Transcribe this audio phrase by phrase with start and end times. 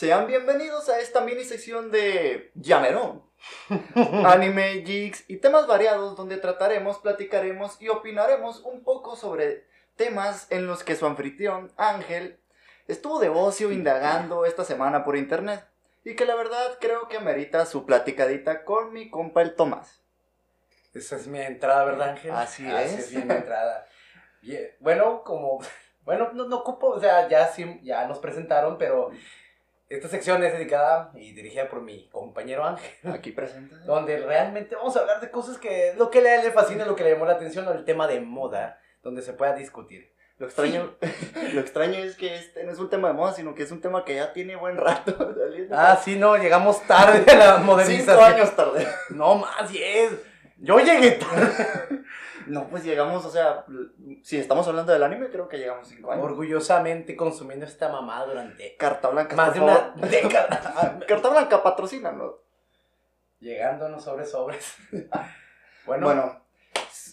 [0.00, 3.22] Sean bienvenidos a esta mini sección de Llamerón.
[4.24, 9.66] Anime, geeks y temas variados donde trataremos, platicaremos y opinaremos un poco sobre
[9.96, 12.40] temas en los que su anfitrión, Ángel,
[12.88, 15.66] estuvo de ocio indagando esta semana por internet
[16.02, 20.00] y que la verdad creo que amerita su platicadita con mi compa el Tomás.
[20.94, 22.30] Esa es mi entrada, ¿verdad, Ángel?
[22.30, 23.00] Así Así es.
[23.00, 23.86] es bien mi entrada.
[24.40, 25.60] Bien, Bueno, como...
[26.02, 29.10] Bueno, no, no ocupo, o sea, ya, sí, ya nos presentaron, pero
[29.90, 33.74] esta sección es dedicada y dirigida por mi compañero Ángel, Aquí presente.
[33.84, 37.04] donde realmente vamos a hablar de cosas que lo que él le fascina, lo que
[37.04, 40.12] le llamó la atención, o el tema de moda, donde se pueda discutir.
[40.38, 40.94] Lo extraño,
[41.52, 43.80] lo extraño es que este no es un tema de moda, sino que es un
[43.82, 45.76] tema que ya tiene buen rato saliendo.
[45.76, 48.32] Ah, sí, no, llegamos tarde a la Cinco modernización.
[48.32, 48.86] años tarde.
[49.10, 50.12] No, más, diez.
[50.58, 51.50] Yo llegué tarde.
[52.50, 53.64] No, pues llegamos, o sea,
[54.24, 56.24] si estamos hablando del anime, creo que llegamos cinco años.
[56.24, 61.00] Orgullosamente consumiendo esta mamá durante Carta Blanca, más de una década.
[61.06, 62.34] Carta Blanca, patrocínanos.
[63.38, 64.76] Llegándonos sobre sobres.
[65.86, 66.44] Bueno, Bueno,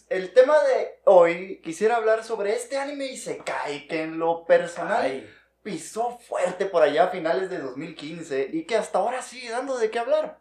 [0.09, 5.27] el tema de hoy quisiera hablar sobre este anime Isekai que en lo personal ay,
[5.63, 9.89] pisó fuerte por allá a finales de 2015 y que hasta ahora sigue dando de
[9.89, 10.39] qué hablar.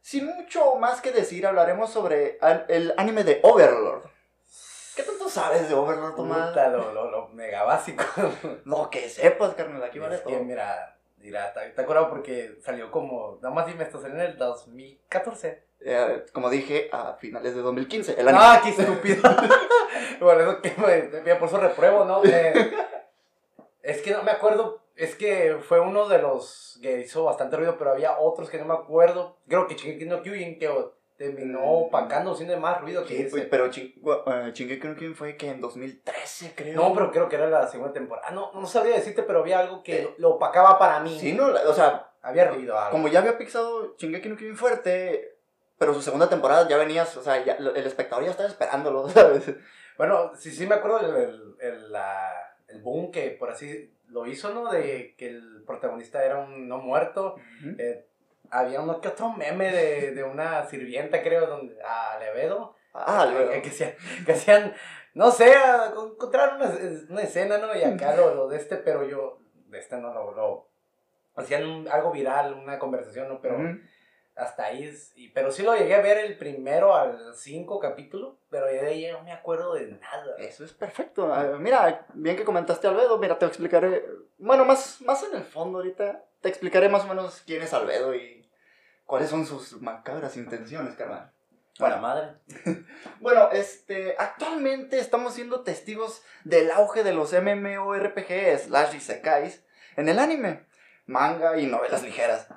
[0.00, 4.02] Sin mucho más que decir, hablaremos sobre el anime de Overlord.
[4.96, 6.48] ¿Qué tanto sabes de Overlord, Tomás?
[6.48, 8.04] puta, lo, lo, lo mega básico.
[8.64, 10.44] Lo que sepas, carnal, aquí vale es que todo.
[10.44, 14.36] mira, mira, está, está curado porque salió como, nada más dime, esto salió en el
[14.36, 15.64] 2014.
[15.82, 18.20] Eh, como dije, a finales de 2015.
[18.20, 18.44] El anime.
[18.44, 19.22] Ah, qué estúpido.
[20.20, 22.22] Por eso que por eso repruebo, ¿no?
[22.24, 22.52] Eh,
[23.82, 27.76] es que no me acuerdo, es que fue uno de los que hizo bastante ruido,
[27.78, 29.36] pero había otros que no me acuerdo.
[29.48, 30.70] Creo que Shingeki no Kyojin que
[31.16, 33.42] terminó opacando, haciendo más ruido que Sí, ese.
[33.42, 36.74] pero uh, Shingeki no Kyojin fue que en 2013, creo.
[36.76, 38.30] No, pero creo que era la segunda temporada.
[38.30, 41.18] No, no sabría decirte, pero había algo que lo, lo opacaba para mí.
[41.18, 42.90] Sí, no, o sea, Había ruido algo.
[42.92, 45.36] como ya había pisado Shingeki no Kyojin fuerte,
[45.78, 49.44] pero su segunda temporada ya venías, o sea, ya- el espectador ya estaba esperándolo, ¿sabes?
[49.98, 54.26] Bueno, sí, sí me acuerdo el, el, el, la- el boom que por así lo
[54.26, 54.70] hizo, ¿no?
[54.70, 57.36] De que el protagonista era un no muerto.
[57.78, 58.06] Eh,
[58.50, 62.74] había uno que otro meme de, de una sirvienta, creo, donde, a Levedo.
[62.92, 63.50] Ah, luego.
[63.62, 63.94] Que, hacían,
[64.26, 64.74] que hacían,
[65.14, 65.54] no sé,
[66.12, 66.70] encontraron una,
[67.10, 67.74] una escena, ¿no?
[67.76, 69.38] Y acá lo, lo de este, pero yo,
[69.68, 70.68] de este no lo, lo
[71.36, 73.40] hacían un- algo viral, una conversación, ¿no?
[73.40, 73.56] Pero.
[74.36, 78.38] Hasta ahí, es- y, pero sí lo llegué a ver el primero al cinco capítulo,
[78.50, 80.36] pero de ahí ya no me acuerdo de nada.
[80.38, 81.32] Eso es perfecto.
[81.32, 84.04] Ah, mira, bien que comentaste Albedo, mira, te explicaré,
[84.38, 88.14] bueno, más, más en el fondo ahorita, te explicaré más o menos quién es Albedo
[88.14, 88.48] y
[89.04, 91.32] cuáles son sus macabras intenciones, carnal.
[91.78, 92.34] Bueno, madre.
[93.20, 99.62] Bueno, este, actualmente estamos siendo testigos del auge de los MMORPG slash isekais
[99.96, 100.64] en el anime,
[101.06, 102.48] manga y novelas ligeras.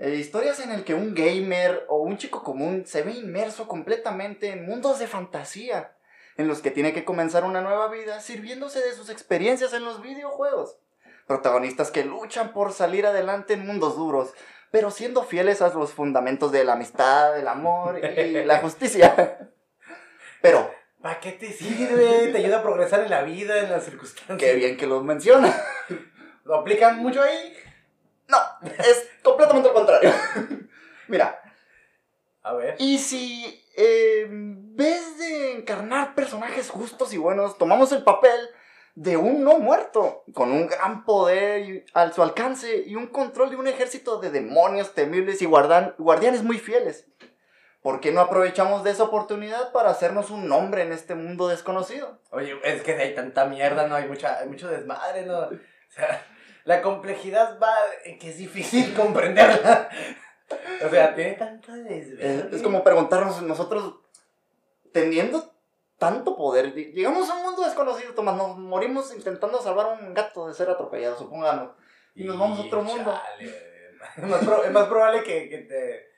[0.00, 4.48] Eh, historias en el que un gamer o un chico común se ve inmerso completamente
[4.48, 5.92] en mundos de fantasía,
[6.38, 10.00] en los que tiene que comenzar una nueva vida sirviéndose de sus experiencias en los
[10.00, 10.78] videojuegos.
[11.26, 14.32] Protagonistas que luchan por salir adelante en mundos duros,
[14.70, 19.50] pero siendo fieles a los fundamentos de la amistad, el amor y la justicia.
[20.40, 20.70] Pero,
[21.02, 22.28] ¿Para qué te sirve?
[22.32, 24.38] Te ayuda a progresar en la vida, en las circunstancias.
[24.38, 25.54] qué bien que lo menciona.
[26.44, 27.54] ¿Lo aplican mucho ahí?
[28.30, 28.38] No,
[28.78, 30.12] es completamente lo contrario.
[31.08, 31.40] Mira,
[32.42, 32.76] A ver.
[32.78, 38.38] y si eh, en vez de encarnar personajes justos y buenos, tomamos el papel
[38.94, 43.56] de un no muerto, con un gran poder al su alcance y un control de
[43.56, 47.06] un ejército de demonios temibles y guardan- guardianes muy fieles.
[47.82, 52.20] ¿Por qué no aprovechamos de esa oportunidad para hacernos un nombre en este mundo desconocido?
[52.30, 53.94] Oye, es que hay tanta mierda, ¿no?
[53.94, 55.38] Hay, mucha, hay mucho desmadre, ¿no?
[55.38, 55.50] O
[55.88, 56.26] sea,
[56.64, 59.88] la complejidad va en que es difícil comprenderla.
[60.84, 61.32] O sea, tiene
[61.78, 62.56] Es, desmadre.
[62.56, 63.96] es como preguntarnos nosotros,
[64.92, 65.54] teniendo
[65.98, 70.14] tanto poder, ll- llegamos a un mundo desconocido, Tomás, nos morimos intentando salvar a un
[70.14, 71.70] gato de ser atropellado, supongamos.
[72.14, 73.12] y nos vamos a otro mundo.
[73.12, 73.70] chale.
[74.16, 76.09] Es más, pro- es más probable que, que te...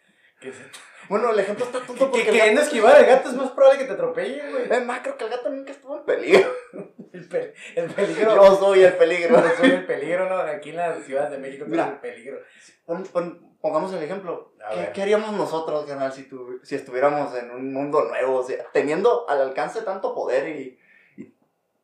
[0.50, 0.70] Se-
[1.08, 3.50] Bueno, el ejemplo está tonto que, porque que queriendo gato- esquivar al gato es más
[3.50, 4.72] probable que te atropellen, güey.
[4.72, 6.50] Es más, creo que el gato nunca estuvo en peligro.
[7.12, 8.34] El, pe- el peligro...
[8.34, 9.36] Yo soy el peligro.
[9.38, 10.36] Yo soy el peligro, ¿no?
[10.38, 11.86] Aquí en la Ciudad de México Mira.
[11.88, 12.38] el peligro.
[12.86, 14.54] Pon- pon- pongamos el ejemplo.
[14.94, 18.36] ¿Qué, haríamos nosotros, canal, si, tu- si estuviéramos en un mundo nuevo?
[18.38, 20.78] O sea, teniendo al alcance tanto poder y,
[21.18, 21.34] y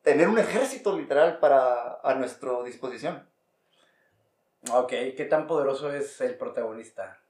[0.01, 3.29] tener un ejército literal para a nuestra disposición.
[4.73, 7.21] Ok, ¿qué tan poderoso es el protagonista?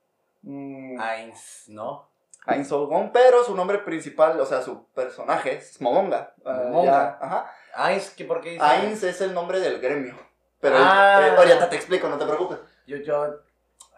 [0.43, 2.08] Mm, Ainz, ¿no?
[2.46, 6.32] Ain Solgon, pero su nombre principal, o sea, su personaje es Momonga.
[6.46, 6.90] Ah, Momonga.
[6.90, 7.52] ya, ajá.
[7.75, 10.14] Ainz, ¿qué, ¿por qué dice Ainz es el nombre del gremio.
[10.61, 11.20] Pero Ah.
[11.26, 12.58] eh, ahorita te explico, no te preocupes.
[12.87, 13.35] Yo, yo.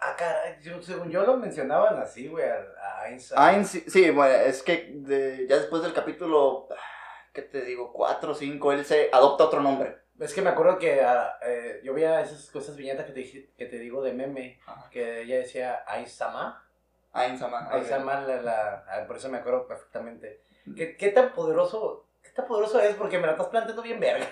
[0.00, 3.40] Ah, caray, yo, según yo lo mencionaban así, güey, a, Einstein.
[3.40, 6.76] Einstein, sí, sí, bueno, es que de- ya después del capítulo, ah,
[7.32, 7.92] ¿qué te digo?
[7.92, 9.98] 4 o 5, él se adopta otro nombre.
[10.20, 13.50] Es que me acuerdo que ah, eh, yo veía esas cosas viñetas que te, dije-
[13.56, 14.88] que te digo de meme, Ajá.
[14.90, 16.62] que ella decía Aizama.
[17.10, 17.16] Ok.
[17.16, 20.42] Aizama, la, la, ah, por eso me acuerdo perfectamente.
[20.76, 22.94] ¿Qué, ¿Qué tan poderoso, qué tan poderoso es?
[22.96, 24.26] Porque me la estás planteando bien verga.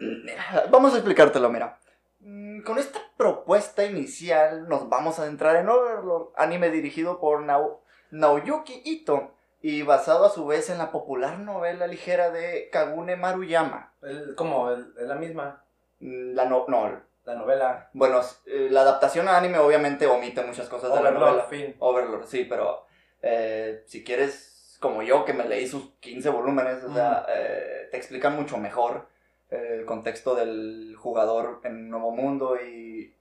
[0.00, 1.78] Mira, Vamos a explicártelo, mira.
[2.20, 7.82] Mm, Con esta propuesta inicial nos vamos a adentrar en Overlord, anime dirigido por Nao-
[8.10, 9.33] Naoyuki Ito
[9.66, 13.94] y basado a su vez en la popular novela ligera de Kagune Maruyama.
[14.02, 15.64] El- como el- es la misma,
[16.00, 17.88] Mm, La no, no, la novela.
[17.94, 21.44] bueno, eh, la adaptación a anime obviamente omite muchas cosas de la novela.
[21.44, 21.74] fin.
[21.78, 22.84] Overlord, sí, pero
[23.22, 27.96] eh, si quieres, como yo, que me leí sus 15 volúmenes, o sea, eh, te
[27.96, 29.08] explican mucho mejor
[29.48, 33.16] el contexto del jugador en un nuevo mundo y...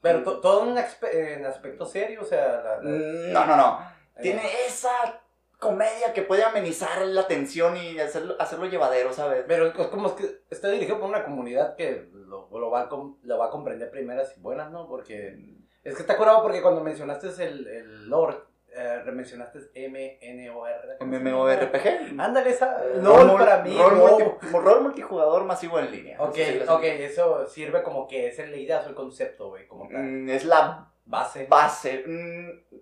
[0.00, 3.56] Pero to- todo en, aspe- en aspecto serio, o sea, la- la- Mm, No, no,
[3.56, 3.80] no.
[4.20, 5.20] Tiene esa
[5.58, 9.44] comedia que puede amenizar la tensión y hacerlo, hacerlo llevadero, ¿sabes?
[9.46, 12.88] Pero es como que está dirigido por una comunidad que lo, lo va, a
[13.22, 14.86] lo va a comprender primeras y buenas, ¿no?
[14.88, 15.36] Porque
[15.84, 19.58] es que está curado porque cuando mencionaste el, el Lord, eh, mencionaste
[19.88, 20.68] MNOR.
[21.00, 22.20] MMORPG.
[22.20, 22.84] Ándale, esa.
[22.84, 23.76] Eh, LOL rol para mí.
[23.76, 24.06] Rol, no.
[24.18, 26.20] multi- rol multijugador masivo en línea.
[26.22, 26.36] Ok,
[26.68, 29.86] ok, eso sirve como que es la idea, o el concepto, güey, como.
[29.90, 31.46] Mm, Es la Base.
[31.48, 32.04] base.
[32.06, 32.76] mm,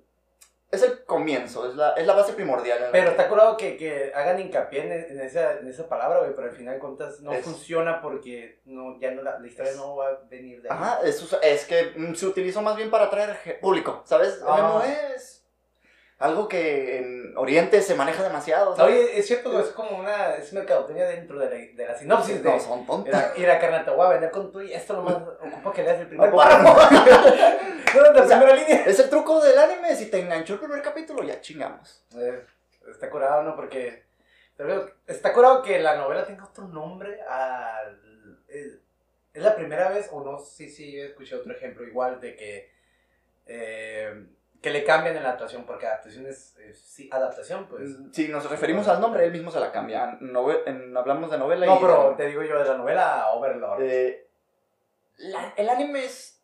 [0.70, 2.80] Es el comienzo, es la, es la base primordial.
[2.80, 6.34] la Pero está curado que, que hagan hincapié en, en esa, en esa palabra, güey,
[6.34, 9.76] pero al final cuentas no Es- funciona porque no, ya no la, la historia Es-
[9.78, 10.76] no va a venir de ahí.
[10.76, 14.40] Ajá, es, es que mm, se utilizó más bien para atraer público, ¿sabes?
[14.44, 14.56] Ah.
[14.60, 14.82] MMO
[15.14, 15.44] es
[16.18, 18.74] algo que en Oriente se maneja demasiado.
[18.74, 18.94] ¿sabes?
[18.94, 22.50] Oye, es cierto es como una es mercadotecnia dentro de la, de la sinopsis de
[22.50, 23.08] no, son tontos.
[23.08, 25.72] ir a, ir a carnal, te voy a vender con tu y esto nomás ocupa
[25.72, 26.48] que leas el primer Ocupa-
[27.96, 28.12] párrafo.
[28.12, 28.84] no, la O sea, primera línea.
[28.86, 32.04] Es el truco del anime, si te enganchó el primer capítulo, ya chingamos.
[32.16, 32.44] Eh,
[32.90, 33.54] está curado, ¿no?
[33.56, 34.04] Porque
[35.06, 38.38] está curado que la novela tenga otro nombre al...
[38.48, 38.78] Es,
[39.34, 42.72] es la primera vez, o no sé si yo escuché otro ejemplo igual de que...
[43.46, 44.26] eh,
[44.62, 47.90] que le cambian en la adaptación, porque adaptación es, es- sí, adaptación, pues.
[48.12, 50.18] Si nos referimos al nombre, él mismo se la cambia.
[50.20, 51.80] En- hablamos de novela No, y...
[51.80, 53.82] pero te digo yo de la novela Overlord.
[53.82, 54.26] Eh,
[55.18, 56.35] la- el anime es-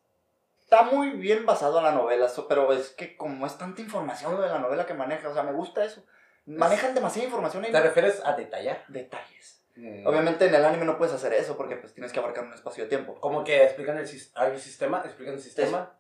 [0.73, 4.41] está muy bien basado en la novela, pero es que como es tanta información lo
[4.41, 6.03] de la novela que maneja, o sea, me gusta eso.
[6.47, 8.83] Manejan demasiada información ¿Te refieres a detallar?
[8.89, 9.63] detalles.
[9.77, 10.07] Mm.
[10.07, 12.85] Obviamente en el anime no puedes hacer eso porque pues tienes que abarcar un espacio
[12.85, 13.15] de tiempo.
[13.21, 15.93] Como que explican el, sistema, explican el sistema.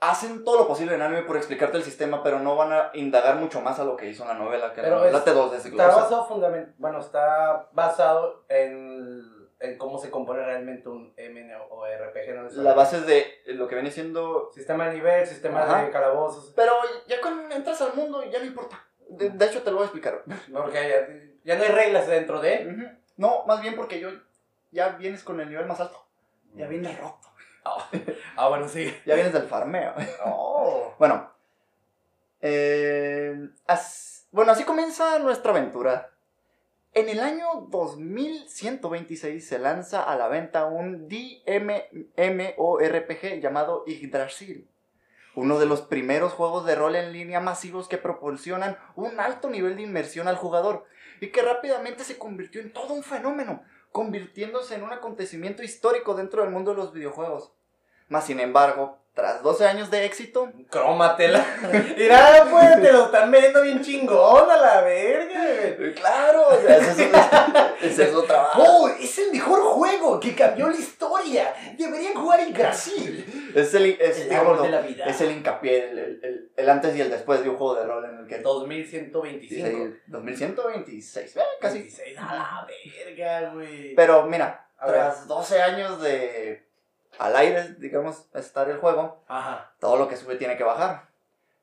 [0.00, 3.36] Hacen todo lo posible en anime por explicarte el sistema, pero no van a indagar
[3.36, 5.32] mucho más a lo que hizo en la novela, que Pero la novela es- te
[5.32, 12.34] dos Está basado fundament bueno, está basado en, en cómo se compone realmente un MMORPG,
[12.34, 12.62] ¿no?
[12.62, 14.50] La base es de lo que viene siendo...
[14.52, 15.84] Sistema de nivel, sistema Ajá.
[15.84, 16.52] de calabozos.
[16.56, 16.72] Pero
[17.06, 18.84] ya cuando entras al mundo ya no importa.
[19.08, 20.22] De, de hecho te lo voy a explicar.
[20.52, 22.66] Porque ya, ya no hay reglas dentro de.
[22.74, 22.98] Ujú.
[23.16, 24.10] No, más bien porque yo
[24.72, 26.04] ya vienes con el nivel más alto.
[26.54, 27.28] Ya vienes roto.
[28.36, 28.92] Ah, bueno, sí.
[29.06, 29.94] Ya vienes del farmeo.
[30.24, 30.94] Oh.
[30.98, 31.30] Bueno.
[32.40, 36.10] eh, as- bueno, así comienza nuestra aventura.
[36.94, 41.80] En el año 2126 se lanza a la venta un DMMORPG
[43.40, 44.68] llamado Yggdrasil.
[45.34, 49.76] Uno de los primeros juegos de rol en línea masivos que proporcionan un alto nivel
[49.76, 50.84] de inmersión al jugador
[51.22, 56.42] y que rápidamente se convirtió en todo un fenómeno, convirtiéndose en un acontecimiento histórico dentro
[56.42, 57.54] del mundo de los videojuegos.
[58.08, 61.44] Mas sin embargo, tras 12 años de éxito, Crómatela.
[61.98, 67.10] Mira, pues, te lo están vendiendo bien chingón a la verga, claro, o sea, ese
[67.82, 68.62] es, es su trabajo.
[68.62, 68.88] ¡Oh!
[68.88, 71.54] Es el mejor juego que cambió la historia.
[71.76, 73.52] Deberían jugar en Brasil.
[73.54, 75.04] Es el, es, El digamos, de la vida.
[75.04, 78.04] es el hincapié, el, el- el- antes y el después de un juego de rol
[78.06, 78.38] en el que...
[78.38, 79.66] 2125.
[79.68, 81.78] Sí, 2126, eh, casi.
[81.80, 82.66] 26 a la
[83.06, 83.94] verga, güey.
[83.94, 86.66] Pero mira, tras 12 años de
[87.22, 89.72] al aire, digamos, estar el juego, Ajá.
[89.78, 91.08] todo lo que sube tiene que bajar.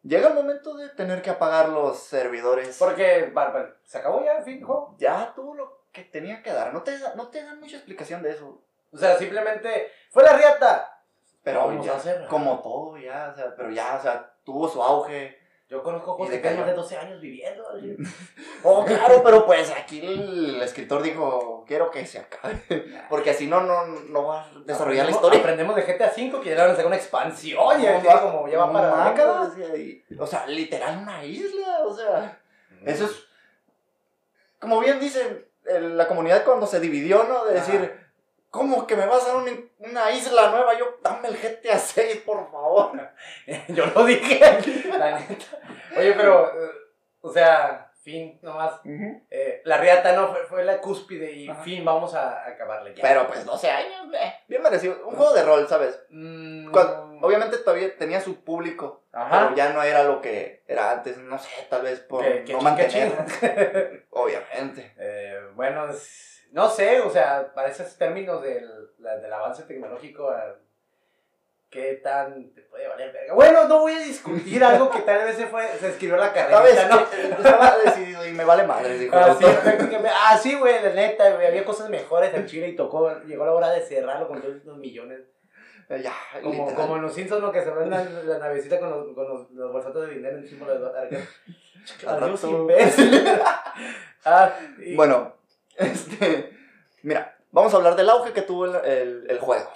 [0.03, 2.77] Llega el momento de tener que apagar los servidores.
[2.79, 4.95] Porque, va, ¿se acabó ya el fin juego?
[4.97, 6.73] Ya tuvo lo que tenía que dar.
[6.73, 8.61] No te, no te dan mucha explicación de eso.
[8.91, 11.01] O sea, simplemente, ¡fue la riata!
[11.43, 12.27] Pero Vamos ya, a hacerlo.
[12.27, 15.37] como todo, ya, o sea, pero ya, o sea, tuvo su auge.
[15.69, 17.63] Yo conozco de que tienen más de 12 años viviendo.
[18.63, 22.57] Oh, claro, pero pues aquí el escritor dijo, quiero que se acabe.
[23.09, 25.39] Porque así no, no, no va a desarrollar la historia.
[25.39, 27.79] Aprendemos de GTA V que ya le van a sacar una expansión.
[27.81, 29.53] Ya No, como ya va para décadas.
[30.19, 32.39] o sea, literal una isla, o sea.
[32.85, 33.07] Eso Mm.
[33.07, 33.25] es.
[34.59, 37.45] Como bien dicen, la comunidad cuando se dividió, ¿no?
[37.45, 38.09] De decir,
[38.51, 40.75] ¿Cómo que me vas a dar una, una isla nueva?
[40.75, 42.93] Yo, dame el GTA 6, por favor.
[43.67, 44.39] Yo lo dije,
[44.97, 45.45] la neta.
[45.95, 46.71] Oye, pero, eh,
[47.21, 48.79] o sea, fin, nomás.
[49.29, 51.63] Eh, la riata no fue, fue la cúspide y Ajá.
[51.63, 53.01] fin, vamos a acabarle ya.
[53.01, 55.05] Pero pues 12 años, eh, bien merecido.
[55.07, 55.99] Un juego de rol, ¿sabes?
[56.09, 56.73] Mm,
[57.21, 59.43] obviamente todavía tenía su público, Ajá.
[59.45, 61.17] pero ya no era lo que era antes.
[61.17, 63.11] No sé, tal vez por Que- que no mantener.
[64.11, 64.93] Obviamente.
[64.97, 65.87] Eh, bueno,
[66.51, 70.55] no sé, o sea, para esos términos del, del avance tecnológico, eh,
[71.69, 73.33] ¿qué tan te puede valer verga?
[73.33, 76.33] Bueno, no voy a discutir algo que tal vez se, fue, se escribió en la
[76.33, 76.99] carrera, ¿no?
[77.37, 79.15] Estaba decidido y me vale madre, dijo.
[79.15, 79.45] Ah, sí.
[80.13, 83.53] Ah, sí, güey, la neta, güey, había cosas mejores en Chile y tocó, llegó la
[83.53, 85.19] hora de cerrarlo con todos los millones.
[85.89, 86.75] Eh, Ya, Como, literal.
[86.75, 87.51] como en los Simpsons, ¿no?
[87.51, 90.67] Que se ven la, la navecita con los, con los, los bolsotes de dinero encima
[90.67, 90.93] de los.
[90.95, 93.27] Al Adiós, imbécil.
[94.25, 95.33] ah, y- Bueno,
[95.77, 96.51] este,
[97.03, 99.69] mira, vamos a hablar del auge que tuvo el, el- el juego.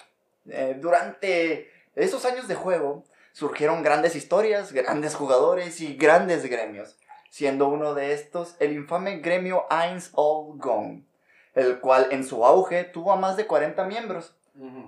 [0.50, 6.98] Eh, durante esos años de juego surgieron grandes historias, grandes jugadores y grandes gremios,
[7.30, 11.06] siendo uno de estos el infame gremio Eins All Gone,
[11.54, 14.36] el cual en su auge tuvo a más de 40 miembros,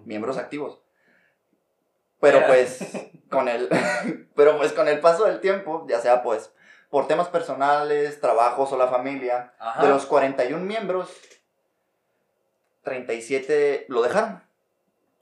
[0.06, 0.82] miembros activos.
[2.20, 2.80] Pero pues
[3.30, 3.70] con el
[4.36, 6.52] pero pues con el paso del tiempo, ya sea pues
[6.90, 9.84] por temas personales, trabajos o la familia, Ajá.
[9.84, 11.12] de los 41 miembros,
[12.84, 14.45] 37 lo dejaron.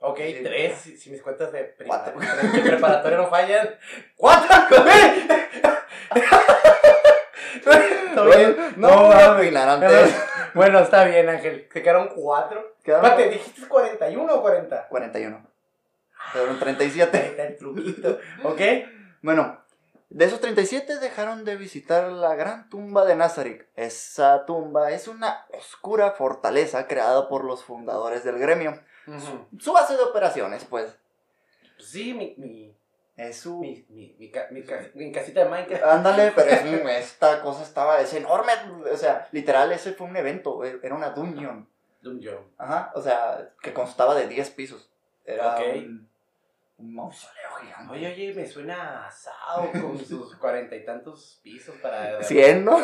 [0.06, 0.40] Ok, Sí.
[0.42, 2.20] tres, si, si mis cuentas de, prima- Cuatro.
[2.52, 3.70] de preparatoria no fallan.
[4.16, 4.54] ¡Cuatro!
[7.54, 8.56] Está bien.
[8.76, 10.14] No, No, opinar antes.
[10.54, 11.68] Bueno, está bien, Ángel.
[11.72, 12.74] Se quedaron cuatro.
[12.78, 14.88] Espérate, ¿dijiste 41 o 40?
[14.88, 15.46] 41.
[16.32, 17.26] Quedaron Ahí 37.
[17.26, 18.18] está el truquito.
[18.44, 18.60] ¿Ok?
[19.22, 19.64] Bueno,
[20.10, 23.66] de esos 37 dejaron de visitar la gran tumba de Nazarick.
[23.74, 28.78] Esa tumba es una oscura fortaleza creada por los fundadores del gremio.
[29.58, 30.96] Su base de operaciones, pues,
[31.78, 32.76] sí, mi, mi,
[33.16, 33.60] es su...
[33.60, 35.84] mi, mi, mi, ca- mi ca- mi casita de Minecraft.
[35.84, 36.62] Ándale, pero es,
[37.04, 38.52] esta cosa estaba, es enorme,
[38.92, 41.68] o sea, literal, ese fue un evento, e, era una dungeon,
[42.00, 42.38] Dungeon.
[42.58, 44.90] ajá, o sea, que constaba de 10 pisos,
[45.24, 46.08] era un,
[46.76, 47.92] un mausoleo gigante.
[47.92, 52.20] Oye, oye, me suena asado con sus cuarenta y tantos pisos para...
[52.22, 52.78] 100, ¿no?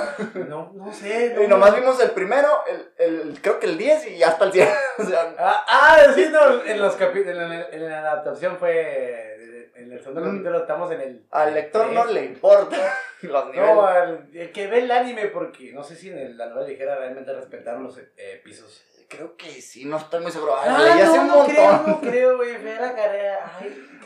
[0.49, 1.33] No, no sé.
[1.35, 4.53] no Y nomás vimos el primero, el, el, creo que el 10 y hasta el
[4.53, 4.69] 100,
[4.99, 9.93] o sea, Ah, ah, sí, no, en los en, la- en la adaptación fue, en
[9.93, 10.25] el segundo Mm.
[10.35, 11.27] capítulo estamos en el...
[11.33, 12.77] al lector no le importa
[13.23, 13.75] los niveles.
[13.75, 16.69] No, al el que ve el anime, porque no sé si en el- la novela
[16.69, 18.85] ligera realmente respetaron los eh, pisos.
[19.11, 21.53] Creo que sí, no estoy muy seguro, Ah, leí hace no, un no montón.
[21.55, 23.51] creo, no creo, güey, ve la carrera.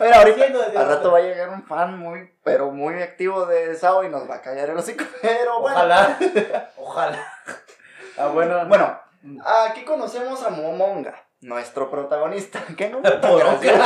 [0.01, 0.45] Ay, ahorita,
[0.81, 4.29] al rato va a llegar un fan muy, pero muy activo de Sao y nos
[4.29, 5.77] va a callar el hocico, pero bueno.
[5.77, 6.19] Ojalá,
[6.79, 7.33] ojalá.
[8.17, 8.65] Ah, bueno.
[8.67, 8.99] Bueno,
[9.69, 12.63] aquí conocemos a Momonga, nuestro protagonista.
[12.77, 13.85] ¿Qué gracioso?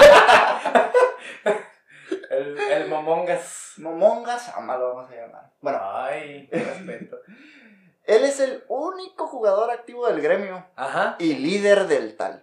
[2.31, 3.73] El, el Momongas.
[3.79, 5.51] Momonga Sama lo vamos a llamar.
[5.61, 7.17] Bueno, Ay, qué respeto.
[8.09, 11.17] Él es el único jugador activo del gremio Ajá.
[11.19, 12.43] y líder del tal,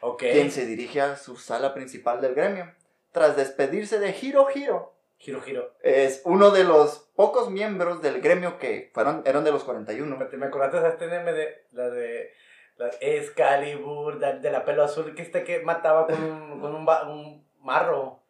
[0.00, 0.18] Ok.
[0.18, 2.72] quien se dirige a su sala principal del gremio.
[3.12, 5.74] Tras despedirse de Hiro Hiro, Giro, giro.
[5.82, 10.12] es uno de los pocos miembros del gremio que fueron, eran de los 41.
[10.12, 12.32] Espérate, ¿Me acordaste de este meme de la de
[12.76, 17.44] la Excalibur, de, de la pelo azul que este que mataba con un, con un,
[17.60, 18.20] marro?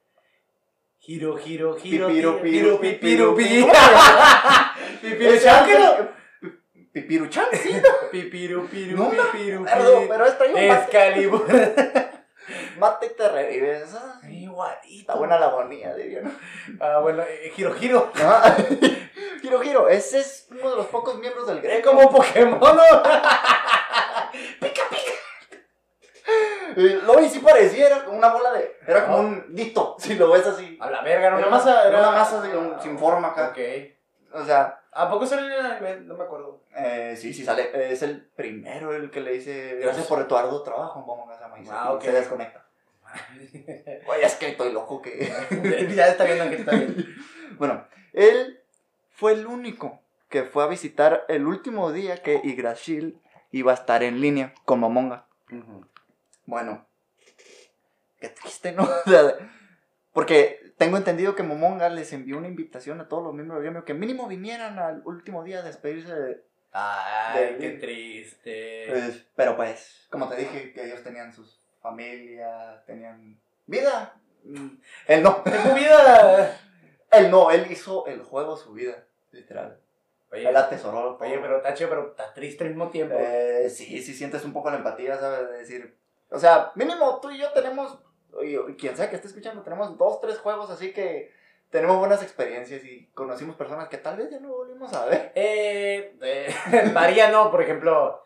[0.99, 3.37] Giro, giro, giro, Pipiru, giro, piru, pipiru,
[6.93, 7.81] Pipiruchan, sí.
[8.11, 10.07] pipiru, piru, No pipiru, acuerdo, pi.
[10.09, 11.47] pero es mate, Excalibur.
[12.79, 13.95] mate y te revives.
[13.95, 14.89] Ah, Igualito.
[15.01, 16.33] Está buena la agonía, diría, ¿no?
[16.81, 18.11] Ah, bueno, eh, giro, giro.
[18.23, 18.57] Ah,
[19.41, 21.83] Giro Giro, ese es uno de los pocos miembros del Es gremio.
[21.85, 22.83] como un Pokémon, ¿no?
[26.77, 28.77] Eh, Lo vi, sí parecía, era como una bola de.
[28.87, 30.77] Era como un dito, si lo ves así.
[30.81, 33.49] A la verga, Era no una masa, era una masa un- sin forma acá.
[33.49, 33.59] Ok.
[34.35, 36.01] O sea, ¿A poco sale en el anime?
[36.01, 36.63] No me acuerdo.
[36.77, 37.93] eh, sí, sí sale.
[37.93, 41.41] Es el primero el que le dice gracias por tu arduo trabajo, vamos a
[41.73, 42.03] Ah, ok.
[42.03, 42.67] se desconecta.
[44.07, 45.33] Oye, es que estoy loco que.
[45.95, 47.07] ya está viendo que está bien.
[47.59, 48.61] Bueno, él
[49.11, 53.21] fue el único que fue a visitar el último día que Yggdrasil
[53.51, 55.27] iba a estar en línea con Momonga.
[56.47, 56.87] Bueno,
[58.21, 58.89] qué triste, ¿no?
[60.13, 63.85] Porque tengo entendido que Momonga les envió una invitación a todos los miembros del gremio
[63.85, 66.43] que mínimo vinieran al último día a despedirse de...
[66.73, 68.87] Ay, De- qué triste.
[68.89, 74.15] pues, pero pues, como te dije, que ellos tenían sus familias, tenían vida.
[74.45, 74.69] Mm,
[75.07, 76.59] Él no, Tengo vida.
[77.13, 79.79] él no, él hizo el juego su vida, literal.
[80.33, 83.15] Oye, Él atesoró oye, pero Tacho, pero está triste al mismo tiempo.
[83.19, 85.51] Eh, sí, sí sientes un poco la empatía, ¿sabes?
[85.51, 85.95] De decir,
[86.31, 87.99] O sea, mínimo tú y yo tenemos,
[88.43, 91.33] y quien sea que esté escuchando, tenemos dos, tres juegos así que
[91.71, 95.33] tenemos buenas experiencias y conocimos personas que tal vez ya no volvimos a ver.
[95.35, 96.55] Eh, eh,
[96.95, 98.25] varía, no, por ejemplo,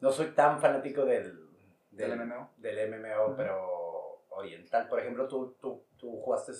[0.00, 1.48] no soy tan fanático del,
[1.90, 2.52] Del MMO.
[2.58, 3.36] del MMO, Ujú.
[3.36, 4.86] pero oriental.
[4.88, 6.52] Por ejemplo, tú, tú, tú jugaste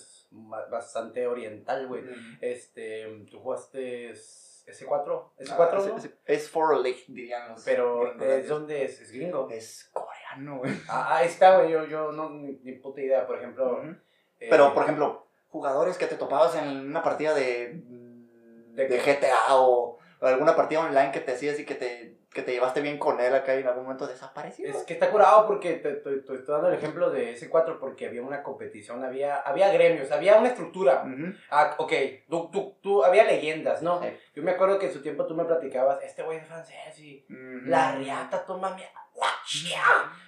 [0.69, 2.03] bastante oriental, güey.
[2.41, 5.97] Este, tú jugaste S4, S4, Ah, ¿no?
[5.97, 7.63] es, es- es for League, dirían los.
[7.63, 8.13] Pero.
[8.15, 8.99] ¿de dónde es?
[8.99, 9.47] ¿Es gringo?
[9.49, 9.89] Es
[10.29, 10.73] coreano, güey.
[10.89, 13.81] Ah, ahí está, güey, yo, yo no, ni, ni puta idea, por ejemplo.
[14.39, 17.81] Eh, Pero, por ejemplo, jugadores que te topabas en una partida de,
[18.73, 18.99] ¿De de?
[18.99, 22.81] GTA o, o alguna partida online que te hacías y que te, que te llevaste
[22.81, 24.67] bien con él acá y en algún momento desapareció.
[24.67, 28.05] Es que está curado porque te, te- te estoy dando el ejemplo de S4 porque
[28.05, 31.03] había una competición, había, había gremios, había una estructura.
[31.03, 31.33] Ujú.
[31.49, 31.93] Ah, ok,
[32.29, 33.99] tú, tú, tú, había leyendas, ¿no?
[34.03, 34.09] Sí.
[34.35, 37.25] Yo me acuerdo que en su tiempo tú me platicabas, este güey es francés y
[37.29, 38.83] la riata toma mi...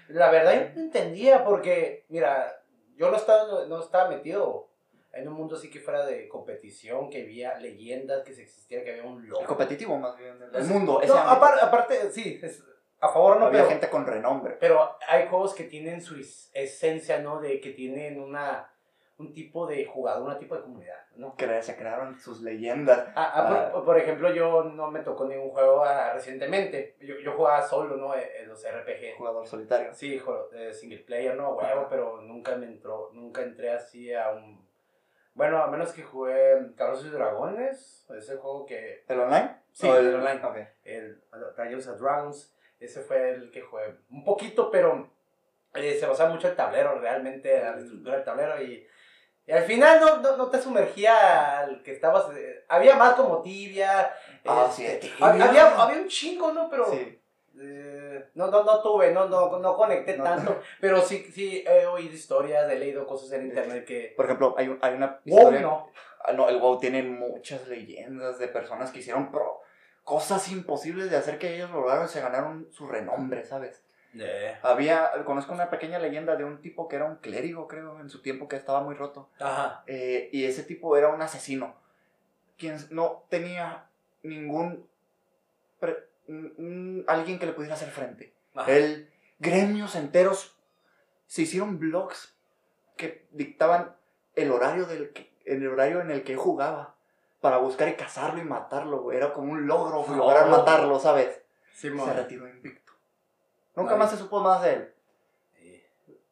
[0.09, 2.61] La verdad yo no entendía porque, mira,
[2.95, 4.69] yo no estaba, no estaba metido
[5.11, 8.91] en un mundo así que fuera de competición, que había leyendas, que se existía, que
[8.91, 9.45] había un El loco.
[9.45, 11.01] competitivo más bien, del mundo.
[11.01, 12.63] Ese No, aparte, aparte, sí, es
[13.01, 14.57] a favor no, Había pero, gente con renombre.
[14.59, 17.39] pero hay juegos que tienen su es- esencia, ¿no?
[17.39, 18.68] De que tienen una,
[19.19, 21.35] un tipo de jugador, un tipo de comunidad, ¿no?
[21.35, 23.09] Que se crearon sus leyendas.
[23.15, 26.95] Ah, ah, por, por ejemplo, yo no me tocó ningún juego ah, recientemente.
[27.01, 28.15] Yo, yo jugaba solo, ¿no?
[28.15, 29.17] En, en los RPG.
[29.17, 29.93] Jugador solitario.
[29.93, 30.21] Sí,
[30.53, 34.65] eh, single player, no, huevo, pero nunca me entró, nunca entré así a un...
[35.33, 39.03] Bueno, a menos que jugué Carlos y Dragones, ese juego que...
[39.07, 39.57] ¿El online?
[39.73, 40.41] Sí, ¿O el online.
[40.43, 40.57] Ok.
[40.85, 41.21] El
[41.57, 45.09] Dungeons and Dragons, ese fue el que jugué un poquito, pero
[45.75, 48.87] eh, se basaba mucho el tablero, realmente, la estructura del tablero y...
[49.49, 52.25] y al final no, no, no te sumergía al que estabas...
[52.37, 54.13] eh, había más como tibia.
[54.45, 55.17] Ah, este, sí, de tibia.
[55.19, 56.69] hab- Había, había un chingo, ¿no?
[56.69, 56.85] Pero...
[56.91, 57.15] Sí.
[57.61, 60.23] Eh, no, no, no tuve, no, no, no conecté No.
[60.23, 64.13] tanto, pero sí, sí he oído historias, he leído cosas en internet que...
[64.15, 65.61] Por ejemplo, hay, un- hay una Wow, historia.
[65.61, 65.89] no.
[66.23, 69.61] Ah, no, el WoW tiene muchas leyendas de personas que hicieron pro-
[70.03, 73.83] cosas imposibles de hacer que ellos lograron y se ganaron su renombre, ¿sabes?
[74.63, 78.21] Había, conozco una pequeña leyenda de un tipo que era un clérigo, creo, en su
[78.21, 79.29] tiempo que estaba muy roto.
[79.39, 79.83] Ajá.
[79.87, 81.75] Eh, y ese tipo era un asesino,
[82.57, 83.85] quien no tenía
[84.23, 84.87] ningún...
[85.79, 86.07] pre-
[87.07, 88.33] alguien que le pudiera hacer frente.
[88.55, 88.71] ajá.
[88.71, 90.55] El gremios enteros
[91.27, 92.35] se hicieron blogs
[92.97, 93.95] que dictaban
[94.35, 96.95] el horario del que- el horario en el que jugaba
[97.41, 99.17] para buscar y cazarlo y matarlo, güey.
[99.17, 100.49] Era como un logro güey, lograr Oh.
[100.49, 101.41] matarlo, ¿sabes?
[101.73, 102.07] Simón.
[102.09, 102.88] Se retiró invicto.
[103.75, 103.99] Nunca Vale.
[104.03, 104.93] más se supo más de él,
[105.57, 105.83] Sí.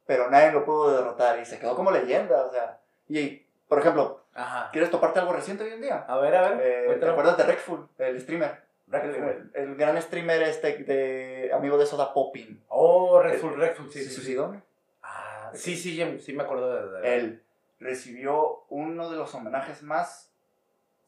[0.05, 2.79] pero nadie lo pudo derrotar y se quedó como leyenda, o sea.
[3.07, 4.69] Y, por ejemplo, Ajá.
[4.71, 6.05] ¿quieres toparte algo reciente hoy en día?
[6.07, 6.59] A ver, a ver.
[6.61, 8.65] Eh, ¿Te acuerdas de Rexful, el streamer?
[8.91, 12.63] El, el gran streamer este de amigo de Soda Popping.
[12.69, 14.15] Oh, Redfall, Redfall, sí, ¿Se sí, sí.
[14.15, 14.47] suicidó?
[14.47, 14.61] ¿no?
[15.03, 17.43] Ah, sí, sí, sí me acuerdo de, de- Él
[17.79, 20.31] recibió uno de los homenajes más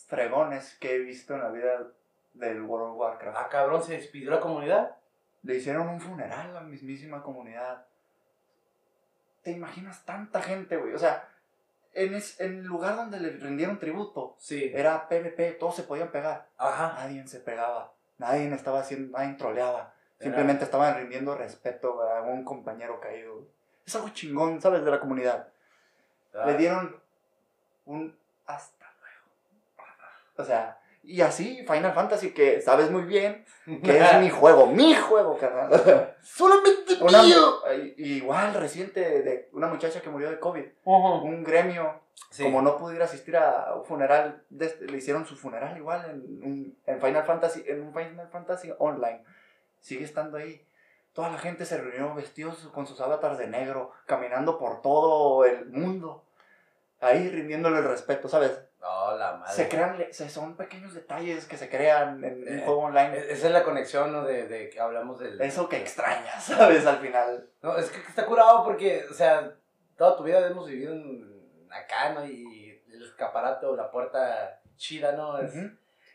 [0.08, 1.88] fregones que he visto en la vida
[2.34, 3.38] del World of Warcraft.
[3.40, 4.96] Ah, cabrón, se despidió la comunidad.
[5.44, 7.86] Le hicieron un funeral a la mismísima comunidad.
[9.44, 10.94] ¿Te imaginas tanta gente, güey?
[10.94, 11.28] O sea,
[11.94, 14.72] en, es- en el lugar donde le rindieron tributo, Sí.
[14.74, 16.48] era PvP, todos se podían pegar.
[16.58, 16.94] Ajá.
[16.98, 19.94] Nadie se pegaba, nadie estaba haciendo, nadie troleaba.
[20.20, 23.36] Simplemente estaban rindiendo respeto a un compañero caído.
[23.36, 23.48] güey.
[23.86, 24.84] Es algo chingón, ¿sabes?
[24.84, 25.48] De la comunidad.
[26.36, 27.02] Ah, Le dieron
[27.86, 29.88] un hasta luego.
[30.36, 30.78] O sea,
[31.12, 33.46] y así Final Fantasy, que sabes muy bien
[33.84, 36.16] que es mi juego, mi juego, carnal.
[36.22, 37.60] Solamente Una- mío.
[37.98, 40.66] igual reciente de una muchacha que murió de COVID.
[40.86, 42.44] Un gremio, Sí.
[42.44, 46.06] como no pudo ir a asistir a un funeral, este- le hicieron su funeral igual
[46.10, 49.24] en, en Final Fantasy, en un Final Fantasy online.
[49.80, 50.66] Sigue estando ahí.
[51.14, 55.66] Toda la gente se reunió vestidos con sus avatars de negro, caminando por todo el
[55.70, 56.24] mundo.
[57.02, 58.52] Ahí rindiéndole el respeto, ¿sabes?
[58.80, 59.54] No, la madre.
[59.54, 63.18] Se crean, se- son pequeños detalles que se crean en un Eh, juego online.
[63.18, 64.24] E- Esa es la conexión, ¿no?
[64.24, 65.40] De, de que hablamos del...
[65.42, 66.86] Eso que extrañas, ¿sabes?
[66.86, 67.50] Al final.
[67.62, 69.54] No, es que está curado porque, o sea,
[69.98, 72.26] toda tu vida hemos vivido en- acá, ¿no?
[72.26, 75.38] Y el escaparate o la puerta chida, ¿no?
[75.40, 75.54] Es,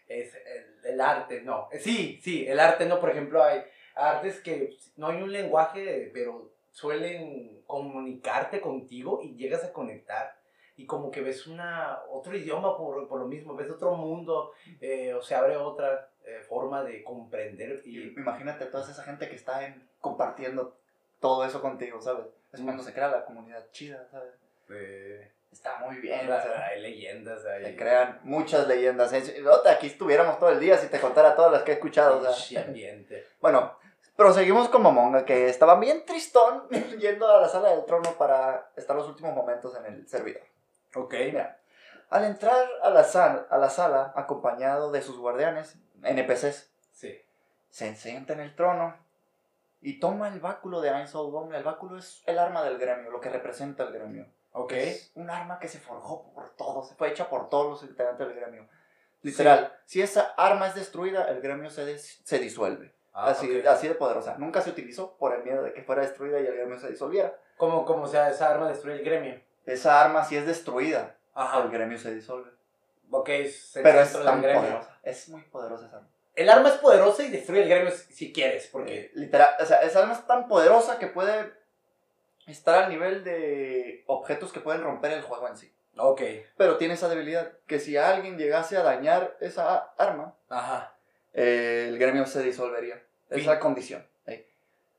[0.09, 1.69] es el, el arte, no.
[1.71, 2.99] Eh, Sí, sí, el arte, ¿no?
[2.99, 3.63] Por ejemplo, hay
[3.95, 10.37] artes que no hay un lenguaje, pero suelen comunicarte contigo y llegas a conectar.
[10.77, 15.15] Y como que ves una, otro idioma por, por lo mismo, ves otro mundo, eh,
[15.15, 17.83] o se abre otra eh, forma de comprender.
[17.85, 20.77] Y, Imagínate toda esa gente que está en- compartiendo
[21.21, 22.27] todo eso contigo, ¿sabes?
[22.53, 22.65] Es Mm.
[22.65, 24.33] cuando se crea la comunidad chida, ¿sabes?
[25.53, 27.65] Está muy bien, o sea, hay leyendas, hay...
[27.65, 29.13] se crean muchas leyendas.
[29.13, 32.19] Aquí estuviéramos todo el día si te contara todas las que he escuchado.
[32.29, 32.63] o sea.
[32.63, 33.25] Ambiente.
[33.41, 33.79] Bueno,
[34.17, 36.69] Proseguimos con Momonga, que estaba bien tristón
[37.01, 40.43] yendo a la sala del trono para estar los últimos momentos en el servidor.
[40.95, 41.15] Ok.
[41.15, 41.61] Mira,
[42.11, 47.21] al entrar a la, sal- a la sala, acompañado de sus guardianes, NPCs, Sí.
[47.71, 48.97] se sienta en el trono
[49.81, 51.53] y toma el báculo de Ain Soldom.
[51.53, 54.27] El báculo es el arma del gremio, lo que representa el gremio.
[54.53, 54.73] Ok.
[54.73, 58.37] Es un arma que se forjó por todos, fue hecha por todos los integrantes del
[58.37, 58.69] gremio.
[59.23, 62.95] Literal, si esa arma es destruida, el gremio se, des- se disuelve.
[63.13, 63.67] Ah, así, ok.
[63.67, 64.37] así de poderosa.
[64.39, 67.35] Nunca se utilizó por el miedo de que fuera destruida y el gremio se disolviera.
[67.57, 69.41] Como, como sea, esa arma destruye el gremio.
[69.67, 71.17] Esa arma, si es destruida,
[71.63, 72.51] el gremio se disuelve.
[73.11, 74.63] Ok, es el Pero es tan gremio.
[74.63, 74.99] poderosa.
[75.03, 76.09] Es muy poderosa esa arma.
[76.35, 79.01] El arma es poderosa y destruye el gremio si quieres, porque...
[79.01, 81.53] Eh, literal, o sea, esa arma es tan poderosa que puede
[82.47, 85.73] estar al nivel de objetos que pueden romper el juego en sí.
[85.97, 86.23] Ok.
[86.57, 90.95] Pero tiene esa debilidad, que si alguien llegase a dañar esa arma, Ajá.
[91.33, 93.01] eh, el gremio se disolvería.
[93.31, 93.47] Es Sí.
[93.47, 94.05] la condición.
[94.27, 94.49] ¿eh?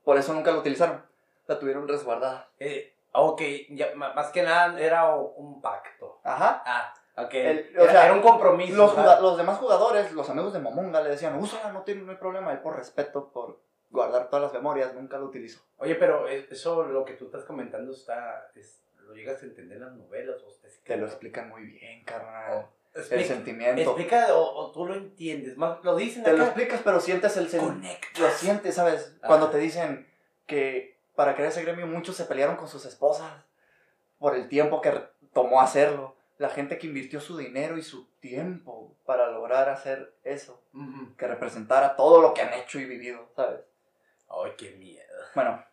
[0.04, 1.04] Por eso nunca la utilizaron.
[1.46, 2.48] La tuvieron resguardada.
[2.58, 6.20] Eh, ok, ya, más que nada era un pacto.
[6.24, 6.62] Ajá.
[6.66, 7.34] Ah, ok.
[7.34, 8.76] El- o era, sea, era un compromiso.
[9.20, 12.52] Los, demás jugadores, los amigos de Momonga, le decían, úsala, no tiene no hay problema.
[12.52, 15.60] Él, por respeto, por guardar todas las memorias, nunca lo utilizó.
[15.78, 19.76] Oye, pero eh, eso, lo que tú estás comentando, está, es- ¿lo llegas a entender
[19.78, 20.42] en las novelas?
[20.42, 22.66] O te, Te lo explican muy bien, carnal.
[22.92, 23.80] el Explica, sentimiento.
[23.82, 25.56] explica o, o tú lo entiendes.
[25.56, 28.06] Más, lo dicen Te lo explicas, pero sientes el sentimiento.
[28.18, 29.14] Lo sientes, ¿sabes?
[29.18, 29.28] Ajá.
[29.28, 30.10] Cuando te dicen
[30.46, 33.32] que para crear ese gremio muchos se pelearon con sus esposas
[34.18, 34.92] por el tiempo que
[35.32, 36.14] tomó hacerlo.
[36.38, 40.62] La gente que invirtió su dinero y su tiempo para lograr hacer eso.
[40.74, 41.16] Ujú.
[41.16, 43.60] Que representara todo lo que han hecho y vivido, ¿sabes?
[44.28, 45.02] Ay, qué miedo.
[45.34, 45.64] Bueno,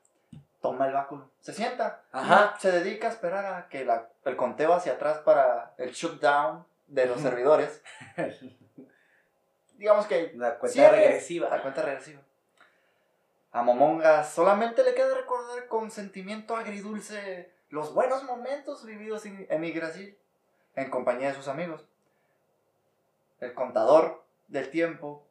[0.62, 1.30] toma el báculo.
[1.42, 2.04] Se sienta.
[2.14, 2.56] Ajá.
[2.60, 7.08] Se dedica a esperar a que la- el conteo hacia atrás para el shutdown de
[7.08, 7.82] los servidores.
[9.76, 10.98] Digamos que La cuenta Cierre.
[10.98, 11.50] regresiva.
[11.50, 12.22] La cuenta regresiva.
[13.54, 20.18] A Momonga solamente le queda recordar con sentimiento agridulce los buenos momentos vividos en, Yggdrasil
[20.76, 21.86] en compañía de sus amigos.
[23.40, 25.28] El contador del tiempo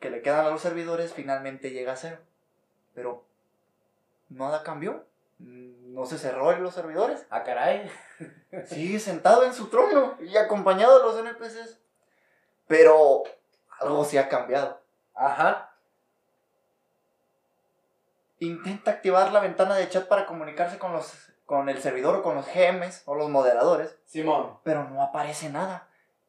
[0.00, 2.18] que le quedan a los servidores finalmente llega a cero.
[2.92, 3.24] Pero
[4.28, 5.06] nada cambió.
[5.38, 7.24] No se cerró en los servidores.
[7.30, 7.88] Ah, caray.
[8.66, 11.78] Sigue sentado en su trono y acompañado de los NPCs.
[12.66, 13.22] Pero
[13.78, 14.80] algo sí ha cambiado.
[15.14, 15.69] Ajá.
[18.40, 22.36] Intenta activar la ventana de chat para comunicarse con los con el servidor o con
[22.36, 24.60] los GMs o los moderadores, Simón.
[24.62, 25.88] pero no aparece nada.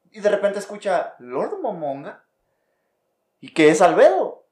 [0.09, 2.23] Y de repente escucha Lord Momonga
[3.39, 4.45] y que es Albedo,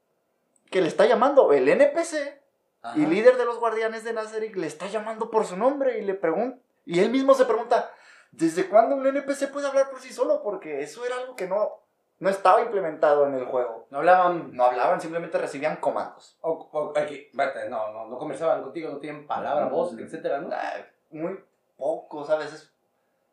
[0.70, 2.40] que le está llamando el NPC
[2.82, 2.96] Ajá.
[2.96, 6.14] y líder de los guardianes de Nazarick le está llamando por su nombre y le
[6.14, 7.92] pregunta y él mismo se pregunta,
[8.32, 10.42] ¿desde cuándo un NPC puede hablar por sí solo?
[10.42, 11.82] Porque eso era algo que no
[12.20, 13.86] no estaba implementado en el juego.
[13.90, 14.54] No hablaban.
[14.54, 16.38] No hablaban, simplemente recibían comandos.
[16.42, 20.50] O, o- aquí, espérate, no, no, no conversaban contigo, no tienen palabra, voz, etcétera, ¿no?
[20.52, 20.74] Ah,
[21.10, 21.38] muy
[21.76, 22.52] poco, ¿sabes?
[22.52, 22.72] Es-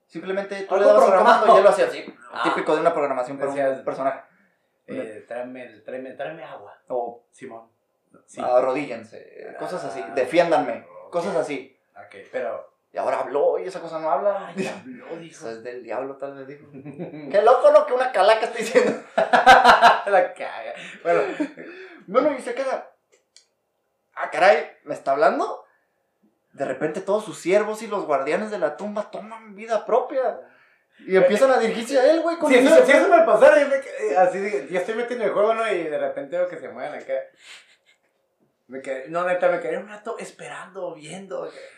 [0.08, 2.06] simplemente tú le dabas un comando y él lo hacía así.
[2.32, 2.42] Ah.
[2.44, 4.22] Típico de una programación para un personaje.
[4.88, 6.78] Eh, tráeme, tráeme, tráeme agua.
[6.88, 7.68] O Simón.
[8.26, 8.42] Sí.
[8.42, 10.02] arrodíllense, cosas así.
[10.04, 10.14] Ah.
[10.16, 11.78] Defiéndanme, cosas así.
[11.94, 12.77] Ok, pero.
[12.94, 14.48] Y ahora habló y esa cosa no habla.
[14.48, 15.48] Ay, habló, dijo.
[15.48, 16.68] Eso es del diablo, tal vez dijo.
[17.32, 17.86] Qué loco, ¿no?
[17.86, 19.04] Que una calaca está diciendo.
[19.16, 20.74] La caga.
[21.04, 21.22] Bueno,
[22.08, 22.92] Bueno, y se queda.
[24.16, 25.66] Ah, caray, ¿me está hablando?
[26.54, 30.40] De repente todos sus siervos y los guardianes de la tumba toman vida propia.
[31.00, 32.38] Y empiezan a dirigirse a él, güey.
[32.38, 35.34] con si eso, si eso me pasara, yo me así, ya estoy metido en el
[35.34, 35.72] juego, ¿no?
[35.72, 37.14] Y de repente veo que se mueven acá.
[38.68, 41.48] Me quedé, no, neta, me quedé un rato esperando, viendo.
[41.48, 41.77] ¿Qué está pasando?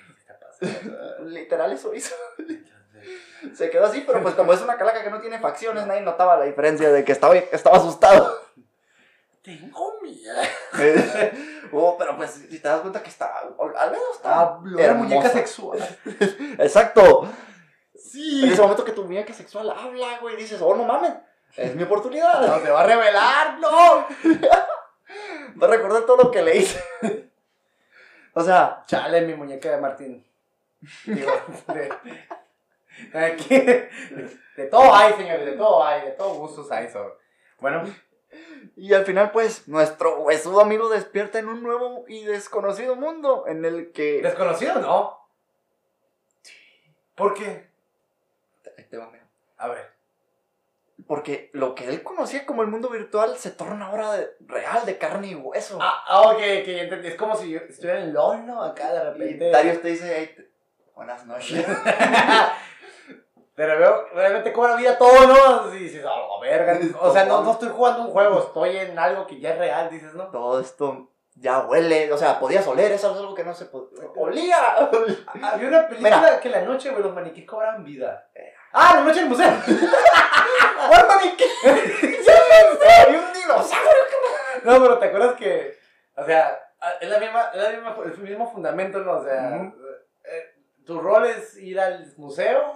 [1.25, 2.15] Literal eso hizo.
[3.55, 6.37] Se quedó así, pero pues como es una calaca que no tiene facciones, nadie notaba
[6.37, 8.37] la diferencia de que estaba, estaba asustado.
[9.41, 10.35] Tengo miedo.
[11.71, 15.03] oh, pero pues si te das cuenta que está, al menos está Hablo de hermosa.
[15.07, 15.79] muñeca sexual.
[16.59, 17.29] Exacto.
[18.13, 21.13] En ese momento que tu muñeca sexual habla, güey, dices, oh, no mames,
[21.55, 22.41] es mi oportunidad.
[22.45, 24.05] No, se va a revelar, no.
[25.61, 27.29] Va a recordar todo lo que le hice.
[28.33, 30.28] o sea, Chale, mi muñeca de Martín.
[31.05, 31.31] Digo,
[31.73, 33.89] de, aquí, de,
[34.55, 36.87] de todo hay, señores, de todo hay, de todo gustos hay.
[37.59, 37.83] Bueno,
[38.75, 43.65] y al final, pues, nuestro huesudo amigo despierta en un nuevo y desconocido mundo en
[43.65, 44.21] el que...
[44.21, 45.19] desconocido, ¿no?
[47.15, 47.69] ¿Por qué?
[48.77, 49.27] Ahí te va, mira.
[49.57, 49.91] A ver.
[51.07, 54.97] Porque lo que él conocía como el mundo virtual se torna ahora de- real, de
[54.97, 55.79] carne y hueso.
[55.81, 57.07] Ah, ah, ok, que ya entendí.
[57.07, 58.61] Es como si yo estuviera en LOL, ¿no?
[58.63, 59.49] Acá de y repente.
[59.49, 60.49] Darius te dice, "Hey, te-
[60.99, 61.65] buenas noches.
[63.55, 65.73] Pero veo, realmente cobra vida todo, ¿no?
[65.73, 66.77] Y dices, oh, verga.
[66.99, 69.89] O sea, no, no estoy jugando un juego, estoy en algo que ya es real,
[69.89, 70.27] dices, ¿no?
[70.27, 74.09] Todo esto ya huele, o sea, podías oler, eso es algo que no se podía.
[74.13, 74.57] ¡Olía!
[75.41, 76.39] Había una película Mira.
[76.41, 78.27] que la noche, güey, los maniquíes cobran vida.
[78.73, 79.47] Ah, la noche del museo.
[80.89, 81.45] ¡Buen maniquí!
[81.63, 84.03] ¡Hay un dinosaurio!
[84.65, 85.77] No, pero te acuerdas que,
[86.17, 86.59] o sea,
[86.99, 89.19] es la misma, es la misma, es el mismo fundamento, ¿no?
[89.19, 89.73] O sea, eh,
[90.89, 92.73] tu rol es ir al museo,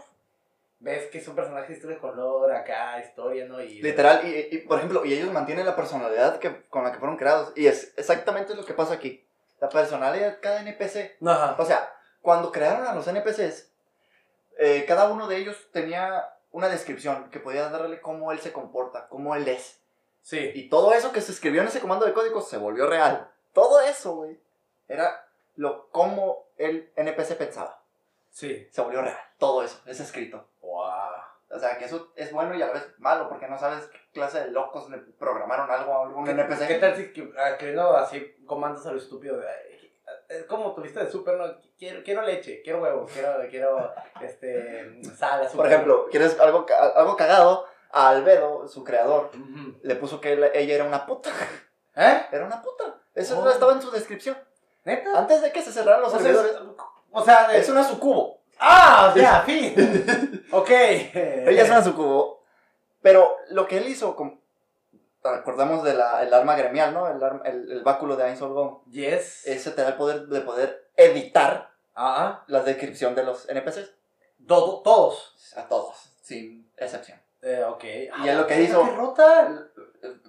[0.78, 3.60] ves que es un personaje de color, acá, historia, ¿no?
[3.60, 7.00] Y, Literal, y, y, por ejemplo, y ellos mantienen la personalidad que, con la que
[7.00, 7.54] fueron creados.
[7.56, 9.26] Y es exactamente lo que pasa aquí.
[9.60, 11.18] La personalidad de cada NPC.
[11.26, 11.56] Ajá.
[11.58, 13.72] O sea, cuando crearon a los NPCs,
[14.60, 19.08] eh, cada uno de ellos tenía una descripción que podía darle cómo él se comporta,
[19.08, 19.80] cómo él es.
[20.22, 20.52] Sí.
[20.54, 23.32] Y todo eso que se escribió en ese comando de código se volvió real.
[23.54, 24.40] Todo eso, güey,
[24.88, 27.83] era lo cómo el NPC pensaba.
[28.34, 28.68] Sí.
[28.72, 29.18] Se volvió real.
[29.38, 30.48] Todo eso es escrito.
[30.62, 30.84] Wow.
[31.52, 34.00] O sea, que eso es bueno y a la vez malo, porque no sabes qué
[34.12, 36.68] clase de locos le programaron algo a algún NPC.
[36.68, 39.40] ¿Qué tal si que- ah, escribiendo así comandos a lo estúpido?
[39.40, 39.94] ay,
[40.30, 41.46] Es como tuviste de súper, ¿no?
[41.78, 45.56] Quiero, quiero leche, quiero huevos, quiero, quiero este, sal, azúcar.
[45.58, 46.66] Por ejemplo, ¿quieres algo,
[46.96, 47.68] algo cagado?
[47.92, 49.30] A Albedo, su creador,
[49.84, 51.30] le puso que ella era una puta.
[51.96, 52.26] ¿Eh?
[52.32, 53.00] Era una puta.
[53.14, 53.48] Eso Oh.
[53.48, 54.36] estaba en su descripción.
[54.86, 55.16] ¿Neta?
[55.18, 56.54] Antes de que se cerraran los O servidores.
[56.54, 56.60] es-
[57.14, 58.42] o sea, de- Es una sucubo.
[58.60, 59.74] Ah, o sea, fin.
[60.52, 60.70] ok.
[60.70, 62.44] Ella es una sucubo.
[63.02, 64.42] Pero lo que él hizo, como-
[65.24, 67.08] recordamos del arma gremial, ¿no?
[67.08, 68.80] El, arma- el, el báculo de Ainsolgón.
[68.92, 69.46] Yes.
[69.48, 73.92] Ese te da el poder de poder editar Ah, la descripción de los NPCs.
[74.48, 75.36] todo, todos.
[75.56, 77.22] A todos, sin excepción.
[77.42, 77.84] Eh, ok.
[78.24, 79.68] Y es lo que hizo- ¡Qué rota!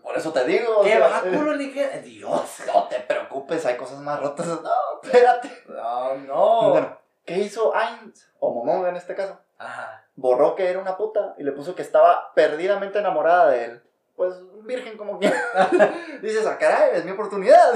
[0.03, 0.79] Por eso te digo.
[0.79, 2.01] o ¡Qué sea, báculo, ni qué!
[2.05, 2.63] ¡Dios!
[2.67, 4.47] No te preocupes, hay cosas más rotas.
[4.47, 4.71] No,
[5.03, 5.51] espérate.
[5.69, 6.71] No, no.
[6.71, 9.39] Bueno, ¿qué hizo Ainz, o Momonga en este caso?
[9.59, 10.05] Ajá.
[10.17, 13.83] Borró que era una puta y le puso que estaba perdidamente enamorada de él.
[14.17, 15.37] Pues virgen como quiera.
[16.23, 17.75] Dices, ah, caray, es mi oportunidad.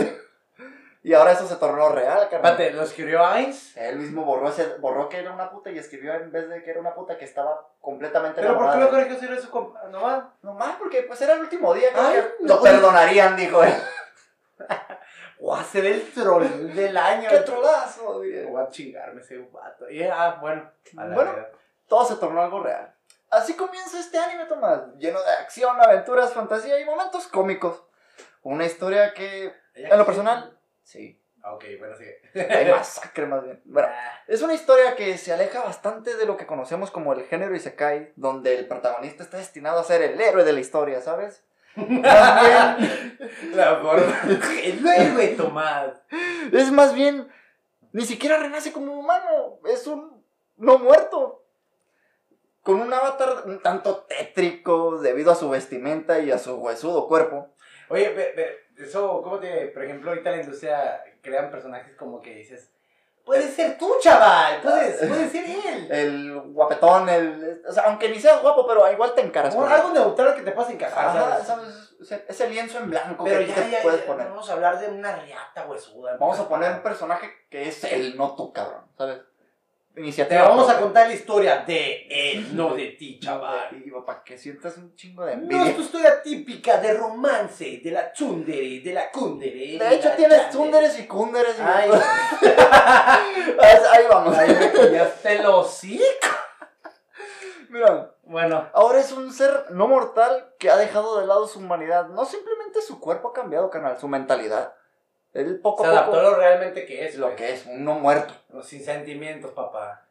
[1.09, 2.53] Y ahora eso se tornó real, carnal.
[2.53, 3.75] Espérate, ¿lo escribió Ainz?
[3.79, 6.71] Él mismo borró, ese, borró que era una puta y escribió en vez de que
[6.71, 9.85] era una puta que estaba completamente ¿Pero por qué lo corrigió si era su compa?
[9.85, 10.25] ¿Nomás?
[10.43, 12.57] Nomás porque pues era el último día, creo Ay, que no.
[12.57, 13.73] lo perdonarían, dijo él.
[15.39, 15.65] ¡Guau!
[15.65, 17.31] Ser el troll del año.
[17.31, 18.19] ¡Qué trolazo!
[18.19, 19.89] Voy a chingarme ese vato.
[19.89, 20.71] Y, ah, bueno.
[20.99, 21.33] A la Bueno.
[21.87, 22.95] Todo se tornó algo real.
[23.31, 27.83] Así comienza este anime, Tomás, lleno de acción, aventuras, fantasía y momentos cómicos.
[28.43, 30.58] Una historia que, en lo personal,
[30.89, 32.21] sí, Ah, Ok, bueno, sigue.
[32.53, 33.61] hay masacre más bien.
[33.65, 37.25] Bueno, Ah, es una historia que se aleja bastante de lo que conocemos como el
[37.27, 41.45] género Isekai, donde el protagonista está destinado a ser el héroe de la historia, ¿sabes?
[41.77, 44.21] La forma.
[44.65, 45.93] El héroe, Tomás.
[46.53, 47.29] es más bien,
[47.93, 50.25] ni siquiera renace como humano, es un
[50.57, 51.45] no muerto.
[52.63, 57.55] Con un avatar un tanto tétrico debido a su vestimenta y a su huesudo cuerpo.
[57.89, 59.67] Oye, ve, ve, eso, ¿cómo te.
[59.69, 62.73] Por ejemplo, ahorita en la industria crean personajes como que dices.
[63.25, 64.61] Puede ser tú, chaval.
[64.63, 65.89] Puedes, puede ser él.
[65.91, 67.63] El guapetón, el.
[67.69, 69.63] O sea, aunque ni seas guapo, pero igual te encaras él.
[69.63, 71.97] algo neutral que te puedas encajar, Ajá, ¿sabes?
[72.03, 72.25] ¿sabes?
[72.29, 74.29] Ese lienzo en blanco Pero que ya, te ya, puedes ya, poner.
[74.29, 76.17] vamos a hablar de una riata huesuda.
[76.17, 79.19] Vamos a poner un personaje que es él, no tú, cabrón, ¿sabes?
[79.99, 80.49] Te Iniciativa.
[80.49, 83.83] vamos a contar la historia de él, no de ti, chaval.
[83.85, 85.71] Y para que sientas un chingo de No envidia.
[85.71, 89.77] es tu historia típica de romance, de la tsundere, de la kundere.
[89.77, 90.53] De hecho, tienes chandere.
[90.53, 91.57] tunderes y kunderes.
[91.59, 91.91] y- Ay,
[93.93, 94.37] Ahí vamos.
[94.39, 96.05] ay, me el hocico.
[97.71, 102.07] Mira, Bueno, ahora es un ser no mortal que ha dejado de lado su humanidad.
[102.09, 104.75] No simplemente su cuerpo ha cambiado, canal, su mentalidad.
[105.35, 107.17] Él poco se a adaptó poco a lo realmente que es.
[107.17, 107.37] lo pues.
[107.37, 108.35] que es, un no muerto.
[108.63, 110.05] Sin sentimientos, papá.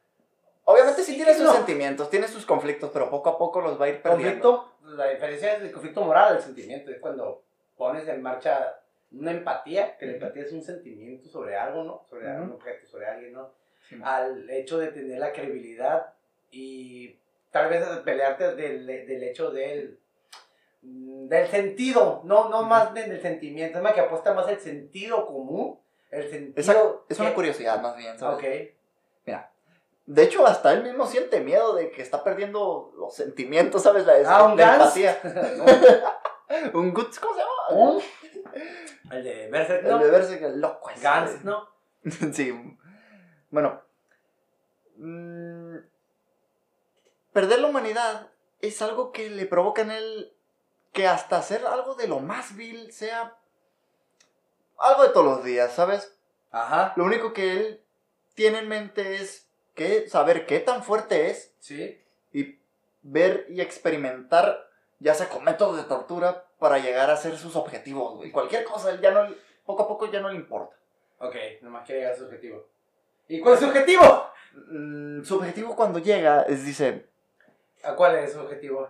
[0.66, 1.54] Obviamente sí, Sí, tiene sus no.
[1.54, 4.68] sentimientos, tiene sus conflictos, pero poco a poco los va a ir perdiendo.
[4.82, 6.92] Conflicto, la diferencia es el conflicto moral del sentimiento.
[6.92, 7.42] Es cuando
[7.78, 8.80] pones en marcha
[9.12, 12.04] una empatía, que la empatía es un sentimiento sobre algo, ¿no?
[12.10, 12.44] Sobre Ujú.
[12.44, 13.50] un objeto, sobre alguien, ¿no?
[13.88, 13.98] Sí.
[14.04, 16.14] Al hecho de tener la credibilidad
[16.52, 17.16] y
[17.52, 19.98] tal vez pelearte del, del hecho del,
[20.82, 25.80] del sentido, no, no más del sentimiento, es más que apuesta más el sentido común,
[26.12, 26.54] el sentido...
[26.56, 28.38] Esa- es una curiosidad más bien, ¿sabes?
[28.38, 28.74] Ok.
[30.06, 34.06] De hecho, hasta él mismo siente miedo de que está perdiendo los sentimientos, ¿sabes?
[34.06, 34.90] La, Ah, un la
[36.74, 37.52] un Guts, ¿cómo se llama?
[37.72, 38.02] ¿Un?
[39.12, 40.00] El de Berserk, El ¿no?
[40.00, 41.02] de verse que loco es.
[41.02, 41.68] Gans, ¿no?
[42.32, 42.54] sí.
[43.50, 43.82] Bueno.
[44.96, 45.76] mm,
[47.34, 48.30] perder la humanidad
[48.62, 50.34] es algo que le provoca en él
[50.98, 53.38] que hasta hacer algo de lo más vil sea
[54.80, 56.18] algo de todos los días, ¿sabes?
[56.50, 56.94] Ajá.
[56.96, 57.84] Lo único que él
[58.34, 62.02] tiene en mente es que saber qué tan fuerte es Sí.
[62.34, 62.58] y
[63.04, 68.16] ver y experimentar ya sea con métodos de tortura para llegar a hacer sus objetivos,
[68.16, 68.32] güey.
[68.32, 69.32] Cualquier cosa, él ya no,
[69.68, 70.76] poco a poco ya no le importa.
[71.20, 72.66] Ok, nomás quiere llegar a su objetivo.
[73.28, 74.32] ¿Y cuál es su objetivo?
[74.72, 77.06] Mm, su objetivo cuando llega es, dice,
[77.84, 78.90] ¿A cuál es su objetivo?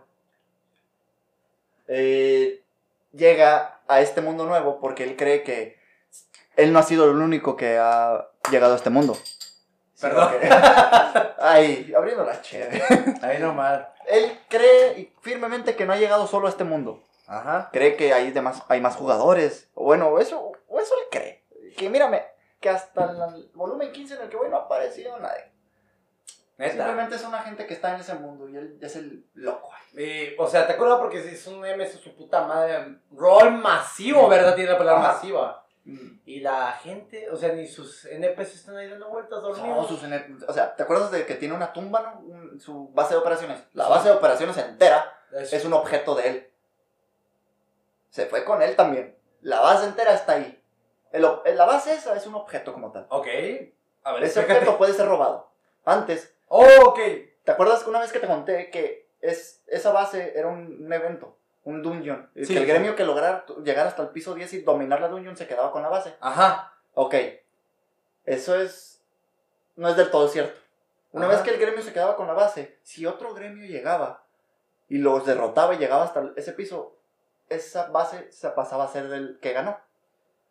[1.88, 2.64] Eh,
[3.14, 5.78] llega a este mundo nuevo porque él cree que
[6.56, 9.18] él no ha sido el único que ha llegado a este mundo.
[10.00, 10.32] Perdón.
[10.40, 10.50] que-
[11.40, 12.84] Ay, abriendo la chévere.
[13.22, 13.82] Ahí nomás.
[14.08, 17.04] Él cree firmemente que no ha llegado solo a este mundo.
[17.28, 17.70] Ajá.
[17.74, 19.70] Cree que hay, demás, hay más jugadores.
[19.76, 21.44] Bueno, eso, o eso él cree.
[21.78, 22.24] Que mírame,
[22.60, 23.04] que hasta
[23.36, 25.52] el volumen 15 en el que voy no ha aparecido nadie.
[26.58, 26.74] Neta.
[26.74, 29.70] Simplemente es una gente que está en ese mundo y él es el loco.
[29.94, 31.00] Y, o sea, ¿te acuerdas?
[31.00, 32.98] Porque si es un MS, su puta madre.
[33.12, 34.56] Rol masivo, ¿verdad?
[34.56, 35.14] Tiene la palabra Ajá.
[35.14, 35.64] masiva.
[36.26, 39.88] Y la gente, o sea, ni sus NPCs están ahí dando vueltas No, dormidos.
[39.88, 42.20] sus ener- o sea, ¿te acuerdas de que tiene una tumba, no?
[42.20, 43.64] Un- su base de operaciones?
[43.74, 46.50] La base de operaciones entera Es- es un objeto de él.
[48.10, 49.16] Se fue con él también.
[49.42, 50.62] La base entera está ahí.
[51.12, 53.06] El la base esa es un objeto como tal.
[53.10, 53.28] Ok.
[54.04, 55.52] A ver, Ese objeto puede ser robado.
[55.86, 57.00] Antes, Oh, ok.
[57.44, 60.94] ¿te acuerdas que una vez que te conté que es, esa base era un, un
[60.94, 61.38] evento?
[61.64, 62.30] Un dungeon.
[62.36, 62.66] Sí, que el sí.
[62.66, 65.82] gremio que lograra llegar hasta el piso 10 y dominar la dungeon se quedaba con
[65.82, 66.14] la base.
[66.20, 66.74] Ajá.
[66.94, 67.16] Ok.
[68.26, 69.02] Eso es.
[69.76, 70.60] No es del todo cierto.
[71.12, 71.36] Una Ajá.
[71.36, 74.24] vez que el gremio se quedaba con la base, si otro gremio llegaba
[74.90, 76.98] y los derrotaba y llegaba hasta ese piso,
[77.50, 79.80] esa base se pasaba a ser del que ganó.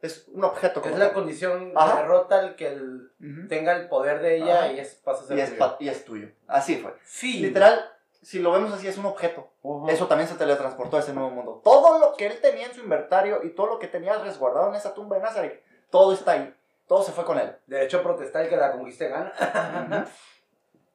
[0.02, 1.14] Es un objeto como Es la tal.
[1.14, 3.11] condición de derrota el que el-
[3.48, 4.72] tenga el poder de ella Ajá.
[4.72, 6.28] y es, pasa a ser y, es y es tuyo.
[6.46, 6.94] Así fue.
[7.04, 7.40] Sí.
[7.40, 9.48] Literal, si lo vemos así, es un objeto.
[9.88, 11.61] Eso también se teletransportó a ese nuevo mundo.
[11.64, 14.74] Todo lo que él tenía en su inventario y todo lo que tenía resguardado en
[14.74, 16.54] esa tumba de Nazareth, todo está ahí.
[16.87, 17.56] Todo se fue con él.
[17.66, 20.06] Derecho a protestar el que la conquiste gana.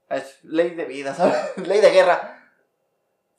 [0.10, 1.36] Es ley de vida, ¿sabes?
[1.68, 2.41] ley de guerra.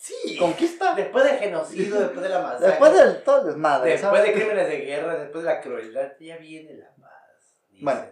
[0.02, 0.36] Sí.
[0.36, 0.94] Conquista.
[0.96, 2.66] Después del genocidio, después de la masacre.
[2.66, 4.24] Después del todo desmadre, Después ¿sabes?
[4.24, 7.68] de crímenes de guerra, después de la crueldad, ya viene la paz.
[7.70, 7.84] dicen.
[7.84, 8.06] Bueno.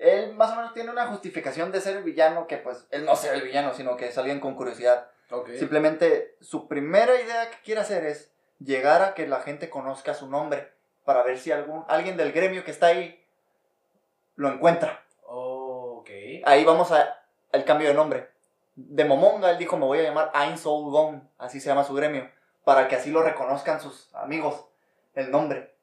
[0.00, 3.16] Él más o menos tiene una justificación de ser el villano que pues él no
[3.16, 5.10] sea el villano, sino que es alguien con curiosidad.
[5.30, 5.50] Ok.
[5.58, 10.28] Simplemente su primera idea que quiere hacer es llegar a que la gente conozca su
[10.30, 10.72] nombre
[11.04, 13.22] para ver si algún alguien del gremio que está ahí
[14.36, 15.04] lo encuentra.
[15.26, 16.10] Oh, ok.
[16.44, 17.22] Ahí vamos a,
[17.52, 18.35] al cambio de nombre.
[18.76, 21.94] De Momonga él dijo me voy a llamar Ain Soul Gong, así se llama su
[21.94, 22.30] gremio,
[22.64, 24.66] para que así lo reconozcan sus amigos,
[25.14, 25.74] el nombre.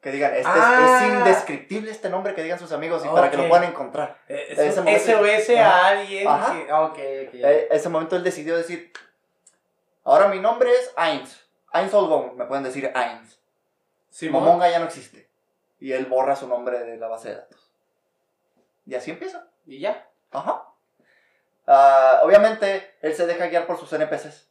[0.00, 1.00] Que digan, este es- Ah.
[1.04, 4.16] es, indescriptible este nombre que digan sus amigos y para que lo puedan encontrar.
[4.28, 6.68] Eh, es Ese momento- SOS a alguien que...
[6.70, 7.34] ah, Ok, ok.
[7.34, 8.92] Eh, ese momento él decidió decir,
[10.04, 11.44] ahora mi nombre es Ains.
[11.72, 13.40] Ains Olgong, me pueden decir Ains.
[14.08, 14.44] Simón.
[14.44, 15.28] Momonga ya no existe.
[15.80, 17.72] Y él borra su nombre de la base de datos.
[18.86, 19.48] Y así empieza.
[19.66, 20.08] Y ya.
[20.30, 20.67] Ajá.
[21.70, 24.48] Ah, obviamente, él se deja guiar por sus NPCs.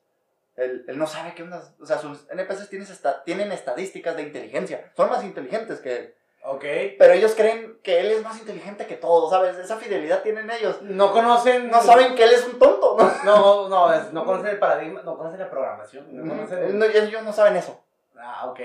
[0.56, 1.64] Él, él no sabe qué onda.
[1.82, 4.92] O sea, sus NPCs tienen, esta- tienen estadísticas de inteligencia.
[4.96, 6.14] Son más inteligentes que él.
[6.44, 6.64] Ok.
[6.98, 9.58] Pero ellos creen que él es más inteligente que todos, ¿sabes?
[9.58, 10.82] Esa fidelidad tienen ellos.
[10.84, 11.70] No conocen...
[11.70, 13.24] No saben que él es un tonto, ¿no?
[13.26, 16.06] No, no, es- no conocen el paradigma, no conocen la programación.
[16.16, 16.60] No conocen...
[16.64, 17.84] Él no- ellos no saben eso.
[18.20, 18.60] Ah, ok.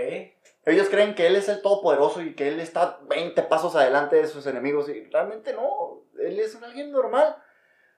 [0.65, 4.29] Ellos creen que él es el todopoderoso y que él está 20 pasos adelante de
[4.29, 4.89] sus enemigos.
[4.89, 6.03] Y realmente no.
[6.21, 7.37] Él es un alguien normal.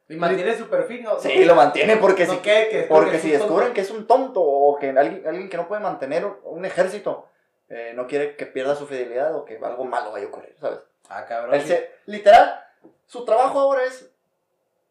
[0.08, 1.18] Y mantiene su perfil, ¿no?
[1.18, 2.68] Sí, lo mantiene porque No, si, ¿qué?
[2.70, 3.74] Que- porque porque si descubren tonto.
[3.74, 7.28] que es un tonto o que alguien, alguien que no puede mantener un ejército
[7.70, 10.80] eh, no quiere que pierda su fidelidad o que algo malo vaya a ocurrir, ¿sabes?
[11.08, 11.54] Ah, cabrón.
[11.54, 12.62] Él se- literal,
[13.06, 14.10] su trabajo ahora es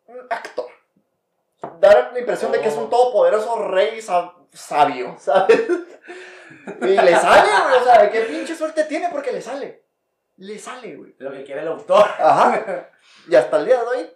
[0.07, 0.65] un actor.
[1.79, 2.89] Dar la impresión de que es un Oh.
[2.89, 5.61] todopoderoso rey sab- sabio, ¿sabes?
[6.81, 9.83] y le sale, güey, o sea, qué pinche suerte tiene porque le sale.
[10.37, 11.15] Le sale, güey.
[11.19, 12.05] Lo que quiere el autor.
[12.19, 12.89] Ajá.
[13.29, 14.09] Y hasta el día de hoy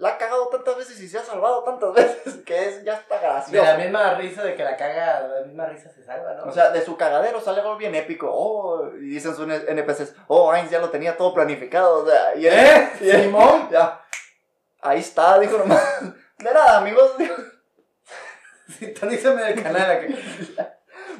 [0.00, 3.16] la ha cagado tantas veces y se ha salvado tantas veces que es, ya está
[3.16, 3.64] De gracioso.
[3.64, 6.44] la misma risa de que la caga, de la misma risa se salva, ¿no?
[6.44, 8.28] O sea, de su cagadero sale algo bien épico.
[8.32, 12.02] Oh, y dicen sus NPCs, oh, Ainz ya lo tenía todo planificado.
[12.02, 12.90] O sea, y ¿Eh?
[13.00, 13.68] y él- ¿Simón?
[13.70, 14.00] Ya.
[14.80, 15.82] Ahí está, dijo nomás.
[16.38, 17.12] De nada, amigos.
[18.78, 20.14] Sintonízame del canal aquí.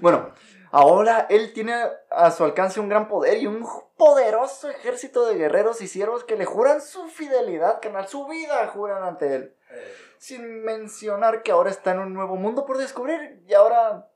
[0.01, 0.33] Bueno,
[0.71, 1.75] ahora él tiene
[2.11, 3.67] a su alcance un gran poder y un
[3.97, 9.03] poderoso ejército de guerreros y siervos que le juran su fidelidad, canal, su vida juran
[9.03, 9.57] ante él.
[9.71, 14.07] Eh, Sin mencionar que ahora está en un nuevo mundo por descubrir y ahora...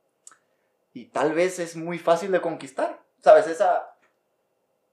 [0.93, 3.01] Y tal vez es muy fácil de conquistar.
[3.21, 3.49] ¿Sabes?
[3.49, 3.97] Esa,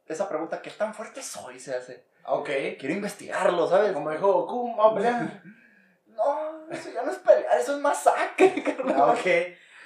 [0.07, 1.59] esa pregunta, ¿qué tan fuerte soy?
[1.59, 2.05] Se hace.
[2.25, 2.49] ok.
[2.79, 3.91] Quiero investigarlo, ¿sabes?
[3.91, 5.43] Como dijo Goku, vamos a pelear.
[6.07, 8.95] No, eso ya no es pelear, eso es masacre, carnal.
[8.99, 9.27] Ah, ok.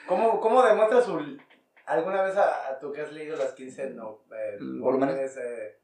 [0.07, 1.37] ¿Cómo, ¿Cómo demuestra su...
[1.85, 5.37] alguna vez a, a tú que has leído las 15 no, eh, Volúmenes.
[5.37, 5.77] eh,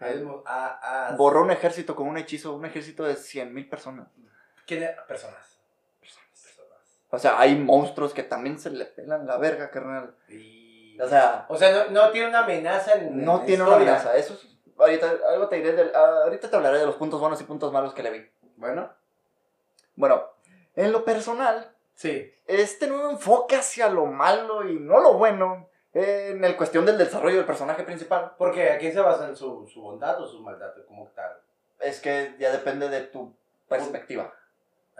[0.00, 4.08] a- a- a- Borró un ejército con un hechizo, un ejército de 100.000 personas.
[4.66, 5.04] ¿Quién era?
[5.06, 5.58] Personas.
[6.00, 6.28] Personas.
[7.10, 10.14] O sea, hay monstruos que también se le pelan la verga, carnal.
[10.28, 13.76] Y O sea, O sea, no, no tiene una amenaza en no en tiene una
[13.76, 14.16] amenaza.
[14.16, 14.46] Eso es,
[14.78, 17.72] ahorita, algo te diré del- ah, ahorita te hablaré de los puntos buenos y puntos
[17.72, 18.30] malos que le vi.
[18.56, 18.92] Bueno,
[19.96, 20.22] Bueno,
[20.76, 22.32] en lo personal, sí.
[22.46, 27.38] este nuevo enfoque hacia lo malo y no lo bueno, en el cuestión del desarrollo
[27.38, 30.70] del personaje principal, Porque ¿a quién se basa en su, su bondad o su maldad?
[30.86, 31.32] como tal?
[31.80, 33.32] es que ya depende de tu
[33.68, 34.32] perspectiva.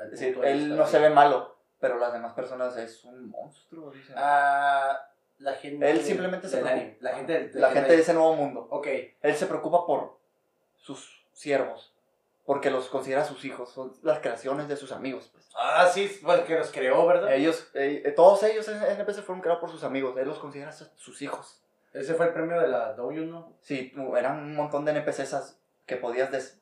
[0.04, 3.28] Es decir, de él no de- se ve malo, pero las demás personas es un
[3.30, 4.14] monstruo, dicen.
[4.18, 5.90] Ah, la gente.
[5.90, 6.82] Él simplemente se del preocupa.
[6.84, 8.66] anime, La gente del La gente de ese nuevo mundo.
[8.70, 8.86] Ok.
[9.22, 10.18] Él se preocupa por
[10.76, 11.92] sus siervos,
[12.48, 15.28] porque los considera sus hijos, son las creaciones de sus amigos.
[15.30, 15.50] Pues.
[15.54, 17.30] Ah, sí, pues que los creó, ¿verdad?
[17.34, 21.20] Ellos, eh, todos ellos en NPC fueron creados por sus amigos, él los considera sus-
[21.20, 21.62] hijos.
[21.92, 23.52] Ese fue el premio de la W, ¿no?
[23.60, 26.58] Sí, eran un montón de NPCs que podías des-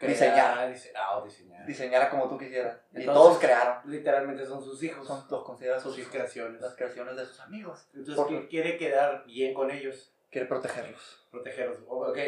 [0.00, 1.64] diseñar, dise- ah, diseñar.
[1.66, 2.78] diseñar a como tú quisieras.
[2.92, 3.76] y Entonces, todos crearon.
[3.84, 5.06] Literalmente son sus hijos.
[5.06, 6.60] Son, los considera sus sus hijos, creaciones.
[6.60, 7.86] las creaciones de sus amigos.
[7.94, 10.12] Entonces, Por- ¿qué quiere quedar bien con ellos?
[10.32, 11.28] Quiere protegerlos.
[11.30, 11.78] Protegerlos.
[11.86, 12.18] Ok.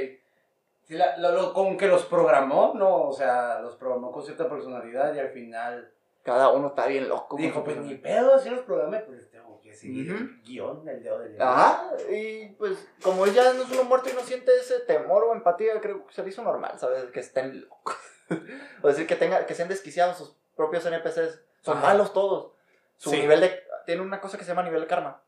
[0.85, 3.09] Sí, la- lo, lo- con que los programó, ¿no?
[3.09, 7.37] O sea, los programó con cierta personalidad y al final Cada uno está bien loco.
[7.37, 10.22] dijo, pues ni pedo, si los programé, pues tengo que seguir Ujú.
[10.24, 14.09] el guion del dedo del Ajá, y pues como él ya no es uno muerto
[14.11, 17.05] y no siente ese temor o empatía, creo que se le hizo normal, ¿sabes?
[17.12, 17.97] Que estén locos.
[18.83, 21.43] o decir, que, tenga, que sean desquiciados sus propios NPCs.
[21.61, 21.89] Son Ajá.
[21.89, 22.53] malos todos.
[22.97, 23.20] Su Sí.
[23.20, 23.61] nivel de...
[23.87, 25.22] Tiene una cosa que se llama nivel de karma.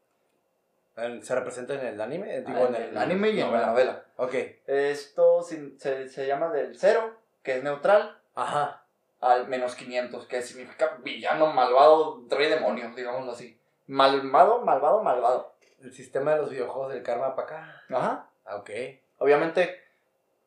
[1.23, 2.43] ¿Se representa en el anime?
[2.43, 4.05] Digo, Ah, en el anime y en la novela.
[4.17, 4.35] Ok.
[4.67, 5.77] Esto se,
[6.09, 8.85] se llama del cero, que es neutral, Ajá.
[9.21, 13.59] al menos 500, que significa villano, malvado, rey demonio, digámoslo así.
[13.87, 15.55] Malvado, malvado, malvado.
[15.83, 17.83] El sistema de los videojuegos del karma para acá.
[17.91, 18.29] Ajá.
[18.47, 18.71] Ah, Ok.
[19.19, 19.81] Obviamente,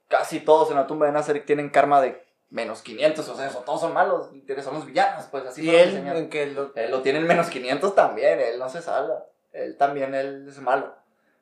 [0.08, 3.60] casi todos en la tumba de Nazareth tienen karma de menos 500, o sea, eso,
[3.66, 4.30] todos son malos,
[4.64, 6.72] son los villanos, pues así Y él, en que lo...
[6.76, 9.26] Él lo tiene en menos 500 también, él no se salva.
[9.54, 10.95] Él también, él es malo.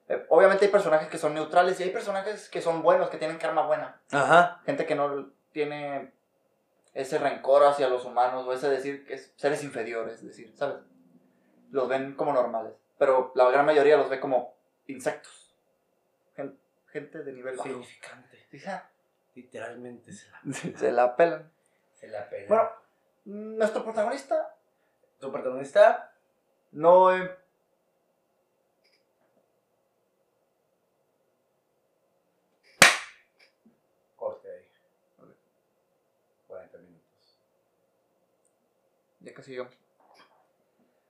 [0.08, 3.38] Eh, obviamente hay personajes que son neutrales y hay personajes que son buenos, que tienen
[3.38, 4.00] karma buena.
[4.12, 4.62] Ajá.
[4.66, 6.14] Gente que no tiene
[6.94, 10.78] ese rencor hacia los humanos o ese decir que es seres inferiores, es decir, ¿sabes?
[11.72, 14.56] Los ven como normales, pero la gran mayoría los ve como
[14.88, 15.56] insectos.
[16.36, 17.68] Gen- Gente de nivel bajo.
[17.68, 18.46] Significante.
[18.52, 18.60] Sí.
[19.34, 20.42] Literalmente se la,
[20.78, 21.52] Se la pelan.
[21.96, 22.46] se la pena.
[22.48, 22.70] Bueno,
[23.26, 24.56] nuestro protagonista
[25.20, 26.14] tu protagonista...
[26.72, 27.14] no...
[27.14, 27.36] eh,
[34.16, 34.66] Corte ahí.
[36.48, 37.40] 40 minutos.
[39.20, 39.58] Ya casi.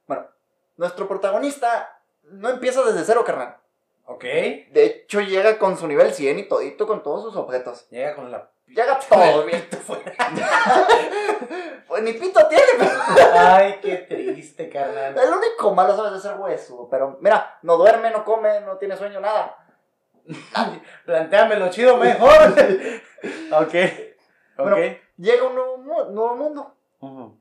[0.08, 0.28] Bueno,
[0.78, 3.58] nuestro protagonista no empieza desde cero, carnal.
[4.06, 4.24] Ok.
[4.24, 7.88] De hecho, llega con su nivel 100 y todito con todos sus objetos.
[7.90, 8.50] Llega con la...
[8.68, 9.68] Llega todo el bien.
[11.88, 12.92] Pues ni pito tiene, pero...
[13.40, 15.16] Ay, qué triste, carnal.
[15.18, 16.14] El único malo, ¿sabes?
[16.14, 16.88] Es ser hueso.
[16.90, 19.56] Pero mira, no duerme, no come, no tiene sueño, nada.
[21.06, 22.56] Plantéamelo chido mejor.
[23.52, 23.62] ok.
[23.62, 23.76] Ok.
[24.58, 24.78] Bueno.
[25.18, 25.56] Llega un
[25.86, 26.75] nuevo mundo.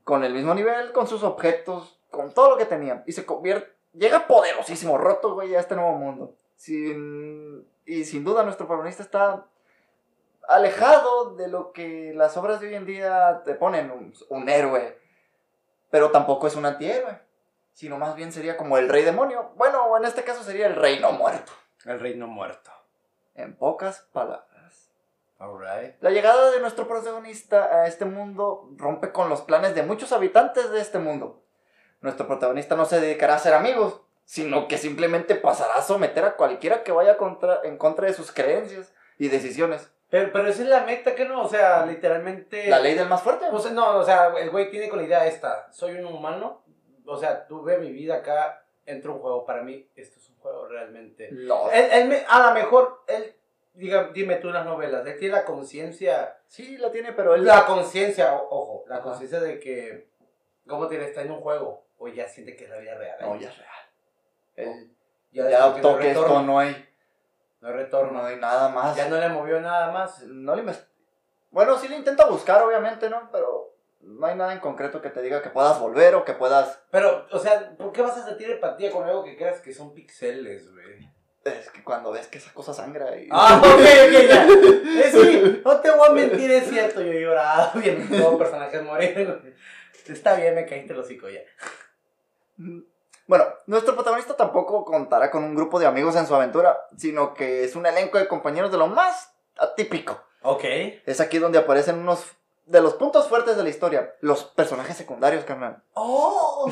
[0.03, 3.03] Con el mismo nivel, con sus objetos, con todo lo que tenía.
[3.05, 3.73] Y se convierte.
[3.93, 6.35] Llega poderosísimo, roto, güey, a este nuevo mundo.
[6.55, 9.45] Sin, y sin duda, nuestro protagonista está
[10.47, 14.99] alejado de lo que las obras de hoy en día te ponen, un, un héroe.
[15.89, 17.21] Pero tampoco es un antihéroe.
[17.73, 19.51] Sino más bien sería como el rey demonio.
[19.55, 21.51] Bueno, en este caso sería el rey no muerto.
[21.85, 22.71] El reino muerto.
[23.35, 24.54] En pocas palabras.
[25.37, 25.95] Alright.
[26.01, 30.71] La llegada de nuestro protagonista a este mundo rompe con los planes de muchos habitantes
[30.71, 31.43] de este mundo.
[32.01, 36.35] Nuestro protagonista no se dedicará a ser amigos, sino que simplemente pasará a someter a
[36.35, 39.91] cualquiera que vaya contra, en contra de sus creencias y decisiones.
[40.09, 41.41] Pero, pero esa es la meta, que no?
[41.43, 42.67] O sea, literalmente.
[42.69, 43.45] La ley del más fuerte.
[43.51, 45.71] O sea, no, o sea, el güey tiene con la idea esta.
[45.73, 46.63] Soy un humano.
[47.05, 48.63] O sea, tuve mi vida acá.
[48.85, 49.45] Entra un juego.
[49.45, 51.29] Para mí, esto es un juego realmente.
[51.31, 51.69] No.
[51.71, 53.35] Él, él me- a lo mejor, él.
[53.75, 55.05] Diga, dime tú las novelas.
[55.05, 56.37] Él tiene la conciencia.
[56.47, 57.43] Sí, la tiene, pero él...
[57.45, 60.09] La conciencia, ojo, la conciencia de que.
[60.67, 61.05] ¿Cómo tiene?
[61.05, 61.85] Está en un juego.
[61.97, 63.17] O ya siente que es la vida real.
[63.21, 63.71] No, ya es real.
[64.55, 64.95] Él
[65.31, 66.43] Ya, ya adoptó no que esto retorno.
[66.45, 66.89] no hay,
[67.61, 68.21] No hay retorno.
[68.21, 68.95] no hay nada más.
[68.95, 70.23] Ya no le movió nada más.
[70.23, 70.87] No le invest-
[71.51, 73.29] Bueno, sí le intenta buscar, obviamente, ¿no?
[73.31, 76.81] Pero no hay nada en concreto que te diga que puedas volver o que puedas...
[76.91, 79.93] Pero, o sea, ¿por qué vas a sentir empatía con algo que creas que son
[79.93, 81.09] pixeles, güey?
[81.45, 83.29] Es que cuando ves que esa cosa sangra y...
[83.31, 84.47] Ah, ok, ok, ya.
[84.95, 88.81] Eh, sí, no te voy a mentir, es cierto, yo he llorado viendo todos personajes
[88.81, 89.53] morir.
[90.07, 91.41] Está bien, me caíste el hocico ya.
[93.27, 97.63] Bueno, nuestro protagonista tampoco contará con un grupo de amigos en su aventura, sino que
[97.63, 100.19] es un elenco de compañeros de lo más atípico.
[100.41, 100.63] Ok.
[101.05, 102.25] Es aquí donde aparecen unos
[102.65, 105.83] de los puntos fuertes de la historia, los personajes secundarios, carnal.
[105.93, 106.71] Oh.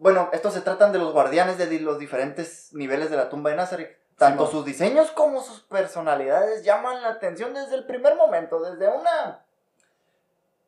[0.00, 3.56] Bueno, estos se tratan de los guardianes de los diferentes niveles de la tumba de
[3.56, 3.98] Nazareth.
[4.16, 9.44] Tanto sus diseños como sus personalidades llaman la atención desde el primer momento, desde una...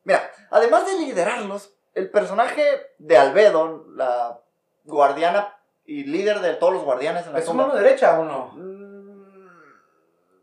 [0.03, 2.63] Mira, además de liderarlos, el personaje
[2.99, 4.39] de Albedo, la
[4.83, 7.67] guardiana y líder de todos los guardianes en la ¿Es su tumba...
[7.67, 8.51] mano derecha o no?
[8.53, 9.57] Mm,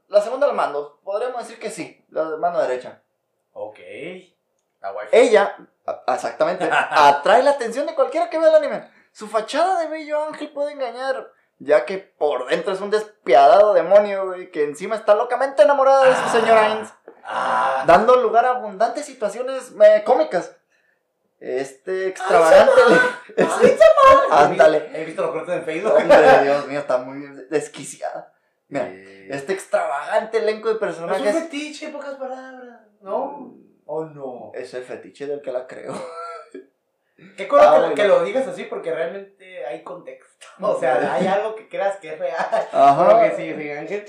[0.09, 3.03] La segunda al mando, podríamos decir que sí, la de mano derecha.
[3.53, 3.79] Ok.
[4.81, 5.09] La wifi.
[5.13, 5.57] Ella,
[5.87, 8.89] a- exactamente, atrae la atención de cualquiera que vea el anime.
[9.13, 14.27] Su fachada de bello ángel puede engañar, ya que por dentro es un despiadado demonio,
[14.29, 16.91] güey, que encima está locamente enamorada de su señora Ainz,
[17.33, 20.57] Ah, dando lugar a abundantes situaciones eh, cómicas.
[21.39, 22.73] Este extravagante...
[23.37, 23.77] ¡Ay,
[24.31, 24.91] Ándale.
[24.95, 25.93] He visto los cortes en Facebook.
[25.95, 27.21] Hombre, Dios mío, está muy
[27.51, 28.33] desquiciada.
[28.69, 31.35] Mira, Eh, este extravagante elenco de Es un personajes...
[31.35, 32.81] fetiche, en pocas palabras.
[33.01, 33.55] ¿No?
[33.93, 34.53] ¿O no?
[34.55, 35.93] Es el fetiche del que la creo.
[37.37, 37.95] Qué cosa Ah, que, bueno.
[37.97, 40.47] que lo digas así porque realmente hay contexto.
[40.61, 42.69] O sea, hay algo que creas que es real.
[42.73, 43.21] Ajá.
[43.23, 44.05] Que sí, sí, Ángel.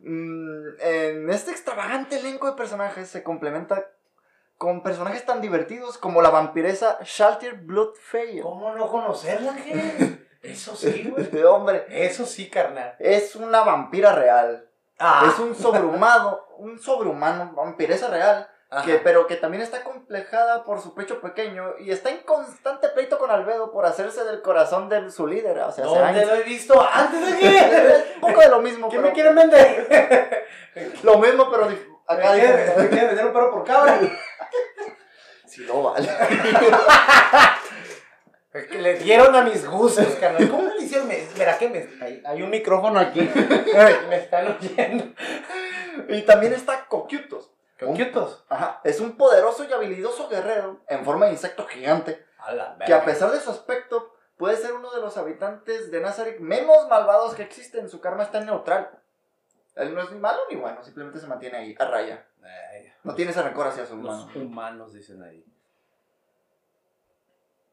[0.00, 3.86] Mm, en este extravagante elenco de personajes se complementa
[4.58, 8.42] con personajes tan divertidos como la vampiresa Shalter Bloodfeyer.
[8.42, 10.26] ¿Cómo no conocerla, Ángel?
[10.42, 11.42] Eso sí, güey.
[11.44, 12.96] Hombre, Eso sí, carnal.
[12.98, 14.68] es una vampira real.
[14.98, 18.46] Ah, Es un sobrehumano, un sobrehumano, vampiresa real.
[18.84, 23.18] Que, pero que también está complejada por su pecho pequeño y está en constante pleito
[23.18, 25.58] con Albedo por hacerse del corazón de su líder.
[25.58, 27.52] O sea, se ¿Dónde lo he visto antes, Ángel?
[27.56, 28.88] es un poco de lo mismo.
[28.88, 30.46] ¿Qué pero- me quieren vender?
[31.02, 31.64] Lo mismo, pero
[32.06, 32.80] acá ¿Me quieren, diferente.
[32.82, 33.98] me quieren vender un perro por cabra?
[35.46, 36.08] Si no vale.
[38.52, 40.48] Que le dieron a mis gustos, carnal.
[40.48, 41.08] ¿Cómo le hicieron?
[41.08, 43.20] Que me, hay, hay un micrófono aquí.
[44.08, 45.04] me están oyendo.
[46.08, 47.39] Y también está Coquiutos.
[47.80, 48.44] Coquitos.
[48.48, 48.80] Ajá.
[48.84, 52.24] Es un poderoso y habilidoso guerrero en forma de insecto gigante.
[52.38, 56.00] A la Que a pesar de su aspecto, puede ser uno de los habitantes de
[56.00, 57.88] Nazareth menos malvados que existen.
[57.88, 58.90] Su karma está neutral.
[59.76, 62.26] Él no es ni malo ni bueno, simplemente se mantiene ahí, a raya.
[62.42, 64.26] Ay, No tiene ese rencor hacia su hermano.
[64.26, 65.44] los humanos dicen ahí.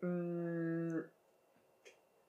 [0.02, 1.00] Mm,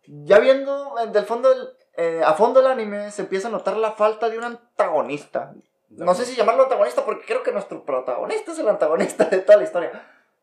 [0.06, 3.76] ya viendo eh, del fondo del- eh, a fondo el anime, se empieza a notar
[3.76, 5.52] la falta de un antagonista.
[5.90, 9.58] No sé si llamarlo antagonista porque creo que nuestro protagonista es el antagonista de toda
[9.58, 9.90] la historia.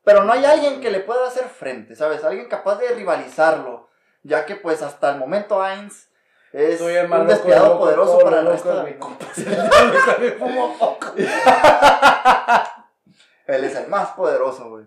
[0.04, 2.24] Pero no hay alguien que le pueda hacer frente, ¿sabes?
[2.24, 3.89] Alguien capaz de rivalizarlo.
[4.24, 6.08] Ya que pues hasta el momento Ainz
[6.52, 8.84] es Soy el un loco, despiadado loco, poderoso todo para el loco, resto de la
[8.84, 9.00] mi vida.
[9.00, 9.26] compa.
[10.20, 11.08] Me fumo poco.
[13.48, 14.86] Él es el más poderoso, güey.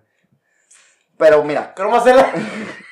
[1.16, 2.32] Pero mira, ¿Cómo hacerla?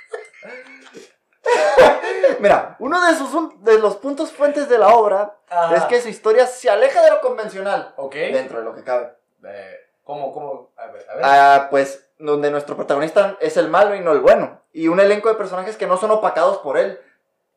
[2.40, 5.36] mira, uno de, sus, de los puntos fuentes de la obra
[5.74, 7.94] es que su historia se aleja de lo convencional.
[7.96, 8.14] Ok.
[8.14, 9.12] Dentro de lo que cabe.
[9.44, 10.72] Eh, ¿Cómo, cómo?
[10.76, 11.24] A ver, a ver.
[11.24, 14.62] Ah, pues donde nuestro protagonista es el malo y no el bueno.
[14.72, 17.00] Y un elenco de personajes que no son opacados por él,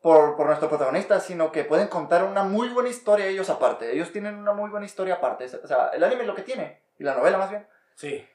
[0.02, 3.92] por, por nuestro protagonista, sino que pueden contar una muy buena historia ellos aparte.
[3.92, 5.46] Ellos tienen una muy buena historia aparte.
[5.62, 8.26] O sea, el anime es lo que tiene, y la novela más bien, Sí.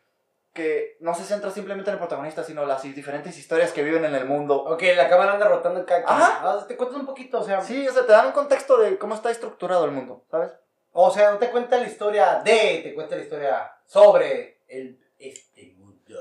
[0.55, 4.15] Que no se centra simplemente en el protagonista, sino las diferentes historias que viven en
[4.15, 4.55] el mundo.
[4.63, 6.03] Ok, la cámara anda rotando en cada.
[6.07, 6.39] Ajá.
[6.41, 7.61] Ah, te cuentas un poquito, o sea.
[7.61, 10.51] Sí, o sea, te dan un contexto de cómo está estructurado el mundo, ¿sabes?
[10.93, 15.75] O sea, no te cuenta la historia de, te cuenta la historia sobre el, este
[15.77, 16.17] mundo.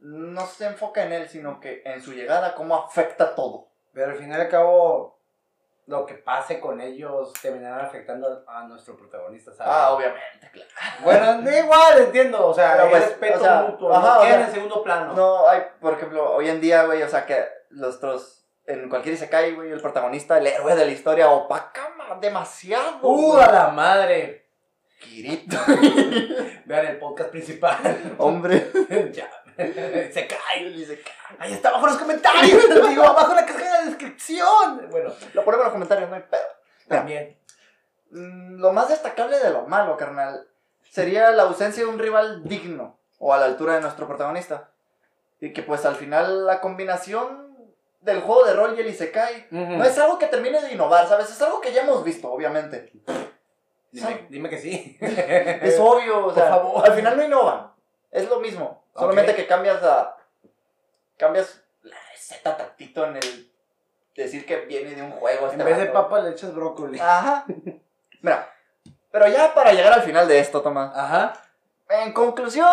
[0.00, 3.68] No se enfoca en él, sino que en su llegada, cómo afecta todo.
[3.92, 5.17] Pero al final y al cabo,
[5.88, 9.72] lo que pase con ellos terminará afectando a nuestro protagonista, ¿sabes?
[9.74, 10.70] Ah, obviamente, claro.
[11.02, 12.46] Bueno, da igual, entiendo.
[12.46, 13.92] O sea, Pero pues, respeto o sea, mutuo.
[13.94, 15.14] ajá, no o queda sea, en segundo plano.
[15.14, 19.14] No, hay, por ejemplo, hoy en día, güey, o sea, que los otros, en cualquier
[19.14, 22.98] Isekai, güey, el protagonista, el héroe de la historia, opaca ma- demasiado.
[23.02, 23.44] ¡Uh, güey.
[23.44, 24.46] a la madre!
[25.00, 25.56] Kirito.
[26.66, 28.14] Vean el podcast principal.
[28.18, 28.70] Hombre.
[29.12, 29.30] ya.
[30.12, 30.66] Se cae.
[30.66, 31.12] El Isekai.
[31.38, 32.62] Ahí está abajo en los comentarios.
[32.88, 34.88] Digo, abajo en la cajita de descripción.
[34.90, 36.46] Bueno, Lo ponemos en los comentarios, no hay pedo.
[36.86, 37.36] también.
[38.10, 40.46] Mm, Lo más destacable de lo malo, carnal,
[40.90, 44.70] sería la ausencia de un rival digno o a la altura de nuestro protagonista.
[45.40, 47.48] Y que pues al final la combinación
[48.00, 51.30] del juego de rol y el Isekai no es algo que termine de innovar, ¿sabes?
[51.30, 52.92] Es algo que ya hemos visto, obviamente.
[53.90, 54.96] Dime, dime que sí.
[55.00, 56.84] Es obvio, o por sea, favor.
[56.86, 57.72] al final no innovan.
[58.10, 58.84] Es lo mismo.
[58.98, 60.16] Solamente que cambias la.
[61.16, 63.52] Cambias la receta tantito en el.
[64.14, 65.46] Decir que viene de un juego.
[65.46, 66.98] En este vez de papa le echas brócoli.
[66.98, 67.44] Ajá.
[68.20, 68.52] Mira,
[69.12, 70.90] pero ya para llegar al final de esto, Tomás.
[70.94, 71.34] Ajá.
[71.88, 72.68] En conclusión,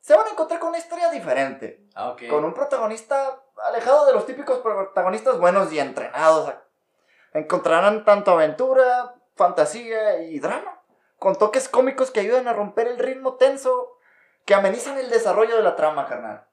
[0.00, 1.84] se van a encontrar con una historia diferente.
[1.94, 2.28] Ah, ok.
[2.30, 6.54] Con un protagonista alejado de los típicos protagonistas buenos y entrenados.
[7.32, 10.80] Encontrarán tanto aventura, fantasía y drama,
[11.18, 13.93] con toques cómicos que ayudan a romper el ritmo tenso
[14.44, 16.44] que amenizan el desarrollo de la trama, carnal.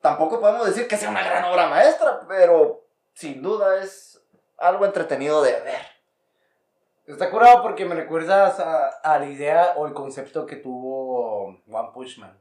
[0.00, 4.22] tampoco podemos decir que sea una gran obra maestra, pero sin duda es
[4.58, 5.82] algo entretenido de ver.
[7.06, 11.90] Está curado porque me recuerdas a, a la idea o el concepto que tuvo One
[11.94, 12.36] Punch Man.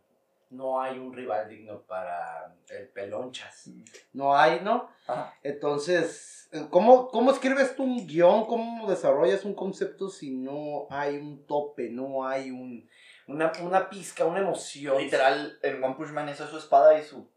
[0.50, 3.70] No hay un rival digno para el pelonchas.
[4.14, 4.90] No hay, ¿no?
[5.08, 5.34] Ajá.
[5.44, 8.46] Entonces, ¿cómo, ¿cómo escribes tú un guion?
[8.46, 12.88] ¿Cómo desarrollas un concepto si no hay un tope, no hay un,
[13.28, 14.98] una, una pizca, una emoción?
[14.98, 17.28] Literal, en One Punch Man eso es su espada y su.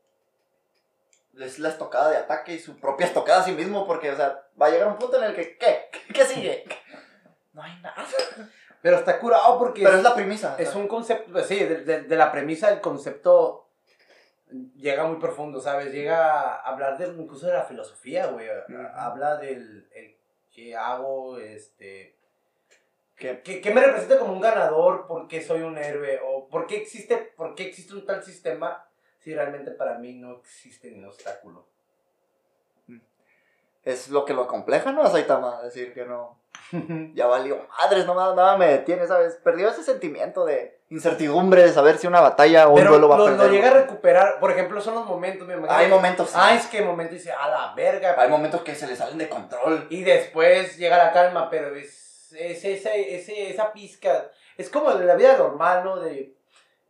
[1.39, 4.43] Es la estocada de ataque y su propia estocada a sí mismo, porque, o sea,
[4.61, 5.89] va a llegar un punto en el que, ¿qué?
[6.13, 6.65] ¿Qué sigue?
[7.53, 8.05] No hay nada.
[8.83, 10.57] Pero está curado porque Pero es, es la premisa.
[10.59, 13.69] es un concepto, pues sí, de, de- de la premisa el concepto
[14.77, 15.93] llega muy profundo, ¿sabes?
[15.93, 18.49] Llega a hablar de, incluso de la filosofía, güey.
[18.95, 20.17] Habla del el,
[20.51, 22.17] qué hago, este...
[23.19, 25.07] que ¿Qué, qué me representa como un ganador?
[25.07, 26.21] ¿Por qué soy un héroe?
[26.25, 28.89] ¿O por qué existe, por qué existe un tal sistema
[29.19, 31.67] si realmente para mí no existe ningún obstáculo?
[33.89, 35.03] es lo que lo compleja, ¿no?
[35.03, 36.39] A Saitama, decir que no.
[37.15, 39.37] Ya valió madres, no nada me detiene, ¿sabes?
[39.37, 43.19] Perdió ese sentimiento de incertidumbre de saber si una batalla o un duelo va a
[43.19, 43.39] perder.
[43.39, 45.79] lo llega a recuperar, por ejemplo, son los momentos, me imagino.
[45.79, 46.37] Hay momentos, sí.
[46.39, 48.15] Ah, es que momento dice, a la verga.
[48.19, 49.87] Hay momentos que se le salen de control.
[49.89, 54.31] Y después llega la calma, pero es, es ese, ese, esa pizca.
[54.57, 56.01] Es como de la vida normal, ¿no?
[56.01, 56.35] De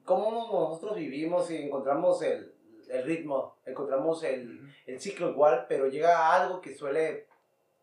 [0.05, 2.55] cómo nosotros vivimos y encontramos el,
[2.89, 7.27] el ritmo, encontramos el, el ciclo igual, pero llega algo que suele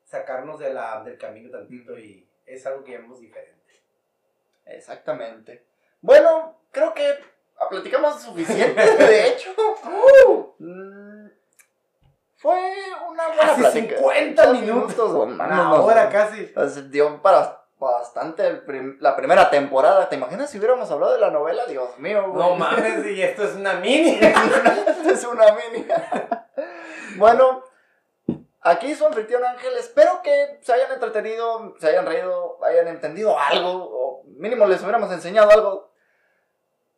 [0.03, 3.81] sacarnos de la, del camino tantito y es algo que llamamos diferente.
[4.65, 5.65] Exactamente.
[6.01, 7.15] Bueno, creo que
[7.69, 9.51] platicamos suficiente, de hecho.
[10.59, 11.04] Mm,
[12.37, 12.73] Fue
[13.09, 13.95] una buena Casi plática.
[13.97, 16.51] 50 Muchos minutos, no Una hora casi.
[16.55, 20.07] nos dio para bastante prim- la primera temporada.
[20.09, 21.65] ¿Te imaginas si hubiéramos hablado de la novela?
[21.65, 22.43] Dios mío, güey.
[22.49, 24.19] No mames, y esto es una mini.
[24.21, 25.85] Esto es una mini.
[27.17, 27.63] bueno,
[28.61, 29.73] aquí su anfitrión Ángel.
[29.77, 35.11] Espero que se hayan entretenido, se hayan reído, hayan entendido algo, o mínimo les hubiéramos
[35.11, 35.91] enseñado algo.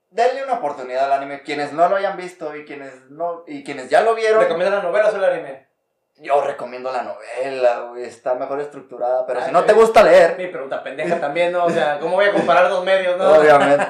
[0.09, 1.43] Denle una oportunidad al anime.
[1.43, 4.83] Quienes no lo hayan visto y quienes no y quienes ya lo vieron, ¿Recomienda la
[4.83, 5.67] novela o el anime?
[6.19, 9.25] yo recomiendo la novela, güey, Está mejor estructurada.
[9.27, 9.85] Pero si Ay, no te güey.
[9.85, 11.65] gusta leer, Mi pregunta pendeja también, ¿no?
[11.65, 13.33] O sea, ¿cómo voy a comparar dos medios, no?
[13.33, 13.85] Obviamente.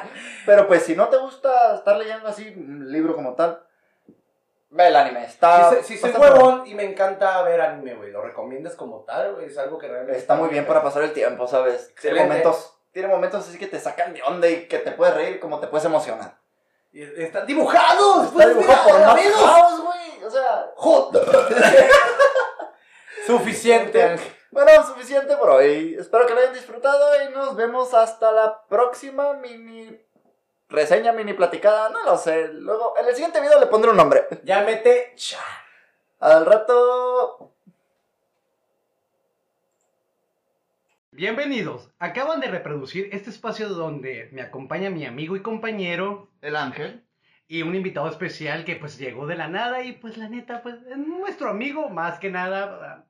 [0.45, 3.63] Pero pues si no te gusta estar leyendo así un libro como tal,
[4.69, 5.23] ve el anime.
[5.23, 9.35] Está, Si, si soy huevón y me encanta ver anime, güey, ¿lo recomiendas como tal,
[9.35, 9.45] güey?
[9.47, 10.17] Es algo que realmente...
[10.19, 11.89] Está muy bien para pasar el tiempo, ¿sabes?
[11.91, 12.27] Excelente.
[12.27, 15.59] momentos, tiene momentos así que te sacan de onda y que te puedes reír como
[15.59, 16.35] te puedes emocionar.
[16.91, 18.23] Y Están dibujados.
[18.23, 19.81] Está pues, dibujado mira, por amigos.
[19.83, 20.23] Güey.
[20.23, 21.23] O sea, Joder.
[23.27, 24.19] Suficiente,
[24.49, 25.95] bueno, suficiente por hoy.
[25.99, 30.01] Espero que lo hayan disfrutado y nos vemos hasta la próxima mini
[30.67, 31.89] reseña, mini platicada.
[31.89, 32.47] No lo sé.
[32.47, 34.27] Luego, en el siguiente video le pondré un nombre.
[34.43, 35.39] Llámete Chan.
[36.19, 37.56] Al rato.
[41.21, 41.89] Bienvenidos.
[41.97, 47.07] Acaban de reproducir este espacio donde me acompaña mi amigo y compañero El ángel.
[47.47, 50.75] y un invitado especial que pues llegó de la nada y pues la neta pues
[50.87, 53.07] es nuestro amigo más que nada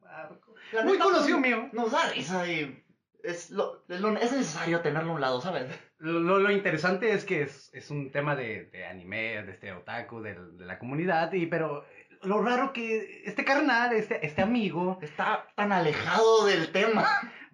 [0.86, 1.68] muy conocido mío.
[1.74, 2.82] Nos da risa y
[3.26, 5.66] es, lo, es, lo- es necesario tenerlo a un lado, ¿sabes?
[5.98, 10.38] Lo, interesante es que es, es un tema de, de anime, de este otaku, de,
[10.60, 11.84] la comunidad y pero
[12.22, 17.06] lo raro que este carnal, este, este amigo, Está tan alejado del tema.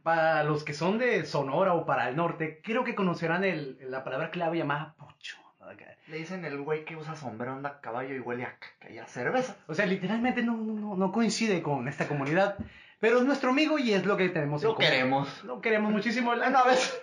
[0.04, 4.04] Para los que son de Sonora o para el norte, creo que conocerán el, la
[4.04, 5.38] palabra clave llamada pocho.
[5.60, 5.68] ¿no?
[6.08, 8.98] Le dicen el güey que usa sombrero, anda a caballo y huele a caca y
[8.98, 9.56] a cerveza.
[9.68, 12.58] O sea, literalmente no, no, no, no coincide con esta comunidad.
[13.00, 14.90] Pero es nuestro amigo y es lo que tenemos en Lo común.
[14.90, 15.44] queremos.
[15.44, 16.32] Lo queremos muchísimo.
[16.32, 17.02] Una vez.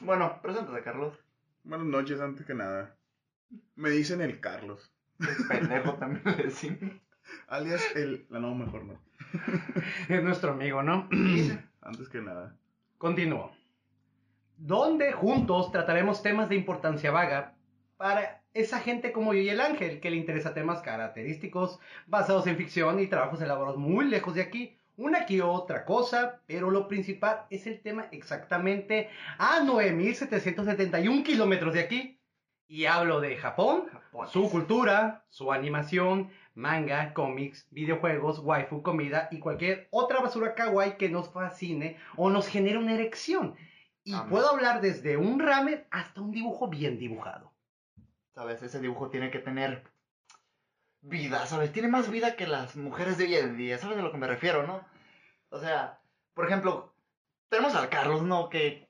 [0.00, 1.14] Bueno, preséntate, Carlos.
[1.64, 2.94] Buenas noches, antes que nada.
[3.76, 4.92] Me dicen el Carlos.
[5.48, 6.92] Pendejo también le decimos.
[7.48, 8.26] Alias el.
[8.30, 8.98] La no, mejor no.
[10.08, 11.08] Es nuestro amigo, ¿no?
[11.80, 12.56] Antes que nada.
[12.98, 13.52] Continúo.
[14.56, 17.54] Donde juntos trataremos temas de importancia vaga
[17.96, 22.56] para esa gente como yo y el ángel, que le interesa temas característicos basados en
[22.56, 24.78] ficción y trabajos elaborados muy lejos de aquí.
[24.96, 31.80] Una que otra cosa, pero lo principal es el tema exactamente a 9.771 kilómetros de
[31.80, 32.18] aquí.
[32.66, 33.84] Y hablo de Japón,
[34.32, 41.08] su cultura, su animación, manga, cómics, videojuegos, waifu, comida y cualquier otra basura kawaii que
[41.08, 43.54] nos fascine o nos genere una erección.
[44.02, 44.30] Y Amén.
[44.30, 47.52] puedo hablar desde un ramen hasta un dibujo bien dibujado.
[48.34, 49.84] Sabes, ese dibujo tiene que tener
[51.02, 51.72] vida, ¿sabes?
[51.72, 54.26] Tiene más vida que las mujeres de hoy en día, ¿sabes a lo que me
[54.26, 54.80] refiero, no?
[55.50, 56.00] O sea,
[56.34, 56.94] por ejemplo,
[57.48, 58.48] tenemos al Carlos, ¿no?
[58.48, 58.88] Que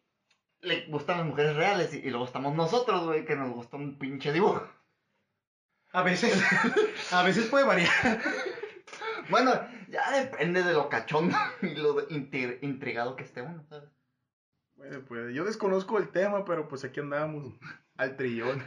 [0.61, 3.99] le gustan las mujeres reales y, y luego estamos nosotros, güey, que nos gusta un
[3.99, 4.67] pinche dibujo.
[5.97, 6.43] A veces,
[7.13, 7.91] a veces puede variar.
[9.31, 9.53] Bueno,
[9.89, 13.89] ya depende de lo cachondo y lo intrigado que esté uno, ¿sabes?
[14.75, 17.55] Bueno, pues yo desconozco el tema, pero pues aquí andamos.
[17.97, 18.63] Al trillón.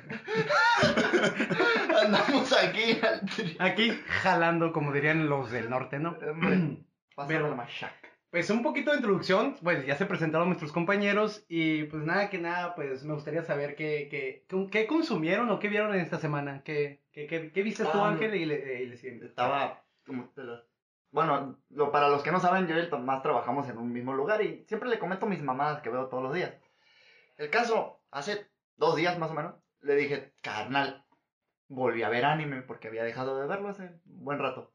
[2.01, 3.91] Andamos aquí al tri- Aquí
[4.23, 6.17] jalando, como dirían los del norte, ¿no?
[6.27, 6.83] Hombre,
[7.27, 8.08] Pero- la machaca.
[8.31, 12.37] Pues un poquito de introducción, pues ya se presentaron nuestros compañeros y pues nada que
[12.37, 16.61] nada, pues me gustaría saber qué, qué, qué consumieron o qué vieron en esta semana,
[16.63, 19.25] qué, qué, qué, qué viste tú Ah, Ángel y le, y le siguiente.
[19.25, 20.63] Estaba como te lo-
[21.11, 24.13] Bueno, lo, para los que no saben, yo y el Tomás trabajamos en un mismo
[24.13, 26.53] lugar y siempre le comento mis mamadas que veo todos los días.
[27.37, 28.45] El caso, hace
[28.77, 31.03] dos días más o menos, le dije, carnal,
[31.67, 34.71] volví a ver anime porque había dejado de verlo hace un buen rato.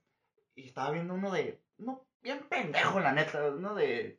[0.57, 4.19] Y estaba viendo uno de, no, bien pendejo la neta, uno de,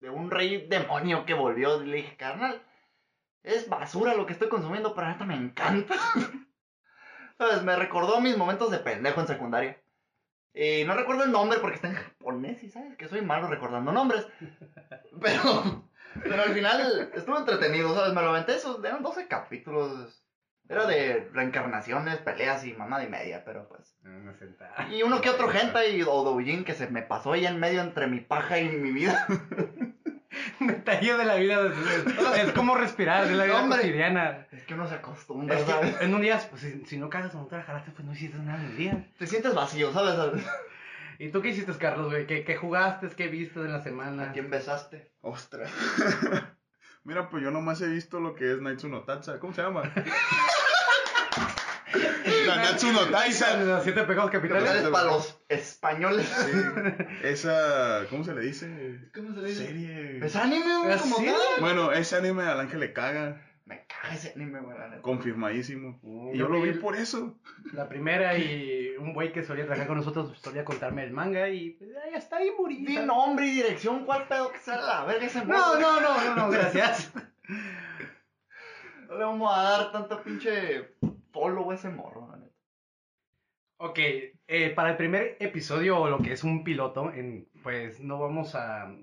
[0.00, 1.82] de un rey demonio que volvió.
[1.82, 2.62] Y le dije, carnal,
[3.42, 5.96] es basura lo que estoy consumiendo, pero la neta me encanta.
[7.38, 7.62] ¿Sabes?
[7.62, 9.82] Me recordó mis momentos de pendejo en secundaria.
[10.54, 13.92] Y no recuerdo el nombre porque está en japonés y sabes que soy malo recordando
[13.92, 14.26] nombres.
[15.20, 15.84] Pero,
[16.22, 18.14] pero al final estuvo entretenido, ¿sabes?
[18.14, 20.24] Me lo aventé esos, eran 12 capítulos.
[20.70, 23.96] Era de reencarnaciones, peleas y mamada y media, pero pues.
[24.92, 28.06] Y uno que otro hentai o doujin que se me pasó ahí en medio entre
[28.06, 29.26] mi paja y mi vida.
[30.60, 33.78] Detalle de la vida, es, es como respirar, de la vida Hombre.
[33.78, 34.46] cotidiana.
[34.52, 35.66] Es que uno se acostumbra, Es
[36.02, 38.12] en un día, pues si, si no cagas o no te la jalaste, pues no
[38.12, 39.08] hiciste nada en el día.
[39.18, 40.40] Te sientes vacío, ¿sabes?
[41.18, 42.28] ¿Y tú qué hiciste, Carlos, güey?
[42.28, 43.08] ¿Qué, qué jugaste?
[43.08, 44.30] ¿Qué viste en la semana?
[44.30, 45.10] ¿A quién besaste?
[45.20, 45.72] Ostras.
[47.04, 49.40] Mira, pues yo nomás he visto lo que es Naitsu no Tatsa.
[49.40, 49.82] ¿Cómo se llama?
[52.46, 53.56] La Natsu no Taisa.
[53.62, 54.82] Los siete pecados capitales.
[54.88, 56.26] Para los españoles.
[56.26, 56.52] Sí.
[57.24, 59.10] Esa, ¿cómo se le dice?
[59.14, 59.66] ¿Cómo se le dice?
[59.66, 60.24] Serie.
[60.24, 60.92] ¿Es anime, güey?
[60.92, 61.34] ¿Ah, Como tal.
[61.60, 63.46] Bueno, ese anime al ángel le caga.
[63.66, 64.76] Me caga ese anime, güey.
[65.00, 65.98] Confirmadísimo.
[66.02, 67.38] Mm, Y yo lo vi el- por eso.
[67.72, 71.70] La primera y un güey que solía trabajar con nosotros solía contarme el manga y
[71.70, 72.84] pues, ya está ahí morí.
[72.84, 76.34] Di nombre y dirección, ¿cuál pedo que sea la verga ese No, no, no, no,
[76.36, 77.12] no, gracias.
[79.08, 80.94] No le vamos a dar tanto pinche
[81.32, 82.54] follow a ese morro, la neta.
[83.78, 83.98] Ok,
[84.46, 88.54] eh, para el primer episodio, o lo que es un piloto, en, pues no vamos
[88.54, 88.94] a,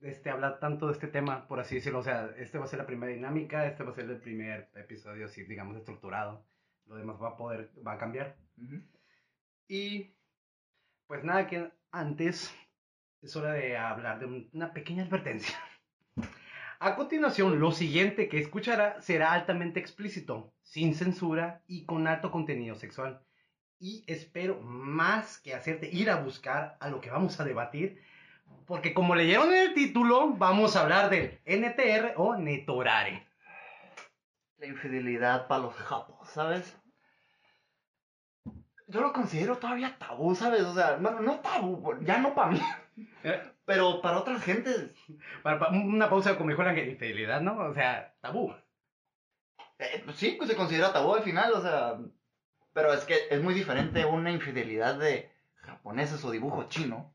[0.00, 1.98] este, hablar tanto de este tema, por así decirlo.
[1.98, 4.70] O sea, este va a ser la primera dinámica, este va a ser el primer
[4.74, 6.46] episodio, así, digamos, estructurado.
[6.86, 8.36] Lo demás va a poder, va a cambiar.
[9.68, 10.14] Y
[11.06, 12.54] pues nada, que antes
[13.22, 15.56] es hora de hablar de un- una pequeña advertencia.
[16.78, 22.74] A continuación, lo siguiente que escuchará será altamente explícito, sin censura y con alto contenido
[22.74, 23.22] sexual.
[23.78, 28.02] Y espero más que hacerte ir a buscar a lo que vamos a debatir,
[28.66, 33.26] porque como leyeron en el título, vamos a hablar del NTR o Netorare.
[34.58, 36.76] La infidelidad para los japos, ¿sabes?
[38.86, 40.62] Yo lo considero todavía tabú, ¿sabes?
[40.62, 42.60] O sea, bueno, no tabú, ya no para mí,
[43.24, 44.90] Eh, pero para otras gentes.
[45.42, 47.58] para- para- una pausa como dijo la infidelidad, ¿no?
[47.58, 48.54] O sea, tabú.
[49.78, 51.98] eh, pues sí, pues se considera tabú al final, o sea.
[52.72, 57.12] Pero es que es muy diferente una infidelidad de japoneses o dibujo chino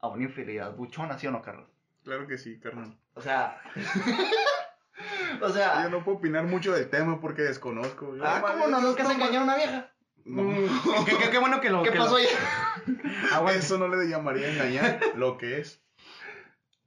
[0.00, 1.68] a una infidelidad buchona, ¿sí o no, Carlos?
[2.04, 2.96] Claro que sí, carnal.
[3.14, 3.60] O sea.
[5.40, 5.84] o sea.
[5.84, 8.16] Yo no puedo opinar mucho del tema porque desconozco.
[8.16, 8.80] Yo Ah, ¿cómo no?
[8.80, 9.90] ¿Nunca se engañó a una vieja?
[10.24, 10.42] No.
[10.42, 12.26] Mm, qué, qué- qué bueno que lo ¿Qué que pasó lo- ahí?
[13.32, 13.58] Aguanta.
[13.58, 15.83] Eso no le llamaría engañar lo que es.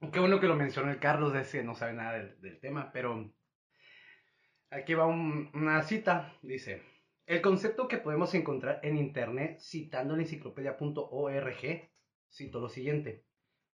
[0.00, 3.32] Qué bueno que lo mencionó el Carlos, es que no sabe nada del, tema, pero
[4.70, 6.82] aquí va un- una cita, dice,
[7.26, 11.90] el concepto que podemos encontrar en internet citando la enciclopedia.org,
[12.30, 13.24] cito lo siguiente,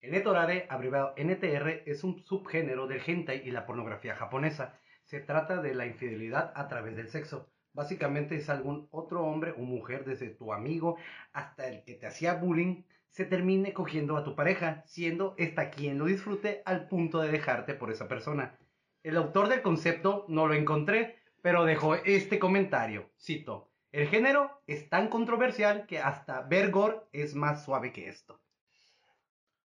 [0.01, 4.79] el netorare, abreviado NTR, es un subgénero del hentai y la pornografía japonesa.
[5.05, 7.53] Se trata de la infidelidad a través del sexo.
[7.73, 10.97] Básicamente es algún otro hombre o mujer, desde tu amigo
[11.33, 12.83] hasta el que te hacía bullying,
[13.13, 17.75] se termine cogiendo a tu pareja, siendo esta quien lo disfrute al punto de dejarte
[17.75, 18.59] por esa persona.
[19.03, 23.11] El autor del concepto no lo encontré, pero dejó este comentario.
[23.21, 28.41] Cito, el género es tan controversial que hasta Vergor es más suave que esto.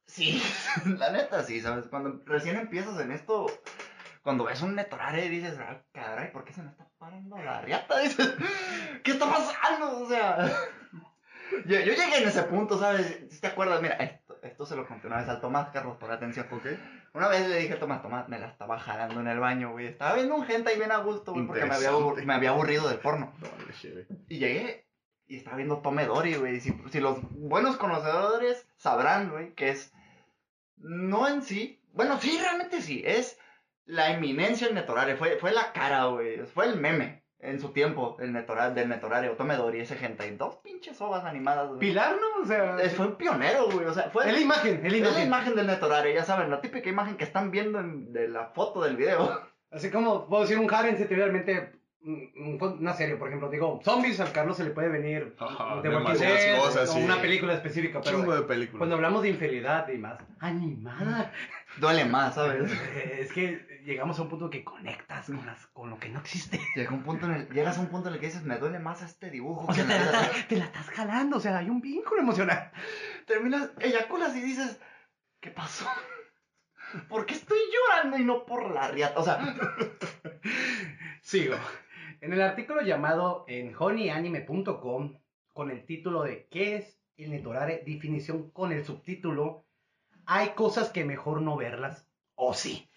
[0.08, 0.42] Sí,
[0.98, 1.86] la neta sí, ¿sabes?
[1.88, 3.46] Cuando recién empiezas en esto,
[4.24, 8.00] cuando ves un netorare dices, ah, caray, ¿por qué se me está parando la riata?
[8.02, 8.34] Dices,
[9.04, 10.00] ¿qué está pasando?
[10.00, 10.52] O sea,
[11.66, 13.26] yo, yo llegué en ese punto, ¿sabes?
[13.30, 16.12] Si te acuerdas, mira, esto, esto se lo conté una vez al Tomás, Carlos, por
[16.12, 16.48] atención.
[16.52, 16.66] ¿Ok?
[17.14, 19.88] Una vez le dije, Tomás, Tomás, me la estaba jalando en el baño, güey.
[19.88, 21.92] Estaba viendo un gente ahí bien a gusto, güey, porque me había,
[22.26, 23.34] me había aburrido del porno.
[24.28, 24.88] Y llegué
[25.28, 26.60] y estaba viendo Tomedori, güey.
[26.60, 29.92] Si, si los buenos conocedores sabrán, güey, que es
[30.78, 33.40] no en sí, bueno, sí, realmente sí, es
[33.86, 35.16] la eminencia del Netorare.
[35.16, 36.46] Fue, fue la cara, güey.
[36.46, 37.25] Fue el meme.
[37.50, 41.80] En su tiempo, el Netora, del Netorare, Otomedori, ese gente, dos pinches ovas animadas, güey.
[41.80, 42.44] Pilar, ¿no?
[42.44, 44.28] O sea, Eh, Fue un pionero, güey, o sea, fue...
[44.28, 45.28] es la imagen, es la es la imagen.
[45.28, 48.82] imagen del Netorare, ya saben, la típica imagen que están viendo en, de la foto
[48.82, 49.42] del video.
[49.72, 54.20] Así como puedo decir un Harem sentimentalmente mm, mm, una serie, por ejemplo, digo, zombies,
[54.22, 57.04] al Carlos se le puede venir Ajá, de Dead, cosas, o sí.
[57.04, 58.78] una película específica, pero Chingo de películas.
[58.78, 61.32] cuando hablamos de infidelidad y más, animada,
[61.80, 62.72] Duele más, ¿sabes?
[63.20, 66.60] es que llegamos a un punto que conectas con, las, con lo que no existe.
[66.76, 68.80] Llega un punto en el, llegas a un punto en el que dices, me duele
[68.80, 69.68] más este dibujo.
[69.68, 71.70] O sea, que te la la, vida estás, te la estás jalando, o sea, hay
[71.70, 72.72] un vínculo emocional.
[73.28, 74.80] terminas, eyaculas y dices,
[75.40, 75.88] ¿qué pasó?
[77.10, 79.20] ¿Por qué estoy llorando y no por la riata?
[79.20, 79.40] O sea,
[81.22, 81.56] Sigo.
[82.22, 85.20] En el artículo llamado en honeyanime.com,
[85.54, 87.84] con el título de ¿Qué es el Netorare?
[87.86, 89.65] Definición con el subtítulo
[90.28, 92.90] Hay cosas que mejor no verlas, o sí.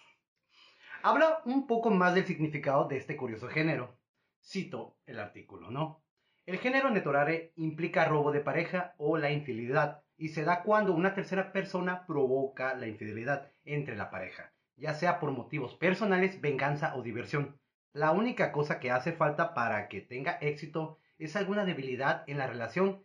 [1.03, 3.99] Habla un poco más del significado de este curioso género.
[4.43, 6.03] Cito el artículo, ¿no?
[6.47, 11.15] El género Netorare implica robo de pareja o la infidelidad y se da cuando una
[11.15, 17.03] tercera persona provoca la infidelidad entre la pareja, ya sea por motivos personales, venganza o
[17.03, 17.61] diversión.
[17.93, 22.47] La única cosa que hace falta para que tenga éxito es alguna debilidad en la
[22.47, 23.05] relación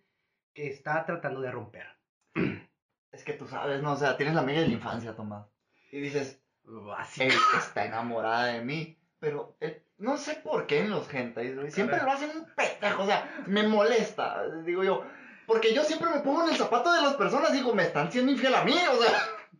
[0.54, 1.88] que está tratando de romper.
[3.14, 3.94] Es que tú sabes, ¿no?
[3.94, 5.46] O sea, tienes la amiga de la infancia, Tomás.
[5.92, 6.42] Y dices,
[6.98, 7.24] Así.
[7.24, 8.98] él está enamorada de mí.
[9.20, 13.04] Pero él- no sé por qué en los hentais, güey, Siempre lo hacen un pendejo.
[13.04, 15.06] O sea, me molesta, digo yo.
[15.48, 17.54] Porque yo siempre me pongo en el zapato de las personas.
[17.54, 19.12] Digo, me están siendo infiel a mí, o sea.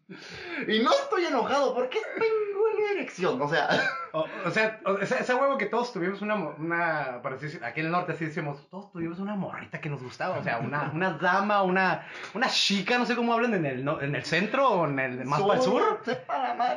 [0.68, 2.53] Y no estoy enojado porque tengo
[2.92, 3.68] erección, o sea.
[4.12, 7.88] O, o sea, o- esa huevo que todos tuvimos una, una para decir- aquí en
[7.88, 11.14] el norte así decimos, todos tuvimos una morrita que nos gustaba, o sea, una, una
[11.18, 15.00] dama, una, una chica, no sé cómo hablan en el, en el centro o en
[15.00, 16.00] el más para el sur.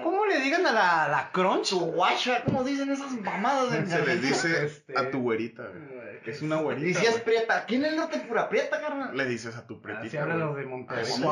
[0.03, 1.67] ¿Cómo le digan a la, la crunch?
[1.67, 3.75] Su guacha, ¿cómo dicen esas mamadas?
[3.75, 6.07] en Se les dice Este- a tu güerita, güey.
[6.27, 6.89] Es una güerita.
[6.89, 9.17] Y si es prieta, aquí en el norte pura prieta, carnal.
[9.17, 10.07] Le dices a tu pretita.
[10.07, 11.05] Así hablan los de Monterrey.
[11.05, 11.23] Así.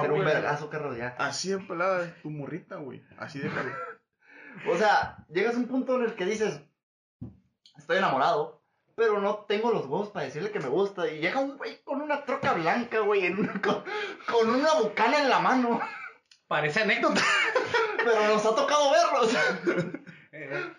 [1.19, 3.03] Así de pelada es tu morrita, güey.
[3.19, 3.75] Así de pelada.
[4.71, 6.61] O sea, llegas a un punto en el que dices,
[7.77, 8.63] estoy enamorado,
[8.95, 11.09] pero no tengo los huevos para decirle que me gusta.
[11.11, 13.83] Y llega un güey con una troca blanca, güey, en con,
[14.31, 15.81] con una bucana en la mano.
[16.47, 17.21] Parece anécdota.
[18.05, 19.21] Pero nos ha tocado verlo.
[19.23, 19.41] o sea.
[20.33, 20.73] Eh,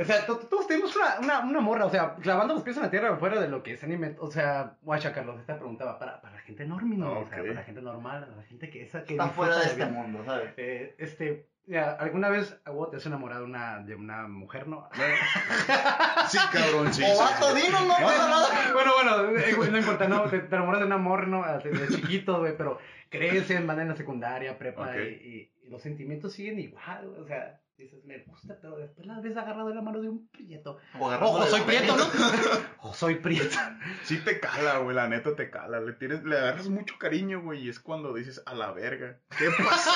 [0.00, 2.82] o sea, to- todos tenemos una, una, una morra, o sea, clavando los pies en
[2.82, 4.16] la tierra fuera de lo que es anime.
[4.20, 7.20] O sea, guacha, Carlos, esta pregunta va para, para la gente enorme, ¿no?
[7.20, 9.86] O sea, para la gente normal, la gente que, esa, que Está fuera de este
[9.86, 10.52] mundo, ¿sabes?
[10.58, 14.66] Eh, este, ya, ¿alguna vez a vos te has enamorado de una, de una mujer,
[14.66, 14.88] no?
[16.28, 17.02] Sí, cabrón, sí.
[17.06, 17.62] o vato, sí.
[17.62, 18.48] dinos, no pasa nada.
[18.74, 21.44] bueno, bueno, eh, no importa, no, te, te enamoras de un amor, ¿no?
[21.58, 24.96] De, de chiquito, güey, pero crecen, van en la secundaria, prepa, Ok.
[24.96, 24.98] y,
[25.28, 29.36] y- y los sentimientos siguen igual, o sea, dices, me gusta, pero después la ves
[29.36, 30.78] agarrado de la mano de un prieto.
[30.98, 32.04] O agarrando Ojo, de soy prieto, ¿no?
[32.82, 33.56] O soy prieto.
[34.04, 35.80] Sí te cala, güey, la neta te cala.
[35.80, 39.20] Le, tienes, le agarras mucho cariño, güey, y es cuando dices, a la verga.
[39.36, 39.90] ¿Qué pasó?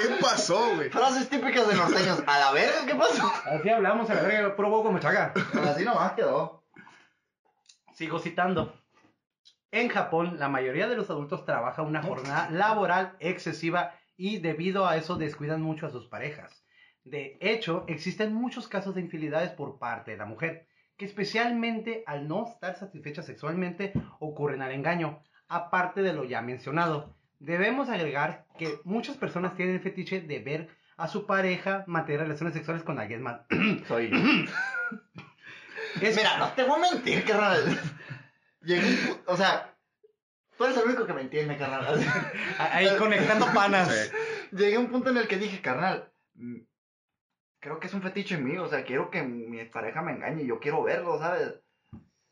[0.00, 0.90] ¿Qué pasó, güey?
[0.90, 2.22] Frases típicas de norteños.
[2.26, 3.32] A la verga, ¿qué pasó?
[3.44, 5.32] Así hablamos, a la verga, puro como chaga.
[5.64, 6.64] Así nomás quedó.
[7.92, 8.74] Sigo citando.
[9.72, 14.96] En Japón, la mayoría de los adultos trabaja una jornada laboral excesiva y debido a
[14.96, 16.65] eso descuidan mucho a sus parejas.
[17.06, 22.26] De hecho, existen muchos casos de infidelidades por parte de la mujer, que especialmente al
[22.26, 27.14] no estar satisfecha sexualmente ocurren al engaño, aparte de lo ya mencionado.
[27.38, 32.54] Debemos agregar que muchas personas tienen el fetiche de ver a su pareja mantener relaciones
[32.54, 33.42] sexuales con alguien más.
[33.88, 34.10] Soy.
[36.00, 37.78] Es- Mira, no te voy a mentir, carnal.
[38.62, 39.74] Llegué un O sea,
[40.58, 42.00] tú eres el único que me entiende, carnal.
[42.58, 43.94] ahí conectando panas.
[43.94, 44.56] Sí.
[44.56, 46.10] Llegué a un punto en el que dije, carnal,
[47.66, 48.62] creo que es un fetiche mío.
[48.62, 50.46] O sea, quiero que mi pareja me engañe.
[50.46, 51.54] Yo quiero verlo, ¿sabes?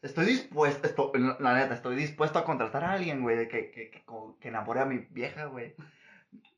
[0.00, 4.04] Estoy dispuesto, esto- la neta, estoy dispuesto a contratar a alguien, güey, que, que, que,
[4.40, 5.74] que enamore a mi vieja, güey.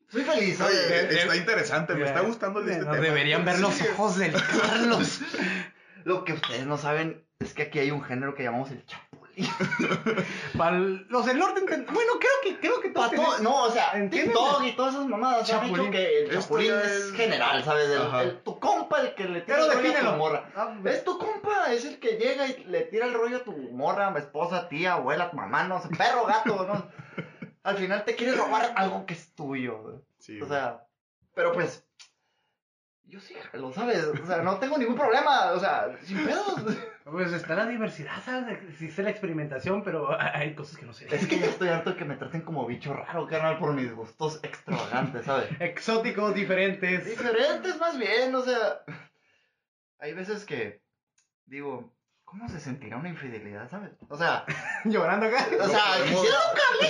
[0.08, 2.98] Soy feliz, Oye, está interesante, me está gustando de este tema.
[2.98, 5.22] deberían ver los ojos del Carlos.
[6.04, 9.15] Lo que ustedes no saben es que aquí hay un género que llamamos el chapulín.
[10.56, 14.72] Para los del norte, bueno, creo que creo que todos todo- no, o sea, y
[14.72, 15.76] todas esas mamadas han Chapulín.
[15.76, 17.90] dicho que el Esto chapulín es general, ¿sabes?
[17.90, 18.22] El, Ajá.
[18.22, 20.50] el- tu compa, el que le tira Pero el rollo a tu morra.
[20.56, 23.52] Ah, Es tu compa, es el que llega y le tira el rollo a tu
[23.52, 26.90] morra, esposa, tía, abuela, mamá, no sé, perro, gato, ¿no?
[27.62, 30.02] Al final te quiere robar algo que es tuyo.
[30.18, 30.86] Sí, O sea,
[31.34, 31.85] pero pues,
[33.08, 36.76] yo sí lo sabes, o sea, no tengo ningún problema, o sea, sin pedos.
[37.04, 38.60] Pues está la diversidad, ¿sabes?
[38.68, 41.06] Existe la experimentación, pero hay cosas que no sé.
[41.14, 43.92] Es que ya estoy harto de que me traten como bicho raro, carnal, por mis
[43.94, 45.48] gustos extravagantes, ¿sabes?
[45.60, 47.04] Exóticos, diferentes.
[47.04, 48.80] Diferentes más bien, o sea.
[50.00, 50.82] Hay veces que
[51.46, 51.94] digo,
[52.24, 53.92] ¿cómo se sentirá una infidelidad, sabes?
[54.08, 54.44] O sea,
[54.84, 55.46] Llorando acá.
[55.60, 56.88] o sea, quisiera un cable.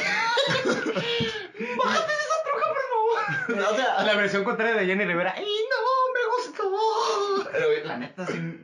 [1.76, 3.70] Bájate de esa troca, por favor.
[3.70, 5.34] O sea, La versión contraria de Jenny Rivera.
[5.36, 5.95] ¡Ay, no!
[7.52, 8.60] Pero la neta sí.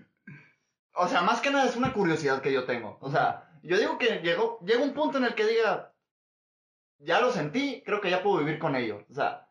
[0.95, 2.99] O sea, más que nada es una curiosidad que yo tengo.
[3.01, 5.95] O sea, yo digo que llegó, llega un punto en el que diga,
[6.99, 9.05] ya lo sentí, creo que ya puedo vivir con ello.
[9.11, 9.49] O sea,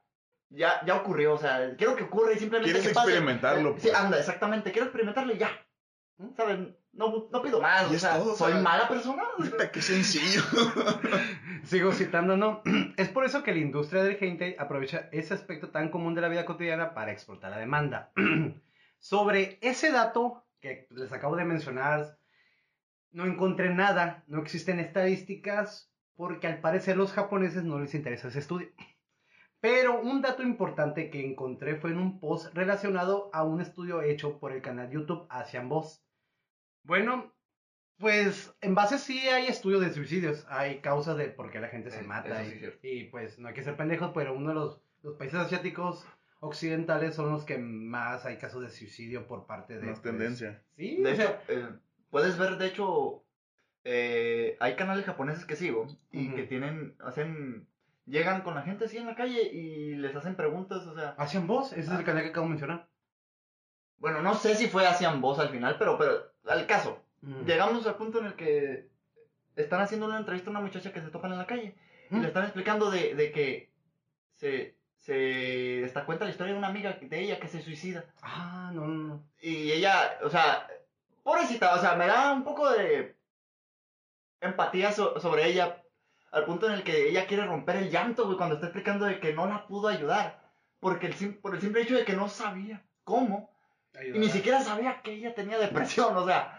[0.49, 1.33] ya, ya ocurrió.
[1.33, 3.07] O sea, quiero que ocurra y simplemente Quieres que pase.
[3.09, 3.95] experimentarlo, Sí, pues.
[3.95, 4.71] anda, exactamente.
[4.71, 5.49] Quiero experimentarlo y ya.
[6.37, 6.59] ¿Sabes?
[6.93, 7.89] No, no pido más.
[7.89, 8.61] O sea, todo, o soy sea.
[8.61, 9.23] mala persona.
[9.73, 10.41] Qué sencillo.
[11.63, 12.61] Sigo citando, ¿no?
[12.97, 16.29] Es por eso que la industria del hentai aprovecha ese aspecto tan común de la
[16.29, 18.11] vida cotidiana para explotar la demanda.
[18.99, 22.17] Sobre ese dato que les acabo de mencionar,
[23.11, 28.39] no encontré nada, no existen estadísticas, porque al parecer los japoneses no les interesa ese
[28.39, 28.69] estudio.
[29.61, 34.39] Pero un dato importante que encontré fue en un post relacionado a un estudio hecho
[34.39, 36.03] por el canal YouTube Asian Boss.
[36.84, 37.34] Bueno,
[37.97, 41.91] pues en base sí hay estudios de suicidios, hay causas de por qué la gente
[41.91, 42.79] se Eh, mata eso sí y, es cierto.
[42.82, 46.05] y, pues no hay que ser pendejos, pero uno de los, los países asiáticos
[46.39, 49.82] occidentales son los que más hay casos de suicidio por parte de...
[49.86, 50.63] Más pues, tendencia.
[50.75, 51.69] Sí, De o sea, hecho, eh,
[52.09, 53.23] puedes ver, de hecho,
[53.84, 57.67] eh, hay canales japoneses que sigo y que tienen, hacen,
[58.05, 61.45] llegan con la gente así en la calle y les hacen preguntas, o sea, Asian
[61.45, 62.89] Boss, ese es el canal que acabo de mencionar.
[63.97, 67.45] bueno, no sé si fue Asian Boss al final, pero, pero, al caso, Mm.
[67.45, 68.89] llegamos al punto en el que
[69.55, 71.75] están haciendo una entrevista a una muchacha que se topan en la calle
[72.09, 72.21] y Mm.
[72.21, 73.71] le están explicando de, de que
[74.35, 78.05] se, se está cuenta la historia de una amiga de ella que se suicida.
[78.23, 79.23] Ah, no, no, no.
[79.39, 80.67] Y ella, o sea,
[81.23, 83.15] pobrecita, o sea, me da un poco de
[84.41, 85.83] empatía so- sobre ella,
[86.31, 89.19] al punto en el que ella quiere romper el llanto, güey, cuando está explicando de
[89.19, 90.41] que no la pudo ayudar,
[90.79, 93.50] porque el, sim- por el simple hecho de que no sabía cómo,
[94.05, 96.57] y ni siquiera sabía que ella tenía depresión, o sea.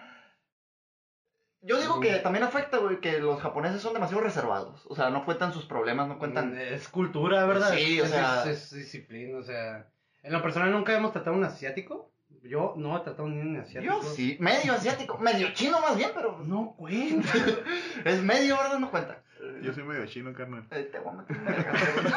[1.65, 5.25] Yo digo que también afecta, güey, que los japoneses son demasiado reservados, o sea, no
[5.25, 6.55] cuentan sus problemas, no cuentan...
[6.55, 7.73] Mm, Es cultura, ¿verdad?
[7.73, 9.87] Sí, o Es- sea- Es, es disciplina, o sea...
[10.25, 12.11] En lo personal nunca hemos tratado a un asiático.
[12.43, 13.95] Yo no he tratado a un asiático.
[13.95, 17.29] Yo sí, medio asiático, medio chino más bien, pero No cuenta.
[18.05, 18.79] es medio, ¿verdad?
[18.81, 19.23] No cuenta.
[19.63, 20.67] Yo soy medio chino, carnal.
[20.73, 21.37] Eh, te voy a meter.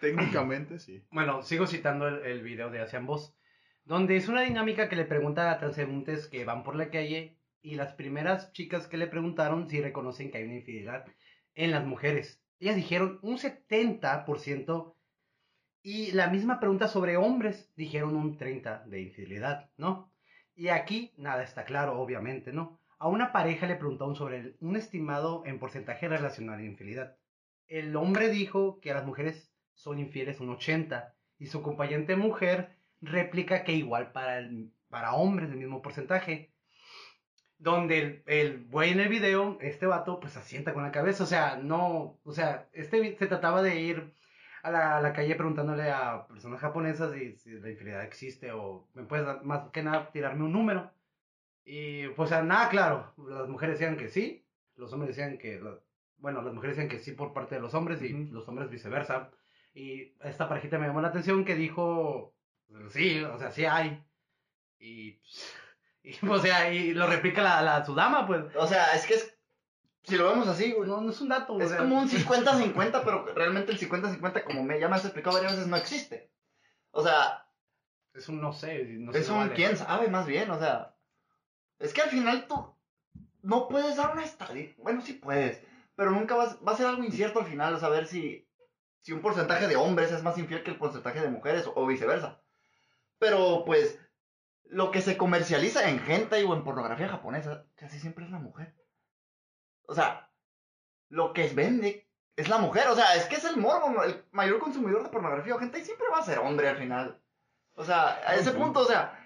[0.00, 1.04] Técnicamente sí.
[1.10, 3.34] Bueno, sigo citando el, el video de Asian Boss,
[3.84, 7.74] donde es una dinámica que le pregunta a transeúntes que van por la calle y
[7.74, 11.06] las primeras chicas que le preguntaron si reconocen que hay una infidelidad
[11.54, 12.40] en las mujeres.
[12.58, 14.94] Ellas dijeron un 70%
[15.82, 20.12] y la misma pregunta sobre hombres dijeron un 30% de infidelidad, ¿no?
[20.54, 22.78] Y aquí nada está claro, obviamente, ¿no?
[22.98, 27.16] A una pareja le preguntaron sobre un estimado en porcentaje relacionado a infidelidad.
[27.66, 33.64] El hombre dijo que las mujeres son infieles un 80 y su acompañante mujer replica
[33.64, 36.52] que igual para, el- para hombres el mismo porcentaje.
[37.58, 41.24] Donde el, el güey en el video, este vato, pues asienta con la cabeza.
[41.24, 42.18] O sea, no.
[42.24, 44.14] O sea, este se trataba de ir
[44.62, 48.88] a la, a la calle preguntándole a personas japonesas si, si la infidelidad existe o
[48.94, 50.90] me puedes dar- más que nada tirarme un número.
[51.64, 53.12] Y pues, o sea, nada claro.
[53.28, 54.46] Las mujeres decían que sí,
[54.76, 55.60] los hombres decían que.
[56.18, 59.30] bueno, las mujeres decían que sí por parte de los hombres y los hombres viceversa.
[59.74, 62.34] Y esta parejita me llamó la atención que dijo,
[62.90, 64.02] sí, o sea, sí hay.
[64.78, 65.18] Y,
[66.02, 68.44] y, o sea, y lo replica la, la su dama, pues.
[68.56, 69.36] O sea, es que es.
[70.02, 70.88] Si lo vemos así, güey.
[70.88, 71.54] No, no es un dato.
[71.54, 75.04] o Es sea, como un 50-50, pero realmente el 50-50, como me, ya me has
[75.04, 76.30] explicado varias veces, no existe.
[76.90, 77.46] O sea,
[78.14, 78.84] Es un no sé.
[78.98, 79.54] No es un vale.
[79.54, 80.96] quién sabe más bien, o sea.
[81.78, 82.74] Es que al final tú
[83.42, 84.82] no puedes dar una estadística.
[84.82, 85.62] Bueno, sí puedes,
[85.96, 88.46] pero nunca vas, va a ser algo incierto al final, saber si,
[89.00, 92.42] si un porcentaje de hombres es más infiel que el porcentaje de mujeres o viceversa.
[93.20, 94.00] Pero pues,
[94.64, 98.74] lo que se comercializa en hentai o en pornografía japonesa casi siempre es la mujer.
[99.86, 100.32] O sea,
[101.10, 102.88] lo que vende es la mujer.
[102.88, 104.02] O sea, es que es el morbo.
[104.02, 107.22] El mayor consumidor de pornografía o hentai siempre va a ser hombre al final.
[107.74, 109.16] O sea, a ese punto, o sea,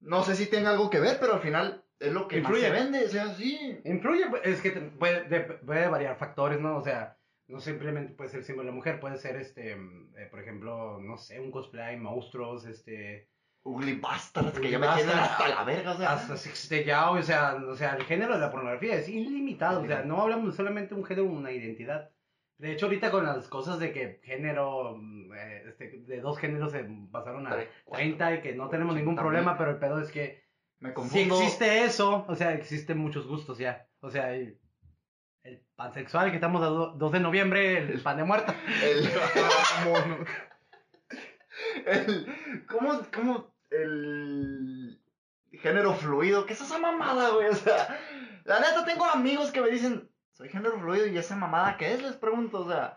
[0.00, 2.68] no sé si tenga algo que ver, pero al final es lo que Influye.
[2.68, 3.04] más se vende.
[3.06, 3.80] O sea, sí.
[3.84, 6.76] Influye, pues, es que puede, de- puede variar factores, ¿no?
[6.76, 7.18] O sea,
[7.50, 11.40] no simplemente puede ser símbolo de mujer, puede ser, este, eh, por ejemplo, no sé,
[11.40, 13.28] un cosplay, monstruos, este,
[13.62, 15.92] Ugly bastards que ya me tienen hasta la verga.
[15.92, 19.82] O sea, hasta ya, o sea, o sea, el género de la pornografía es ilimitado,
[19.82, 22.10] o sea, no hablamos de solamente un género, una identidad.
[22.56, 26.72] De hecho, ahorita con las cosas de que género, mm, eh, este, de dos géneros
[26.72, 30.00] se pasaron a Tres, cuatro, 30 y que no tenemos ningún problema, pero el pedo
[30.00, 30.42] es que
[30.78, 31.36] me si confundo.
[31.36, 33.86] existe eso, o sea, existen muchos gustos ya.
[34.00, 34.34] O sea,
[35.44, 38.54] el pansexual que estamos a do- 2 de noviembre, el pan de muerta.
[38.82, 39.08] El,
[39.84, 40.24] Mono.
[41.86, 45.00] el- ¿Cómo, cómo, el
[45.52, 46.46] género fluido.
[46.46, 47.48] ¿Qué es esa mamada, güey?
[47.48, 47.98] O sea,
[48.44, 52.02] la neta, tengo amigos que me dicen, soy género fluido y esa mamada, ¿qué es?
[52.02, 52.96] Les pregunto, o sea.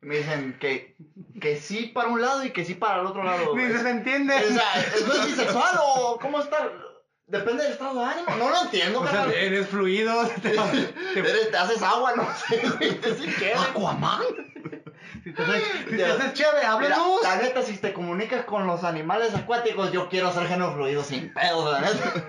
[0.00, 0.94] Me dicen que,
[1.40, 3.56] que sí para un lado y que sí para el otro lado.
[3.56, 4.32] Ni se entiende.
[4.32, 4.64] O sea,
[5.08, 6.70] ¿no es bisexual o cómo está?
[7.28, 8.26] Depende del estado de ánimo.
[8.38, 10.26] No lo entiendo, O sea, eres fluido.
[10.42, 13.52] Te, te- Eres- te haces agua, no sé.
[13.70, 14.22] Aquaman.
[15.22, 17.22] Si te haces, si te haces chévere, háblanos.
[17.22, 21.32] la neta, si te comunicas con los animales acuáticos, yo quiero ser género fluido sin
[21.32, 22.24] pedos, la neta.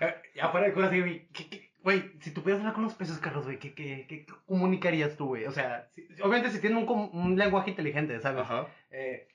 [0.00, 1.28] Eh, Ya fuera de cosas, güey.
[1.32, 4.24] ¿qué- qué- Güey, si tú pudieras hablar con los peces, Carlos, güey, ¿qué, qué, qué
[4.46, 5.46] comunicarías tú, güey?
[5.46, 8.42] O sea, si- obviamente si tienen un, un lenguaje inteligente, ¿sabes?
[8.42, 8.68] Ajá.
[8.92, 9.26] Eh,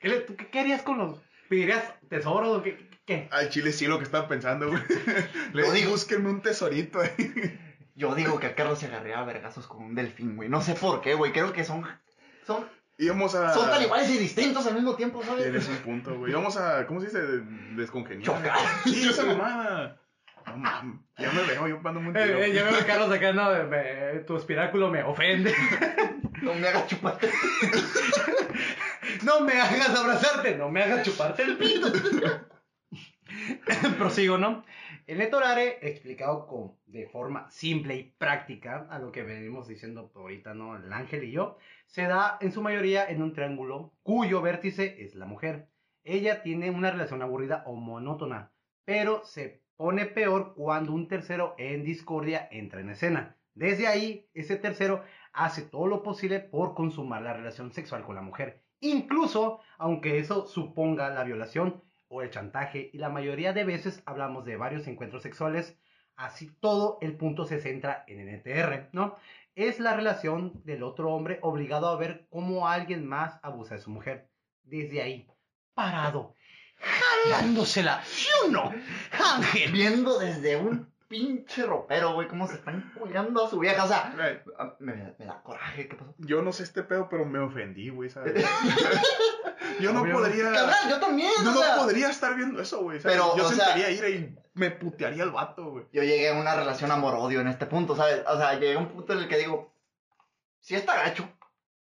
[0.00, 1.18] ¿qué, qué- qué harías con los...
[1.48, 2.62] ¿Pedirías tesoro?
[2.62, 2.76] ¿Qué?
[3.06, 3.28] Qué-?
[3.30, 4.82] Al chile sí lo que estaba pensando, güey.
[5.54, 5.92] Le digo.
[5.92, 7.58] búsquenme un tesorito ahí.
[7.94, 10.50] Yo digo que a Carlos se agarraría a vergazos con un delfín, güey.
[10.50, 11.32] No sé por qué, güey.
[11.32, 11.86] Creo que son.
[12.46, 13.54] Son, Íbamos a.
[13.54, 15.68] son tan iguales y distintos al mismo tiempo, Tienes ¿sabes?
[15.68, 16.32] un punto, güey.
[16.32, 16.86] Vamos a.
[16.86, 17.20] ¿Cómo se dice?
[17.74, 18.24] Descongeniar.
[18.24, 18.58] Chocar.
[18.84, 19.98] Sí, esa mamada.
[20.46, 21.00] No mames.
[21.18, 22.24] Ya me veo yo dándome un tiro.
[22.38, 25.54] Eh, eh, ya veo a Carlos acá, no, me- tu espiráculo me ofende.
[26.42, 27.30] No me hagas chuparte.
[29.24, 31.90] No me hagas abrazarte, no me hagas chuparte el pito.
[33.98, 34.64] Prosigo, ¿no?
[35.06, 40.54] El netorare, explicado con, de forma simple y práctica, a lo que venimos diciendo ahorita,
[40.54, 40.76] ¿no?
[40.76, 45.14] El ángel y yo, se da en su mayoría en un triángulo cuyo vértice es
[45.14, 45.68] la mujer.
[46.02, 48.52] Ella tiene una relación aburrida o monótona,
[48.84, 53.36] pero se pone peor cuando un tercero en discordia entra en escena.
[53.54, 58.22] Desde ahí, ese tercero hace todo lo posible por consumar la relación sexual con la
[58.22, 64.02] mujer, incluso aunque eso suponga la violación o el chantaje, y la mayoría de veces
[64.06, 65.76] hablamos de varios encuentros sexuales,
[66.16, 69.16] así todo el punto se centra en NTR, ¿no?
[69.54, 73.90] Es la relación del otro hombre obligado a ver cómo alguien más abusa de su
[73.90, 74.28] mujer.
[74.62, 75.26] Desde ahí,
[75.74, 76.34] parado,
[76.78, 78.72] jalándosela, ¿sí o no?
[79.34, 79.72] Ángel.
[79.72, 83.84] Viendo desde un pinche ropero, güey, cómo se están colgando a su vieja.
[83.84, 85.88] O sea, Güey, a- me, me da coraje.
[85.88, 86.14] ¿Qué pasó?
[86.18, 88.34] Yo no sé este pedo, pero me ofendí, güey, ¿sabes?
[89.80, 90.52] yo no podría.
[90.52, 91.32] Cabrón, yo también.
[91.42, 93.00] Yo o no sea, podría estar viendo eso, güey.
[93.00, 95.86] Pero, yo sentaría ira y me putearía el vato, güey.
[95.92, 98.22] Yo llegué a una relación amor-odio en este punto, ¿sabes?
[98.26, 99.72] O sea, llegué a un punto en el que digo,
[100.60, 101.28] sí está gacho,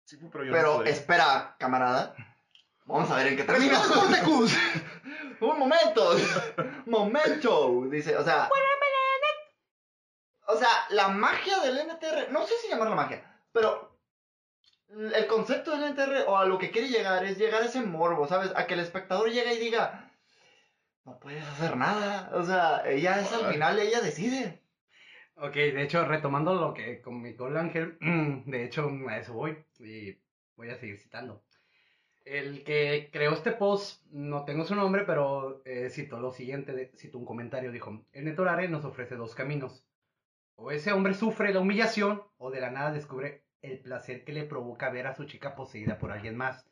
[0.05, 2.15] Sí, pero yo pero espera, camarada.
[2.85, 3.81] Vamos a ver en qué termina.
[5.41, 6.17] Un momento.
[6.87, 7.85] Momento.
[7.91, 8.49] Dice, o sea.
[10.47, 13.92] O sea, la magia del NTR, no sé si llamarla magia, pero
[15.15, 18.27] el concepto del NTR o a lo que quiere llegar es llegar a ese morbo,
[18.27, 18.53] ¿sabes?
[18.57, 20.11] A que el espectador llegue y diga,
[21.05, 22.31] no puedes hacer nada.
[22.35, 24.61] O sea, ella es al final, ella decide.
[25.37, 27.97] Ok, de hecho, retomando lo que comentó el ángel,
[28.47, 30.17] de hecho, a eso voy y
[30.57, 31.43] voy a seguir citando.
[32.25, 36.93] El que creó este post, no tengo su nombre, pero eh, citó lo siguiente, de-
[36.97, 39.85] citó un comentario, dijo, el Netorare nos ofrece dos caminos.
[40.55, 44.45] O ese hombre sufre la humillación, o de la nada descubre el placer que le
[44.45, 46.69] provoca ver a su chica poseída por alguien más.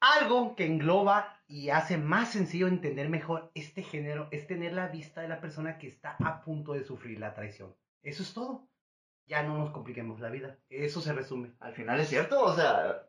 [0.00, 5.22] Algo que engloba y hace más sencillo entender mejor este género es tener la vista
[5.22, 7.74] de la persona que está a punto de sufrir la traición.
[8.02, 8.68] Eso es todo.
[9.26, 10.58] Ya no nos compliquemos la vida.
[10.68, 11.56] Eso se resume.
[11.58, 13.08] Al final es cierto, o sea,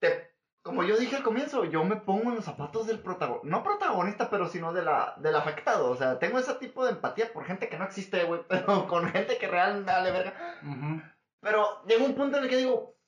[0.00, 3.62] te- como yo dije al comienzo, yo me pongo en los zapatos del protagonista, no
[3.62, 7.44] protagonista, pero sino de la, del afectado, o sea, tengo ese tipo de empatía por
[7.44, 10.58] gente que no existe, güey, pero con gente que real me vale verga.
[10.62, 11.02] Ujú.
[11.46, 12.98] Pero llega un punto en el que digo,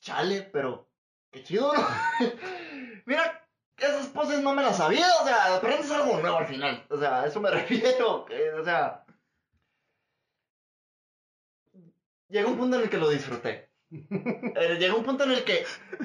[0.00, 0.90] chale, pero
[1.30, 1.86] qué chido, ¿no?
[3.06, 3.48] Mira,
[3.78, 7.20] esas poses no me las sabía, o sea, aprendes algo nuevo al final, o sea,
[7.20, 9.04] a eso me refiero, que, o sea...
[12.28, 13.70] Llega un punto en el que lo disfruté.
[13.90, 15.64] Eh, llega un punto en el que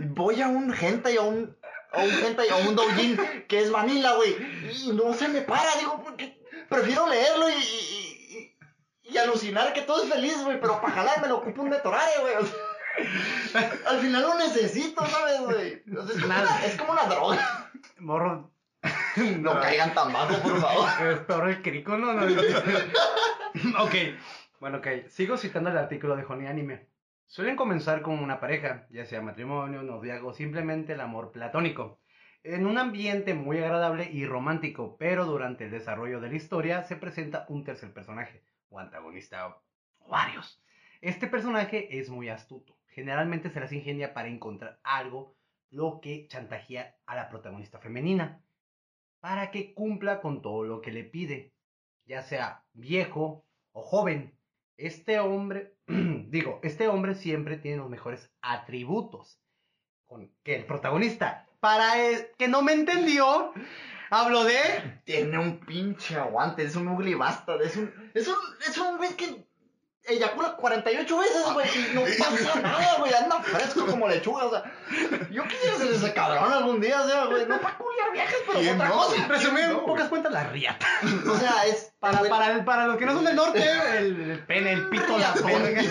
[0.09, 1.57] voy a un hentai, a un,
[1.91, 3.17] a un hentai, a un doujin
[3.47, 4.35] que es vanilla, güey,
[4.71, 6.39] y no se me para, digo, porque
[6.69, 7.94] prefiero leerlo y, y,
[9.09, 12.11] y- alucinar que todo es feliz, güey, pero para jalar me lo ocupo un detorare,
[12.21, 15.83] güey, o sea, al final lo necesito, ¿sabes, güey?
[15.97, 17.71] O sea, es, como una, es como una droga.
[17.99, 18.51] Morro.
[19.39, 20.89] No caigan tan bajo, por favor.
[21.11, 22.13] Es peor el crico, ¿no?
[22.13, 23.93] No, ok.
[24.59, 24.87] Bueno, ok.
[25.07, 26.89] Sigo citando el artículo de Honey Anime.
[27.27, 31.99] Suelen comenzar con una pareja, ya sea matrimonio, noviazgo, simplemente el amor platónico.
[32.43, 36.95] En un ambiente muy agradable y romántico, pero durante el desarrollo de la historia se
[36.95, 38.43] presenta un tercer personaje,
[38.75, 39.47] o antagonista,
[39.99, 40.61] o varios.
[41.01, 42.77] Este personaje es muy astuto.
[42.87, 45.35] Generalmente se las ingenia para encontrar algo
[45.69, 48.41] lo que chantajea a la protagonista femenina
[49.19, 51.51] para que cumpla con todo lo que le pide,
[52.05, 54.37] ya sea viejo o joven.
[54.77, 59.41] Este hombre, digo, este hombre siempre tiene los mejores atributos
[60.05, 61.47] con, que el protagonista.
[61.59, 63.51] Para el que no me entendió,
[64.09, 65.01] Hablo de.
[65.03, 68.35] Tiene un pinche aguante, es un ugly bastard, es un, es un,
[68.67, 69.45] es un güey que
[70.07, 74.63] eyacula 48 veces, güey, y no pasa nada, güey, anda fresco como lechuga, o sea,
[75.31, 78.59] yo quisiera ser ese cabrón algún día, o sea, güey, no para culiar viajes, pero
[78.59, 78.95] ¿Quién otra no?
[78.95, 79.27] cosa.
[79.27, 80.85] Resumiendo No, en pocas cuentas, la riata.
[81.27, 83.63] O sea, es Para, para, para los que no son del norte,
[83.97, 85.81] el, el pene, el pito, la verga.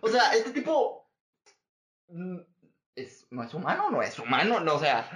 [0.00, 1.06] O sea, este tipo
[2.08, 2.38] mm,
[2.94, 5.10] es, no es humano, no es humano, no, o sea,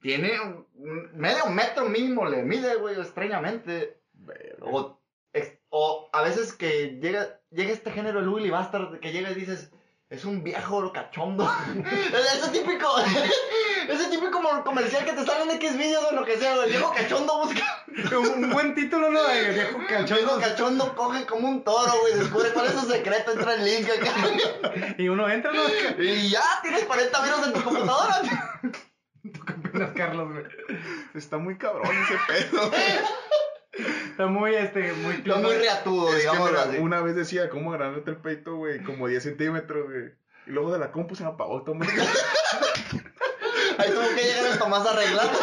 [0.00, 4.00] tiene un- un medio metro mínimo le mide, güey, extrañamente.
[4.62, 4.98] O,
[5.32, 9.34] ex- o a veces que llega, llega este género, el ugly bastard, que llega y
[9.34, 9.70] dices,
[10.08, 11.48] es un viejo cachondo.
[12.34, 12.86] ese típico,
[13.88, 16.92] ese típico comercial que te sale en X videos o lo que sea, el viejo
[16.94, 17.62] cachondo busca.
[18.16, 19.22] Un buen título, ¿no?
[19.24, 20.14] De viejo El cachondo.
[20.14, 23.88] viejo cachondo coge como un toro, güey, descubre cuál es su secreto, entra el link
[23.90, 24.94] acá.
[24.96, 25.62] Y uno entra, ¿no?
[25.98, 28.22] Y ya tienes 40 virus en tu computadora.
[29.80, 30.44] ¿Tú qué opinas, Carlos, güey?
[31.14, 32.70] Está muy cabrón ese pedo.
[34.10, 35.14] Está muy, este, muy...
[35.14, 36.50] Está muy reatudo, Es que digamos
[36.80, 38.82] una vez decía, ¿cómo agrandarte el peito, güey?
[38.82, 40.12] Como 10 centímetros, güey.
[40.46, 42.12] Y luego de la compu se me apagó automáticamente.
[43.78, 45.38] Ahí tuvo que llegar el Tomás a arreglarlo.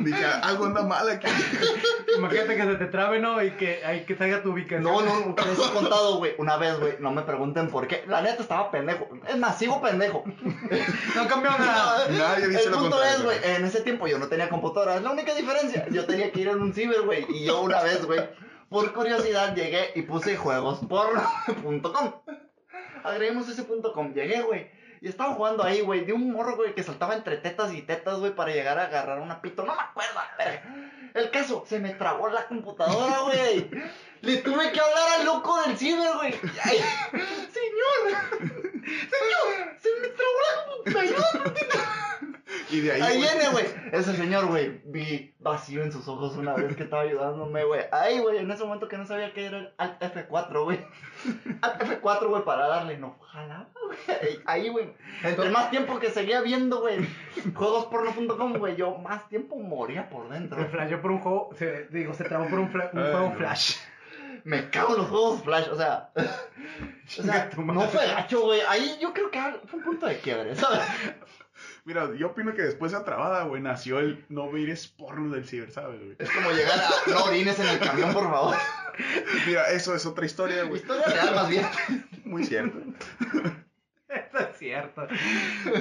[0.00, 1.28] Dije, algo anda mal aquí.
[2.22, 3.42] Imagínate que se te trabe, ¿no?
[3.42, 4.82] Y que ahí que salga tu ubicación.
[4.82, 6.34] No, no, nunca les he contado, güey.
[6.38, 8.04] Una vez, güey, no me pregunten por qué.
[8.06, 9.08] La neta estaba pendejo.
[9.28, 10.24] Es más, sigo pendejo.
[11.14, 12.08] No cambió nada.
[12.08, 13.16] Nadie dice El lo punto contrario.
[13.18, 14.96] es, güey, en ese tiempo yo no tenía computadora.
[14.96, 15.86] Es la única diferencia.
[15.90, 17.26] Yo tenía que ir en un ciber, güey.
[17.28, 18.20] Y yo una vez, güey,
[18.68, 22.12] por curiosidad llegué y puse juegosporno.com.
[23.04, 24.12] Agreguemos ese punto com.
[24.14, 24.70] Llegué, güey.
[25.02, 28.20] Y estaba jugando ahí, güey, de un morro, güey, que saltaba entre tetas y tetas,
[28.20, 29.64] güey, para llegar a agarrar una pito.
[29.64, 30.62] No me acuerdo, verga.
[31.12, 33.68] El caso, se me trabó la computadora, güey.
[34.20, 36.34] Le tuve que hablar al loco del ciber, güey.
[36.62, 36.78] Ay,
[37.10, 38.20] Señor,
[38.84, 41.52] señor, se me trabó la computadora.
[42.70, 43.00] Y de ahí.
[43.00, 43.66] Ahí güey, viene, güey.
[43.90, 47.82] Ese señor, güey, vi vacío en sus ojos una vez que estaba ayudándome, güey.
[47.90, 50.78] Ahí, güey, en ese momento que no sabía que era el Alt F4, güey.
[51.62, 54.40] Alt F4, güey, para darle, no jalaba, güey.
[54.46, 54.92] Ahí, güey.
[55.22, 57.06] Entre más tiempo que seguía viendo, güey,
[57.54, 60.66] juegosporno.com, güey, yo más tiempo moría por Se dentro.
[60.68, 63.34] flasheó por un juego, se, digo, se trabó por un, fla- un Ay, juego no.
[63.36, 63.76] flash.
[64.44, 66.10] Me cago en los juegos Flash, o sea.
[67.58, 68.60] O no fue gacho, güey.
[68.68, 70.80] Ahí yo creo que fue un punto de quiebre, ¿sabes?
[71.84, 75.44] Mira, yo opino que después de esa trabada, güey, nació el no mires porno del
[75.46, 76.16] ciber, ¿sabes, güey?
[76.18, 77.10] Es como llegar a.
[77.10, 78.56] No orines en el camión, por favor.
[79.46, 80.80] Mira, eso es otra historia, güey.
[80.80, 81.66] Historia real, más bien.
[82.24, 82.78] Muy cierto.
[84.08, 85.06] Eso es cierto.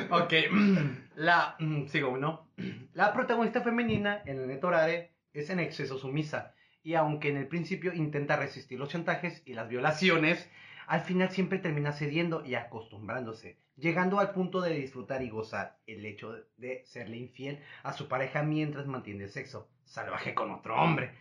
[0.09, 0.33] Ok,
[1.15, 1.55] la.
[1.59, 2.47] mm, Sigo, ¿no?
[2.93, 6.53] La protagonista femenina en el Netorare es en exceso sumisa.
[6.83, 10.49] Y aunque en el principio intenta resistir los chantajes y las violaciones,
[10.87, 16.05] al final siempre termina cediendo y acostumbrándose, llegando al punto de disfrutar y gozar el
[16.05, 20.75] hecho de- de serle infiel a su pareja mientras mantiene el sexo salvaje con otro
[20.75, 21.11] hombre.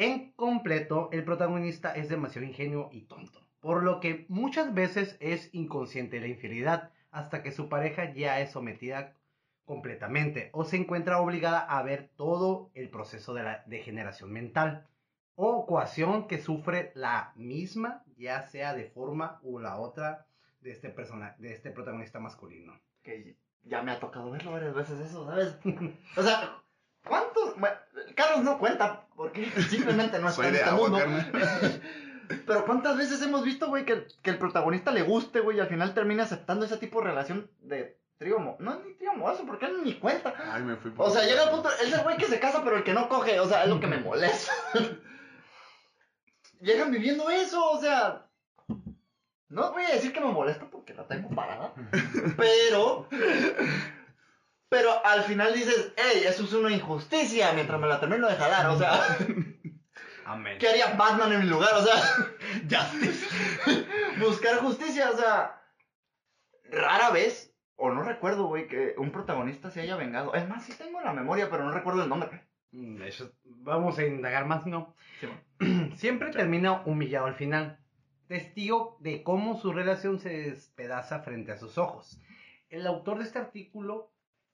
[0.00, 5.50] En completo, el protagonista es demasiado ingenuo y tonto, por lo que muchas veces es
[5.52, 9.12] inconsciente de la infidelidad hasta que su pareja ya es sometida
[9.66, 14.86] completamente o se encuentra obligada a ver todo el proceso de la degeneración mental
[15.34, 20.24] o coacción que sufre la misma, ya sea de forma u la otra
[20.62, 22.72] de este persona, de este protagonista masculino.
[23.02, 25.58] que ya me ha tocado verlo varias veces eso, ¿sabes?
[26.16, 26.62] O sea,
[27.04, 27.58] ¿cuántos?
[27.58, 27.76] Bueno,
[28.14, 30.98] Carlos no cuenta, porque simplemente no está en este mundo.
[32.46, 35.66] Pero ¿cuántas veces hemos visto, güey, que, que el protagonista le guste, güey, y al
[35.68, 39.44] final termina aceptando ese tipo de relación de trío mo- No es ni trío amoroso,
[39.46, 40.32] porque él ni cuenta.
[40.52, 42.62] Ay, me fui por O sea, llega al punto, es el güey que se casa,
[42.62, 44.52] pero el que no coge, o sea, es lo que me molesta.
[46.60, 48.26] Llegan viviendo eso, o sea.
[49.48, 51.72] No voy a decir que me molesta porque la tengo parada.
[52.36, 53.08] Pero.
[54.70, 58.66] Pero al final dices, hey, eso es una injusticia mientras me la termino de jalar,
[58.68, 58.92] o sea.
[60.24, 60.58] Amén.
[60.60, 61.74] ¿Qué haría Batman en mi lugar?
[61.74, 61.96] O sea.
[64.20, 65.60] Buscar justicia, o sea.
[66.70, 70.34] Rara vez, o no recuerdo, güey, que un protagonista se haya vengado.
[70.34, 72.46] Es más, sí tengo la memoria, pero no recuerdo el nombre.
[72.70, 74.94] Mm, eso- vamos a indagar más, ¿no?
[75.18, 75.26] Sí,
[75.58, 75.94] bueno.
[75.96, 77.80] Siempre termina humillado al final,
[78.28, 82.20] testigo de cómo su relación se despedaza frente a sus ojos.
[82.68, 84.12] El autor de este artículo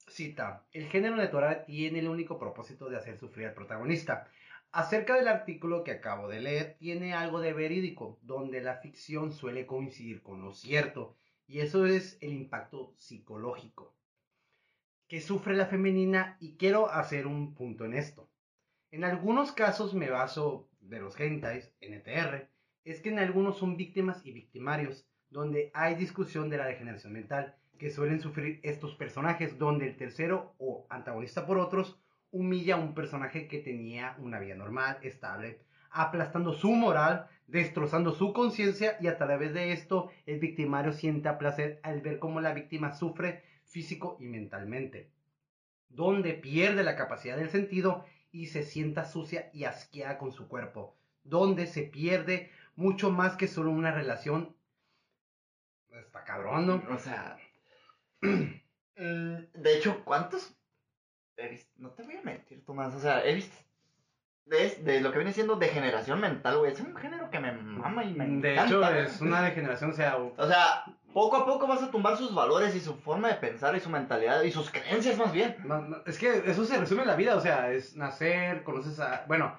[0.08, 4.28] cita, el género electoral tiene el único propósito de hacer sufrir al protagonista.
[4.72, 9.66] Acerca del artículo que acabo de leer, tiene algo de verídico, donde la ficción suele
[9.66, 11.16] coincidir con lo cierto,
[11.46, 13.96] y eso es el impacto psicológico
[15.08, 18.28] que sufre la femenina, y quiero hacer un punto en esto.
[18.90, 22.48] En algunos casos me baso de los hentais, NTR,
[22.84, 27.56] es que en algunos son víctimas y victimarios, donde hay discusión de la degeneración mental
[27.78, 31.98] que suelen sufrir estos personajes, donde el tercero o antagonista por otros
[32.30, 38.32] humilla a un personaje que tenía una vida normal, estable, aplastando su moral, destrozando su
[38.32, 42.92] conciencia y a través de esto el victimario siente placer al ver cómo la víctima
[42.92, 45.10] sufre físico y mentalmente,
[45.88, 50.96] donde pierde la capacidad del sentido y se sienta sucia y asqueada con su cuerpo,
[51.24, 54.54] donde se pierde mucho más que solo una relación.
[55.90, 56.82] Está cabrón, ¿no?
[56.94, 57.38] O sea.
[58.22, 58.54] mm,
[58.96, 60.54] de hecho, ¿cuántos?
[61.36, 62.94] He visto, no te voy a mentir, Tomás.
[62.94, 63.54] O sea, he visto.
[64.46, 66.72] De, de lo que viene siendo degeneración mental, güey.
[66.72, 68.64] Es un género que me mama y me De encanta.
[68.66, 69.04] hecho, güey.
[69.04, 72.74] es una degeneración, o sea, O sea, poco a poco vas a tumbar sus valores
[72.76, 75.56] y su forma de pensar y su mentalidad y sus creencias más bien.
[75.64, 79.00] No, no, es que eso se resume en la vida, o sea, es nacer, conoces
[79.00, 79.24] a...
[79.26, 79.58] Bueno,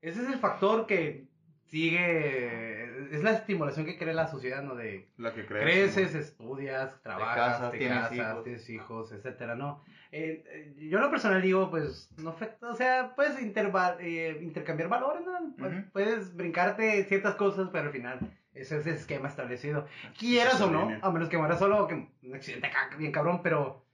[0.00, 1.26] ese es el factor que
[1.66, 2.77] sigue...
[3.10, 4.74] Es la estimulación que crea la sociedad, ¿no?
[4.74, 5.94] De La que crees.
[5.94, 8.44] creces, estudias, trabajas, casas, te tienes casas, hijos.
[8.44, 9.82] tienes hijos, etcétera, ¿no?
[10.10, 15.22] Eh, eh, yo lo personal digo, pues, no afecta, o sea, puedes eh, intercambiar valores,
[15.26, 15.82] ¿no?
[15.92, 18.18] Puedes brincarte ciertas cosas, pero al final
[18.54, 19.86] ese es el esquema establecido.
[20.18, 23.84] Quieras o no, a menos que mueras solo, que un accidente acá, bien cabrón, pero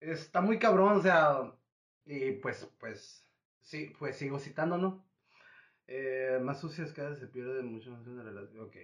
[0.00, 1.52] está muy cabrón, o sea,
[2.04, 3.26] y pues, pues,
[3.62, 5.04] sí, pues sigo citando, ¿no?
[5.92, 8.76] Eh, más sucias cada se pierde mucho más en la relación, ok.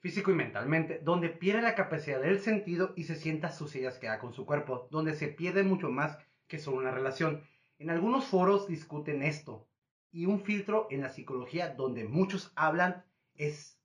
[0.00, 4.18] Físico y mentalmente, donde pierde la capacidad del sentido y se sienta sucia y asqueada
[4.18, 7.42] con su cuerpo, donde se pierde mucho más que solo una relación.
[7.78, 9.66] En algunos foros discuten esto,
[10.12, 13.02] y un filtro en la psicología donde muchos hablan
[13.34, 13.80] es,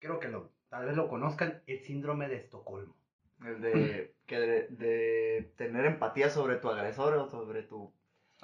[0.00, 2.96] creo que lo, tal vez lo conozcan, el síndrome de Estocolmo.
[3.44, 7.94] El de, que de tener empatía sobre tu agresor o sobre tu...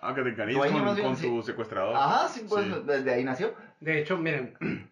[0.02, 1.26] Ah, que te con, con sí.
[1.26, 1.94] tu secuestrador.
[1.96, 2.72] Ajá, sí, pues Sí.
[2.86, 3.54] desde ahí nació.
[3.80, 4.54] De hecho, miren,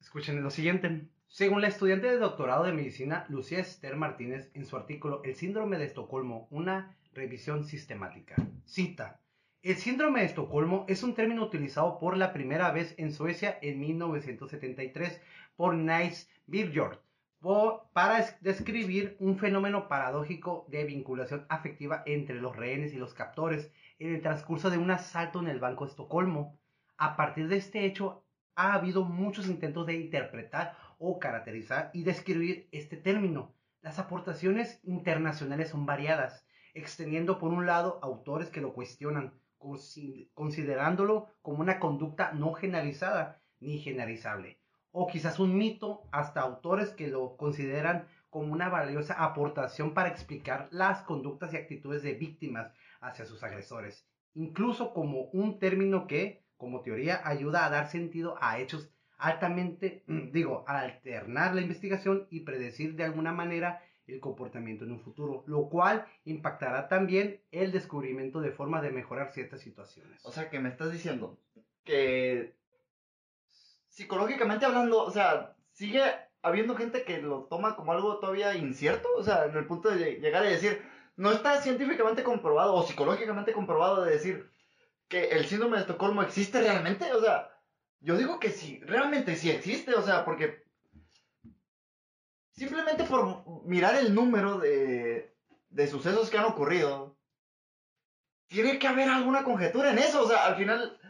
[0.00, 1.08] escuchen lo siguiente.
[1.28, 5.76] Según la estudiante de doctorado de medicina Lucía Esther Martínez en su artículo El síndrome
[5.78, 8.34] de Estocolmo, una revisión sistemática.
[8.64, 9.20] Cita.
[9.62, 13.80] El síndrome de Estocolmo es un término utilizado por la primera vez en Suecia en
[13.80, 15.20] 1973
[15.56, 16.98] por Nice Birjord
[17.40, 23.14] po- para es- describir un fenómeno paradójico de vinculación afectiva entre los rehenes y los
[23.14, 26.58] captores en el transcurso de un asalto en el Banco de Estocolmo.
[26.96, 32.68] A partir de este hecho, ha habido muchos intentos de interpretar o caracterizar y describir
[32.72, 33.54] este término.
[33.82, 36.44] Las aportaciones internacionales son variadas,
[36.74, 43.40] extendiendo por un lado autores que lo cuestionan, consi- considerándolo como una conducta no generalizada
[43.60, 44.60] ni generalizable,
[44.90, 50.68] o quizás un mito, hasta autores que lo consideran como una valiosa aportación para explicar
[50.70, 56.82] las conductas y actitudes de víctimas hacia sus agresores, incluso como un término que, como
[56.82, 62.94] teoría, ayuda a dar sentido a hechos altamente, digo, a alternar la investigación y predecir
[62.94, 68.52] de alguna manera el comportamiento en un futuro, lo cual impactará también el descubrimiento de
[68.52, 70.24] formas de mejorar ciertas situaciones.
[70.24, 71.38] O sea, que me estás diciendo
[71.84, 72.54] que
[73.88, 76.00] psicológicamente hablando, o sea, sigue
[76.42, 79.96] habiendo gente que lo toma como algo todavía incierto, o sea, en el punto de
[79.96, 80.80] lle- llegar y decir,
[81.18, 84.50] no está científicamente comprobado o psicológicamente comprobado de decir
[85.08, 87.50] que el síndrome de Estocolmo existe realmente, o sea,
[87.98, 90.62] yo digo que sí, realmente sí existe, o sea, porque
[92.52, 95.34] simplemente por mirar el número de,
[95.70, 97.16] de sucesos que han ocurrido,
[98.46, 101.00] tiene que haber alguna conjetura en eso, o sea, al final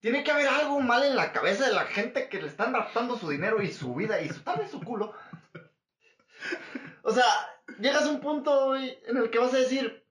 [0.00, 3.18] tiene que haber algo mal en la cabeza de la gente que le están raptando
[3.18, 5.12] su dinero y su vida y su, tal vez su culo.
[7.02, 7.24] O sea,
[7.78, 10.04] llegas a un punto en el que vas a decir,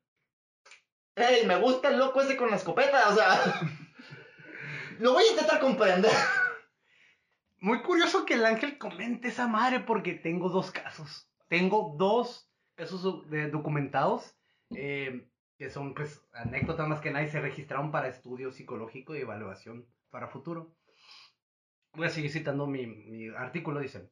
[1.16, 3.40] hey, me gusta el loco ese con la escopeta, o sea,
[5.00, 6.12] lo voy a intentar comprender.
[7.62, 11.30] Muy curioso que el ángel comente esa madre porque tengo dos casos.
[11.50, 13.04] Tengo dos casos
[13.52, 14.38] documentados
[14.76, 15.28] eh,
[15.58, 19.86] que son pues anécdotas más que nada y se registraron para estudio psicológico y evaluación
[20.10, 20.74] para futuro.
[21.94, 24.10] Voy a seguir citando mi, artículo, dice.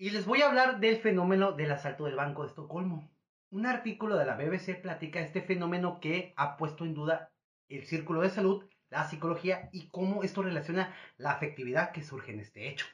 [0.00, 3.12] Y les voy a hablar del fenómeno del asalto del Banco de Estocolmo.
[3.50, 7.34] Un artículo de la BBC platica este fenómeno que ha puesto en duda
[7.68, 12.40] el círculo de salud, la psicología y cómo esto relaciona la afectividad que surge en
[12.40, 12.86] este hecho.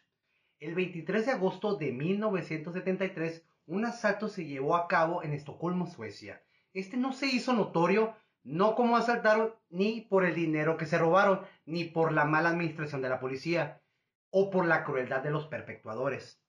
[0.58, 6.42] El 23 de agosto de 1973, un asalto se llevó a cabo en Estocolmo, Suecia.
[6.72, 11.42] Este no se hizo notorio, no como asaltaron, ni por el dinero que se robaron,
[11.66, 13.80] ni por la mala administración de la policía,
[14.30, 16.42] o por la crueldad de los perpetuadores.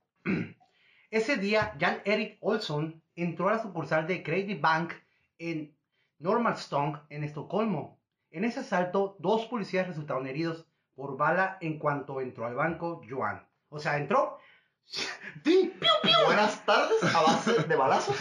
[1.09, 4.93] Ese día, Jan Erik Olsson entró a la sucursal de Credit Bank
[5.37, 5.77] en
[6.19, 8.01] Normalstone, en Estocolmo.
[8.29, 13.47] En ese asalto, dos policías resultaron heridos por bala en cuanto entró al banco Joan.
[13.69, 14.39] O sea, entró.
[15.43, 15.71] ¡Ting!
[15.79, 16.11] ¡Piu!
[16.25, 18.17] Buenas tardes, a base de balazos.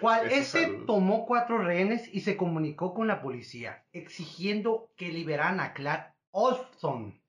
[0.00, 5.72] cual este tomó cuatro rehenes y se comunicó con la policía, exigiendo que liberaran a
[5.72, 7.20] Clark Olson,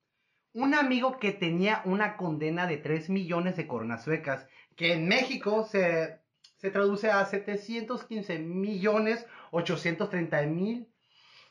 [0.55, 5.67] un amigo que tenía una condena de 3 millones de coronas suecas, que en México
[5.69, 6.19] se,
[6.55, 10.87] se traduce a 715 millones 830 mil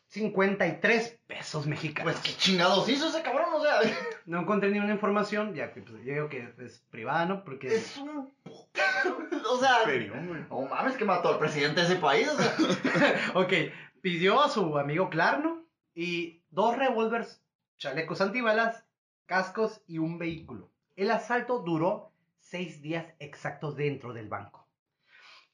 [0.08, 2.12] 53 pesos mexicanos.
[2.12, 3.80] Pues qué chingados hizo ese cabrón, o sea.
[4.26, 7.44] No encontré ni una información, ya que pues, yo digo que es privada, ¿no?
[7.44, 7.74] Porque...
[7.74, 8.32] Es un.
[9.50, 9.80] O sea.
[10.48, 12.54] No mames, que mató al presidente de ese país, o sea.
[13.34, 13.52] Ok,
[14.00, 17.42] pidió a su amigo Clarno y dos revólveres,
[17.76, 18.83] chalecos antibalas,
[19.26, 20.70] cascos y un vehículo.
[20.96, 24.68] El asalto duró seis días exactos dentro del banco.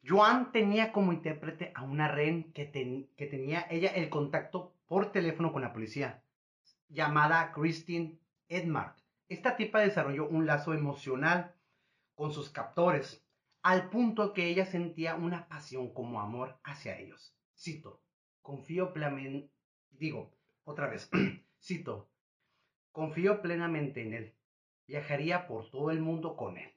[0.04, 5.12] Joan tenía como intérprete a una rehén que, ten- que tenía ella el contacto por
[5.12, 6.22] teléfono con la policía,
[6.88, 8.18] llamada Christine
[8.48, 8.96] Edmark.
[9.28, 11.54] Esta tipa desarrolló un lazo emocional
[12.14, 13.24] con sus captores,
[13.62, 17.34] al punto que ella sentía una pasión como amor hacia ellos.
[17.56, 18.02] Cito,
[18.42, 19.52] confío plenamente,
[19.90, 20.34] digo,
[20.64, 21.10] otra vez,
[21.62, 22.09] cito,
[22.92, 24.36] confío plenamente en él.
[24.86, 26.72] Viajaría por todo el mundo con él.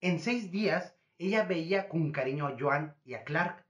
[0.00, 3.66] En seis días, ella veía con cariño a Joan y a Clark.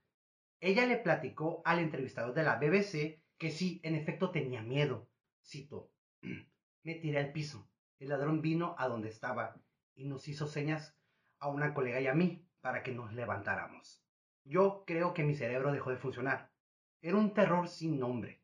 [0.61, 5.09] Ella le platicó al entrevistador de la BBC que sí, en efecto tenía miedo.
[5.43, 5.91] Cito,
[6.83, 7.69] me tiré al piso.
[7.99, 9.57] El ladrón vino a donde estaba
[9.95, 10.97] y nos hizo señas
[11.39, 14.05] a una colega y a mí para que nos levantáramos.
[14.45, 16.53] Yo creo que mi cerebro dejó de funcionar.
[17.01, 18.43] Era un terror sin nombre.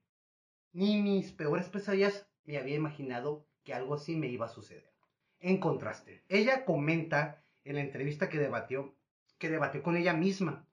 [0.72, 4.92] Ni mis peores pesadillas me había imaginado que algo así me iba a suceder.
[5.40, 8.94] En contraste, ella comenta en la entrevista que debatió,
[9.38, 10.66] que debatió con ella misma.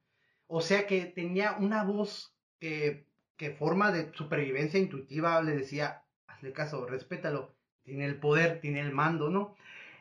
[0.48, 3.06] O sea que tenía una voz que,
[3.38, 8.92] que forma de supervivencia intuitiva le decía, hazle caso, respétalo, tiene el poder, tiene el
[8.92, 9.56] mando, ¿no?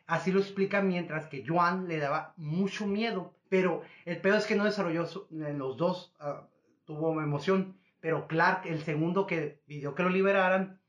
[0.07, 4.57] Así lo explica mientras que Joan le daba mucho miedo, pero el peor es que
[4.57, 6.49] no desarrolló su- los dos, ah,
[6.85, 10.80] tuvo emoción, pero Clark, el segundo que pidió que lo liberaran,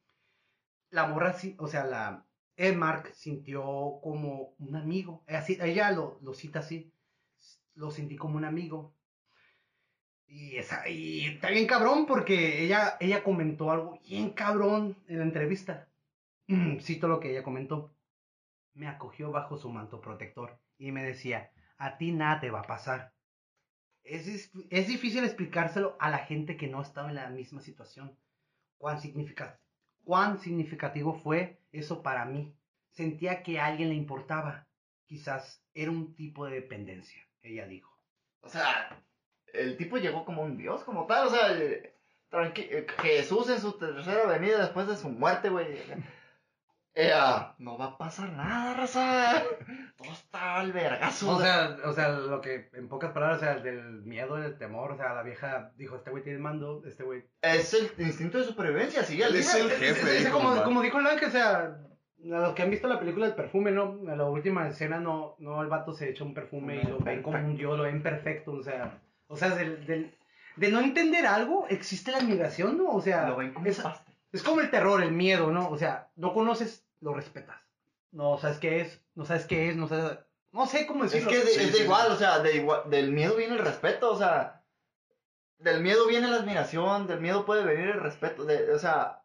[0.92, 2.26] la morra, o sea, la
[2.76, 3.64] Mark sintió
[4.04, 6.94] como un amigo, así, ella lo, lo cita así,
[7.74, 8.94] lo sentí como un amigo.
[10.28, 15.90] Y, esa, está bien cabrón porque ella, ella comentó algo bien cabrón en la entrevista.
[16.82, 17.96] Cito lo que ella comentó
[18.74, 22.68] me acogió bajo su manto protector y me decía, a ti nada te va a
[22.68, 23.14] pasar.
[24.04, 28.18] Es, es difícil explicárselo a la gente que no estaba en la misma situación.
[28.78, 29.60] Cuán, significa-
[30.04, 32.54] cuán significativo fue eso para mí.
[32.92, 34.68] Sentía que a alguien le importaba.
[35.06, 37.92] Quizás era un tipo de dependencia, ella dijo.
[38.42, 38.98] O sea,
[39.54, 41.94] el tipo llegó como un dios, como tal, o sea, eh,
[42.32, 45.78] eh, Jesús en su tercera venida después de su muerte, güey.
[47.14, 49.44] Ah, no va a pasar nada, raza.
[49.98, 51.32] Todo está al vergazo.
[51.32, 54.92] O sea, o sea, lo que, en pocas palabras, o sea, del miedo, del temor,
[54.92, 58.44] o sea, la vieja dijo, este güey tiene mando, este güey es el instinto de
[58.44, 60.18] supervivencia, al Él es el jefe.
[60.18, 61.78] Es como, como dijo el ángel, o sea,
[62.24, 64.00] a los que han visto la película del perfume, ¿no?
[64.12, 67.24] A la última escena, no, no el vato se echa un perfume y lo ven
[67.24, 70.16] como un dios, lo ven perfecto, o sea, o sea, del, del-
[70.58, 72.90] de no entender algo, existe la admiración, ¿no?
[72.90, 74.11] O sea, Lo ven como es, un paste.
[74.32, 75.70] Es como el terror, el miedo, ¿no?
[75.70, 77.58] O sea, no conoces, lo respetas.
[78.12, 80.20] No sabes qué es, no sabes qué es, no sabes,
[80.52, 81.32] no sé cómo Es decirlo.
[81.32, 82.14] que de, Sí, es de sí, igual, sí.
[82.14, 84.64] o sea, de igual, del miedo viene el respeto, o sea,
[85.60, 89.24] del miedo viene la admiración, del miedo puede venir el respeto, de, o sea,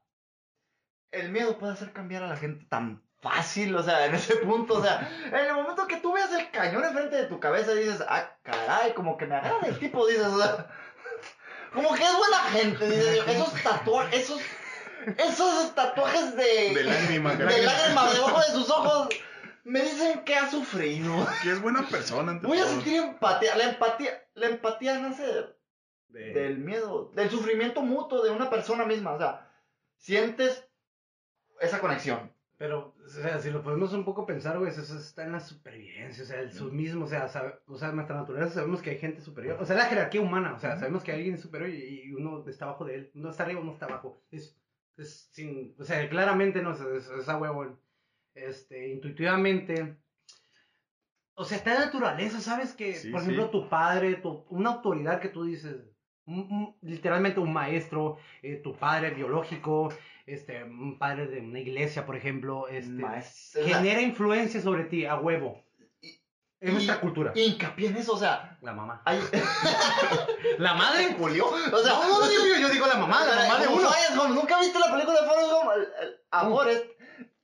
[1.11, 4.75] el miedo puede hacer cambiar a la gente tan fácil, o sea, en ese punto,
[4.75, 8.05] o sea, en el momento que tú veas el cañón enfrente de tu cabeza dices,
[8.09, 10.69] ah, caray, como que me agrada el tipo, dices, o sea,
[11.73, 14.41] como que es buena gente, dices, esos tatuajes, esos,
[15.19, 19.09] esos tatuajes de, De lágrima, de lágrimas debajo de sus ojos,
[19.65, 21.27] me dicen que ha sufrido.
[21.43, 22.73] Que es buena persona ante Voy a todo.
[22.75, 23.57] sentir empatía.
[23.57, 25.25] La empatía, la empatía nace
[26.09, 29.13] De- del miedo, del sufrimiento mutuo de una persona misma.
[29.13, 29.51] O sea,
[29.97, 30.67] sientes
[31.61, 32.33] esa conexión.
[32.59, 36.25] Pero, o sea, si lo podemos un poco pensar, güey, eso está en la supervivencia,
[36.25, 39.21] o sea, el submismo, o sea, sabe- o sea, nuestra naturaleza sabemos que hay gente
[39.21, 42.13] superior, o sea, la jerarquía humana, o sea, sabemos que alguien es superior y, y
[42.15, 44.57] uno está abajo de él, uno está arriba, uno está abajo, es,
[44.99, 47.79] es sin, o sea, claramente, no, es, es, es a huevo,
[48.35, 49.97] este, intuitivamente,
[51.35, 52.73] o sea, está en la naturaleza, ¿sabes?
[52.75, 53.51] Que, Sí, por ejemplo, sí.
[53.53, 55.77] tu padre, tu, una autoridad que tú dices,
[56.25, 59.91] un- un- literalmente un maestro, eh, tu padre biológico,
[60.25, 63.03] este, un padre de una iglesia, por ejemplo, este,
[63.65, 65.63] genera influencia sobre ti, a huevo.
[66.61, 67.33] Y- Es nuestra cultura.
[67.35, 69.03] hincapié en eso, o sea, La mamá.
[69.05, 69.21] hay...
[70.59, 71.15] La madre.
[71.19, 73.89] Julio, o sea, No, no, no digo yo, digo la mamá, la mamá de uno.
[74.17, 74.31] Gump.
[74.35, 75.71] ¿Nunca viste la película de Forrest Gump?
[75.75, 76.49] El- el- A.
[76.49, 76.85] Forrest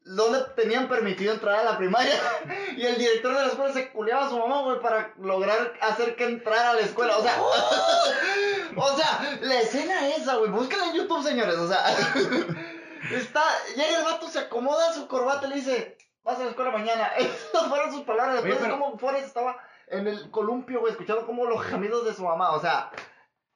[0.04, 2.14] no le tenían permitido entrar a la primaria.
[2.76, 6.16] Y el director de la escuela se culeaba a su mamá, güey, para lograr hacer
[6.16, 7.16] que entrara a la escuela.
[7.18, 7.36] O sea,
[8.76, 10.50] o sea, la escena esa, güey.
[10.50, 11.56] Búscala en YouTube, señores.
[11.56, 11.84] O sea,
[13.12, 13.42] está,
[13.76, 17.06] llega el vato, se acomoda su corbata y le dice, vas a la escuela mañana.
[17.18, 18.34] Estas fueron sus palabras.
[18.36, 19.56] Después Oye, de pero- cómo Forrest estaba
[19.88, 22.52] en el columpio, güey, escuchando como los gemidos de su mamá.
[22.52, 22.90] O sea,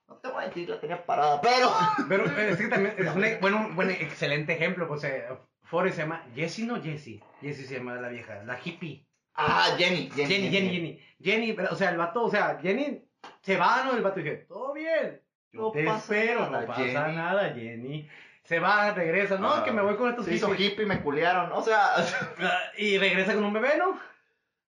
[0.09, 1.71] no te voy a decir, la tenía parada, pero.
[2.09, 4.87] Pero eh, es que también es un, bueno, un buen excelente ejemplo.
[4.89, 5.25] Pues eh,
[5.65, 7.23] Forrest se llama Jessie, no Jessie.
[7.41, 9.05] Jessie se llama la vieja, la hippie.
[9.35, 10.29] Ah, Jenny, Jenny.
[10.35, 11.01] Jenny, Jenny, Jenny.
[11.21, 13.03] Jenny, o sea, el vato, o sea, Jenny
[13.43, 13.95] se va, ¿no?
[13.97, 15.21] El vato dije, todo bien.
[15.53, 16.95] Yo No te pasa espero, nada, no pasa Jenny.
[16.95, 18.09] nada, Jenny.
[18.47, 19.65] Se va, regresa, no, Ah.
[19.65, 20.73] que me voy con estos Se hizo hippies.
[20.73, 21.51] hippie, me culearon.
[21.53, 21.91] O sea,
[22.79, 23.99] Y regresa con un bebé, ¿no?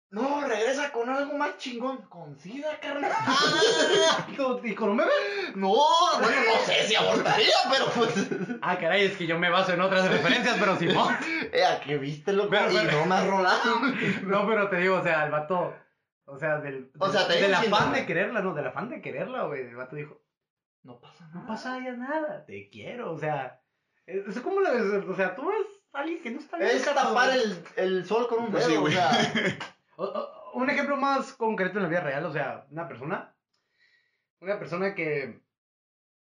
[0.09, 1.97] no, regresa con algo más chingón.
[2.07, 3.11] Con sida, carnal.
[4.63, 5.11] ¿Y con un bebé?
[5.55, 5.75] No,
[6.19, 8.29] bueno, no sé si abortaría, pero pues.
[8.61, 11.13] Ah, caray, es que yo me baso en otras referencias, pero Simón.
[11.51, 12.49] Eh, ¿a qué viste, loco?
[12.49, 13.75] Pero, y pero- no me has rolado.
[14.23, 15.75] No, pero te digo, o sea, el vato,
[16.25, 19.43] o sea, del, O sea, te del afán de quererla, no, del afán de quererla,
[19.43, 19.61] güey.
[19.67, 20.21] El vato dijo,
[20.87, 21.39] No pasa nada.
[21.41, 23.61] no pasa ya nada, te quiero, o sea,
[24.05, 26.69] es es como lo ves, o sea, tú ves a alguien que no está bien.
[26.71, 29.11] Es tapar el, el sol con un Pues dedo, sí, o sea.
[29.97, 33.35] O- o- un ejemplo más concreto en la vida real, o sea, una persona,
[34.39, 35.41] una persona que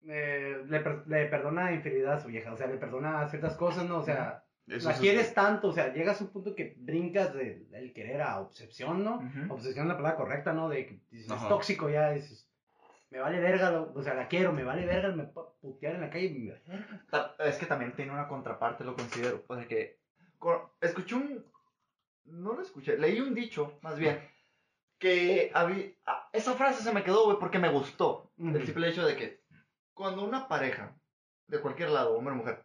[0.06, 3.84] eh, le, per- le perdona infidelidad a su vieja, o sea, le perdona ciertas cosas,
[3.84, 3.98] ¿no?
[3.98, 7.32] O sea, Eso la es- quieres tanto, o sea, llegas a un punto que brincas
[7.34, 9.16] del del querer a obsesión, ¿no?
[9.16, 9.54] Ujú.
[9.54, 10.68] Obsesión es la palabra correcta, ¿no?
[10.68, 11.48] De que dices, es Ajá.
[11.48, 12.41] tóxico ya, dices,
[13.12, 15.24] me vale verga, lo- o sea, la quiero, me vale verga, me
[15.60, 19.44] putear en la calle, me Es que también tiene una contraparte, lo considero.
[19.46, 20.00] O sea que.
[20.80, 21.44] Escuché un.
[22.24, 24.26] No lo escuché, leí un dicho, más bien.
[24.98, 25.90] Que había.
[26.32, 28.32] Esa frase se me quedó, güey, porque me gustó.
[28.38, 29.42] El simple hecho de que.
[29.92, 30.96] Cuando una pareja,
[31.48, 32.64] de cualquier lado, hombre o mujer,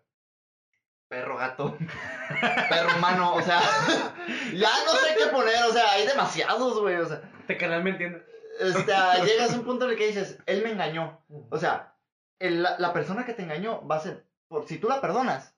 [1.10, 1.78] perro, gato,
[2.69, 3.60] perro, humano, o sea.
[4.53, 7.22] ya no sé qué poner, o sea, hay demasiados, güey, o sea.
[7.48, 8.26] Te canal me entiende.
[8.60, 8.92] Este,
[9.26, 11.22] llegas a un punto en el que dices, él me engañó.
[11.50, 11.96] O sea,
[12.40, 15.56] el- la, la persona que te engañó va a ser, por si tú la perdonas,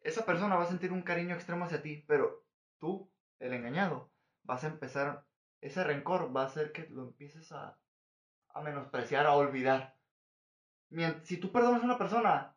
[0.00, 2.44] esa persona va a sentir un cariño extremo hacia ti, pero
[2.78, 4.10] tú, el engañado,
[4.42, 5.24] vas a empezar,
[5.60, 7.78] ese rencor va a hacer que lo empieces a,
[8.48, 9.96] a menospreciar, a olvidar.
[10.90, 12.54] Mien- si tú perdonas a una persona,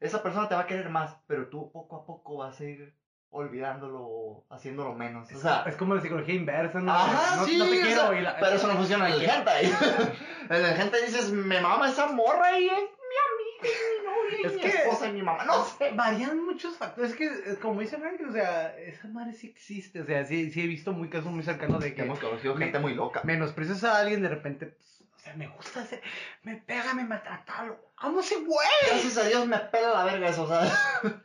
[0.00, 2.96] esa persona te va a querer más, pero tú poco a poco vas a ir
[3.30, 5.30] olvidándolo, haciéndolo menos.
[5.32, 6.92] O sea, es como la psicología inversa, ¿no?
[6.92, 8.08] Ajá, no, sí, no te o quiero.
[8.08, 9.64] sea, y la- pero eso no funciona en el hentai.
[10.50, 14.40] en el hentai dices, me mama esa morra y es mi amiga, y mi novia,
[14.42, 15.44] y Es mi que- esposa y mi mamá.
[15.44, 15.90] No sé.
[15.94, 17.10] Varían muchos factores.
[17.12, 20.00] Es que, eh, como dice Frank, o sea, esa madre sí existe.
[20.00, 22.64] O sea, sí, sí he visto muy casos muy cercanos de que Hemos conocido Me-
[22.66, 23.20] gente muy loca.
[23.24, 24.66] menosprecias a alguien de repente.
[24.66, 26.00] pues, o sea, me gusta hacer.
[26.42, 27.64] Me pega, me maltrata.
[27.64, 28.68] lo Amo ese güey.
[28.88, 30.62] Gracias a Dios me pela la verga eso, o sea.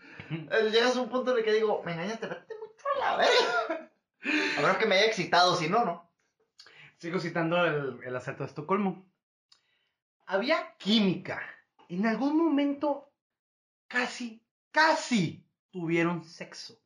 [0.72, 3.92] Llegas a un punto en el que digo, me engañaste, vete mucho a la verga.
[4.58, 6.10] A menos que me haya excitado, si no, no.
[6.98, 9.06] Sigo citando el, acerto de Estocolmo.
[10.26, 11.42] Había química.
[11.90, 13.12] En algún momento,
[13.88, 14.42] casi,
[14.72, 16.80] casi tuvieron sexo.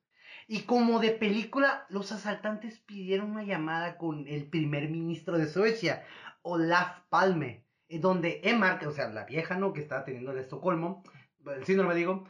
[0.48, 6.06] Y como de película, los asaltantes pidieron una llamada con el primer ministro de Suecia,
[6.42, 9.74] Olaf Palme, donde Emma, o sea, la vieja, ¿no?
[9.74, 11.04] Que estaba teniendo el Estocolmo,
[11.46, 12.26] el síndrome, digo,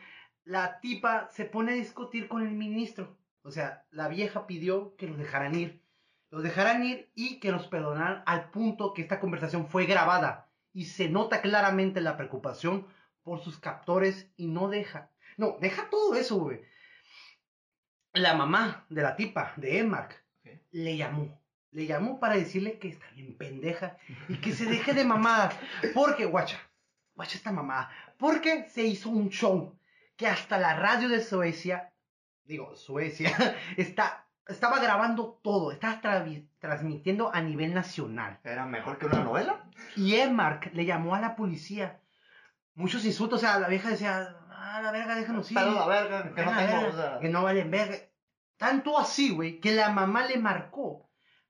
[0.45, 3.17] la tipa se pone a discutir con el ministro.
[3.41, 5.81] O sea, la vieja pidió que los dejaran ir.
[6.29, 10.49] Los dejaran ir y que los perdonaran al punto que esta conversación fue grabada.
[10.71, 12.87] Y se nota claramente la preocupación
[13.23, 15.09] por sus captores y no deja.
[15.37, 16.61] No, deja todo eso, güey.
[18.13, 20.23] La mamá de la tipa, de Enmark,
[20.71, 21.41] le llamó.
[21.71, 23.97] Le llamó para decirle que está bien pendeja
[24.29, 25.55] y que se deje de mamadas.
[25.93, 26.59] Porque, guacha,
[27.15, 27.89] guacha esta mamada.
[28.17, 29.77] Porque se hizo un show
[30.15, 31.93] que hasta la radio de Suecia,
[32.43, 33.31] digo, Suecia,
[33.77, 35.99] está, estaba grabando todo, estaba
[36.59, 38.39] transmitiendo a nivel nacional.
[38.43, 39.63] Era mejor que una novela.
[39.95, 41.99] Y Enmark le llamó a la policía.
[42.75, 45.57] Muchos insultos, o sea, la vieja decía, ah, la verga, déjanos ir.
[45.57, 47.19] La verga, que no tengo, verga, o sea.
[47.19, 47.97] que no valen verga.
[48.57, 51.09] Tanto así, güey, que la mamá le marcó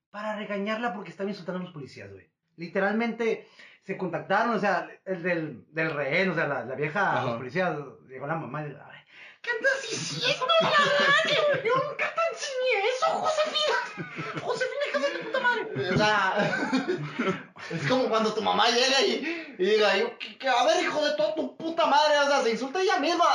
[0.09, 2.31] para regañarla porque estaba insultando a los policías, güey.
[2.57, 3.47] Literalmente
[3.85, 7.25] se contactaron, o sea, el del, del rehén, o sea, la, la vieja, Ajá.
[7.25, 7.75] los policías,
[8.07, 8.99] llegó la mamá y le "Ay,
[9.41, 11.63] ¿Qué andas diciendo, la madre?
[11.63, 14.41] Yo nunca te enseñé eso, Josefina.
[14.41, 15.67] Josefina, hija de tu puta madre.
[15.93, 16.33] O sea,
[17.69, 20.09] es como cuando tu mamá llega y, y diga, yo,
[20.57, 23.25] a ver, hijo de toda tu puta madre, o sea, se insulta ella misma,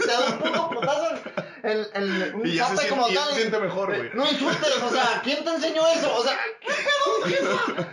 [0.00, 1.14] te da un puto putazo
[1.62, 3.28] en, en un Y ya se siente, como y tal.
[3.28, 4.10] se siente mejor, güey.
[4.14, 6.12] No insultes, o sea, ¿quién te enseñó eso?
[6.12, 7.86] O sea, ¿qué pedo,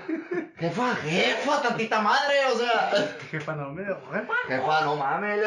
[0.59, 0.95] jefa?
[0.97, 2.91] Jefa, tantita madre, o sea.
[3.31, 4.35] Jefa, no me jefa.
[4.47, 5.45] Jefa, no mames.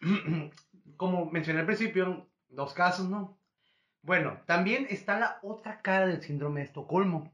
[0.96, 3.38] como mencioné al principio, Dos casos, ¿no?
[4.02, 7.30] Bueno, también está la otra cara del síndrome de Estocolmo,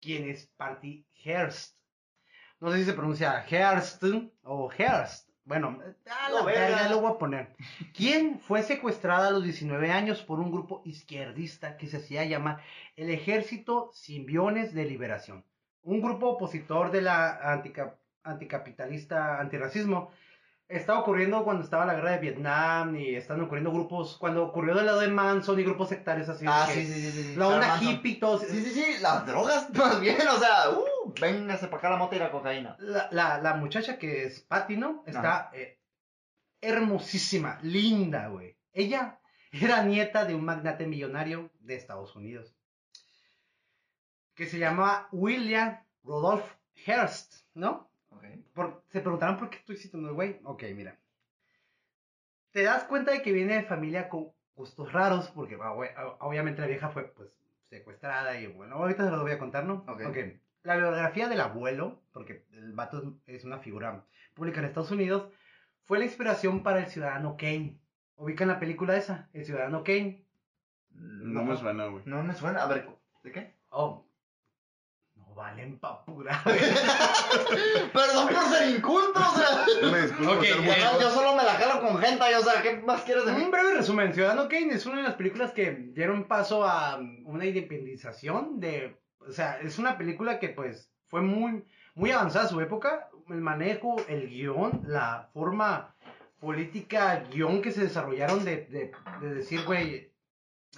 [0.00, 1.76] quien es Patty Hearst.
[2.60, 4.02] No sé si se pronuncia Hearst
[4.42, 5.28] o Hearst.
[5.44, 6.60] Bueno, a la No, verga.
[6.76, 7.54] verga lo voy a poner.
[7.92, 12.62] Quien fue secuestrada a los 19 años por un grupo izquierdista que se hacía llamar
[12.96, 15.44] el Ejército Simbiones de Liberación.
[15.84, 20.10] Un grupo opositor de la antica- anticapitalista antirracismo.
[20.66, 24.86] Está ocurriendo cuando estaba la guerra de Vietnam y están ocurriendo grupos, cuando ocurrió del
[24.86, 26.46] lado de Manson y grupos sectarios así.
[26.48, 27.36] Ah, sí, sí, sí, sí.
[27.36, 28.38] La onda hippie y todo.
[28.38, 32.16] Sí, sí, sí, las drogas más bien, o sea, uh, véngase para acá la mota
[32.16, 32.76] y la cocaína.
[32.80, 35.04] La, la, la muchacha que es Patty, ¿no?
[35.06, 35.78] Está eh,
[36.62, 38.56] hermosísima, linda, güey.
[38.72, 39.20] Ella
[39.52, 42.53] era nieta de un magnate millonario de Estados Unidos.
[44.34, 46.44] Que se llamaba William Rodolph
[46.86, 47.90] Hearst, ¿no?
[48.10, 48.24] Ok.
[48.52, 50.40] Por- se preguntarán por qué estoy citando güey.
[50.44, 50.98] Ok, mira.
[52.50, 55.72] Te das cuenta de que viene de familia con gustos raros, porque ah,
[56.20, 57.28] obviamente la vieja fue pues
[57.64, 59.84] secuestrada y bueno, ahorita se lo voy a contar, ¿no?
[59.88, 60.16] Ok.
[60.62, 65.30] La biografía del abuelo, porque el vato es es una figura pública en Estados Unidos,
[65.84, 67.78] fue la inspiración para el Ciudadano Kane.
[68.16, 69.28] ¿Ubican la película esa?
[69.32, 70.24] El Ciudadano Kane.
[70.90, 72.04] No me suena, güey.
[72.06, 72.62] No me suena.
[72.62, 72.88] A ver,
[73.24, 73.54] ¿de qué?
[73.70, 74.06] Oh.
[75.34, 76.42] Valen pa' pura.
[77.92, 79.90] Perdón por ser inculto, o sea.
[79.90, 82.62] Me disculpo Ok, por ser eh, Yo, solo me la jalo con gente, o sea,
[82.62, 83.42] ¿qué más quieres de mí?
[83.42, 87.26] Un breve resumen, Ciudadano Kane es una de las películas que dieron paso a um,
[87.26, 88.96] una independización de...
[89.18, 93.08] O sea, es una película que pues fue muy, muy avanzada a su época.
[93.28, 95.94] El manejo, el guion, la forma
[96.38, 100.13] política, guion que se desarrollaron de, de, de decir, güey,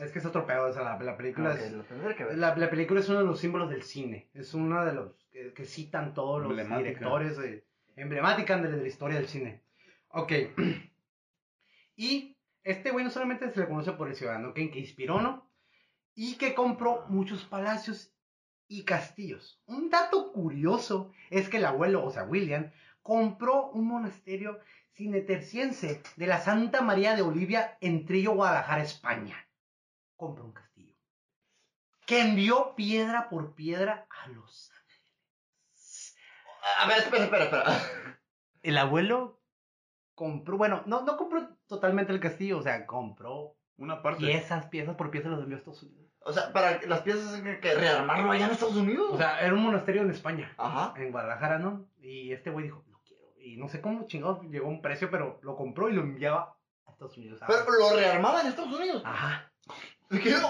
[0.00, 1.72] es que es otro pedo, o sea, la, la película Ok, es...
[1.72, 2.38] lo tendré que ver.
[2.38, 4.28] La, la película es uno de los símbolos del cine.
[4.34, 7.64] Es uno de los que, que citan todos los directores de-
[7.96, 9.62] emblemática de, de la historia del cine.
[10.08, 10.32] Ok.
[11.96, 15.48] Y este güey no solamente se le conoce por el ciudadano Kane que inspiró, ¿no?
[16.14, 18.12] Y que compró muchos palacios
[18.68, 19.62] y castillos.
[19.66, 22.70] Un dato curioso es que el abuelo, o sea, William,
[23.02, 24.58] compró un monasterio
[24.94, 29.45] cineterciense de la Santa María de Olivia en Trillo, Guadalajara, España
[30.16, 30.94] compró un castillo.
[32.06, 36.16] Que envió piedra por piedra a los ángeles.
[36.80, 38.18] A ver, espera, espera, espera.
[38.62, 39.40] El abuelo
[40.14, 44.20] compró, bueno, no, no compró totalmente el castillo, o sea, compró Una parte.
[44.24, 46.06] piezas, piezas por piezas los envió a Estados Unidos.
[46.20, 49.10] O sea, para que las piezas hay que rearmarlo allá en Estados Unidos.
[49.12, 50.92] O sea, era un monasterio en España, Ajá.
[51.00, 51.88] en Guadalajara, ¿no?
[52.00, 53.22] Y este güey dijo, lo quiero.
[53.38, 56.56] Y no sé cómo chingado llegó a un precio, pero lo compró y lo enviaba
[56.86, 57.40] a Estados Unidos.
[57.46, 59.02] Pero lo rearmaba en Estados Unidos.
[59.04, 59.52] Ajá.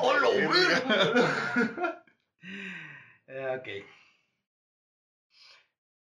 [0.03, 2.05] ¡Oh, lo verga!
[3.29, 3.69] Eh, ok.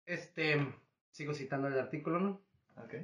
[0.06, 0.68] Este,
[1.12, 2.42] sigo citando el artículo, ¿no?
[2.76, 2.96] Ok.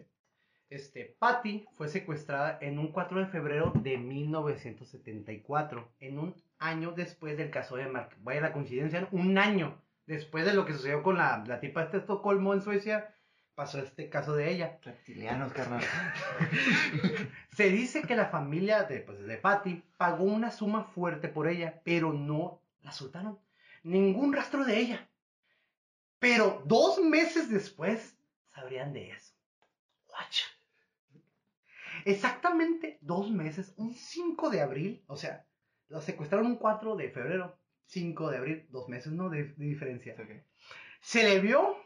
[0.70, 7.38] Este, Patty fue secuestrada en un 4 de febrero de 1974, en un año después
[7.38, 8.16] del caso de Mark.
[8.20, 9.10] Vaya la coincidencia, ¿no?
[9.12, 13.14] un año después de lo que sucedió con la, la tipa de Estocolmo en Suecia,
[13.62, 14.80] pasó este caso de ella.
[14.82, 15.84] Reptilianos, carnal.
[17.52, 21.80] Se dice que la familia de, pues, de Patty pagó una suma fuerte por ella,
[21.86, 23.38] pero no la soltaron.
[23.84, 25.08] Ningún rastro de ella.
[26.18, 28.18] Pero dos meses después
[28.52, 29.36] sabrían de eso.
[30.08, 30.46] Guacha.
[32.06, 35.46] Exactamente dos meses, un 5 de abril, o sea,
[35.88, 39.30] la secuestraron un 4 de febrero, 5 de abril, dos meses, ¿no?
[39.30, 40.16] De, de diferencia.
[41.00, 41.78] Se le vio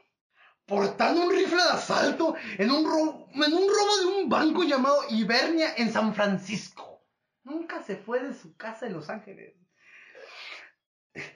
[0.65, 4.97] portando un rifle de asalto en un, ro- en un robo de un banco llamado
[5.09, 7.03] Ibernia en San Francisco.
[7.43, 9.53] Nunca se fue de su casa en Los Ángeles.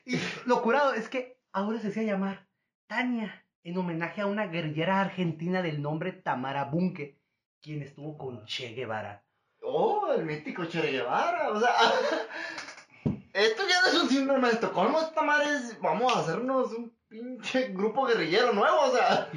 [0.06, 2.47] Y lo curado es que ahora se hacía llamar
[2.88, 7.19] Tania en homenaje a una guerrillera argentina del nombre Tamara Bunke,
[7.61, 9.23] quien estuvo con Che Guevara.
[9.61, 11.51] Oh, el mítico Che Guevara.
[11.51, 11.69] O sea,
[13.34, 14.99] esto ya no es un síndrome de Estocolmo.
[14.99, 15.80] Es.
[15.80, 18.77] Vamos a hacernos un pinche grupo guerrillero nuevo.
[18.81, 19.30] O sea,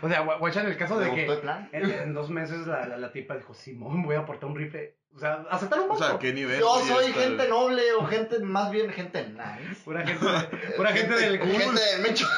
[0.00, 1.26] O sea, gua- guacha en el caso de que
[1.72, 4.96] en, en dos meses la, la- la tipa dijo, Simón, voy a aportar un rifle.
[5.14, 6.04] O sea, aceptar un O banco.
[6.04, 6.58] sea, ¿qué nivel?
[6.60, 9.82] Yo soy gente el- noble o gente, más bien gente nice.
[9.84, 11.38] Pura gente, de- pura gente del.
[11.38, 12.26] Gente del mecho.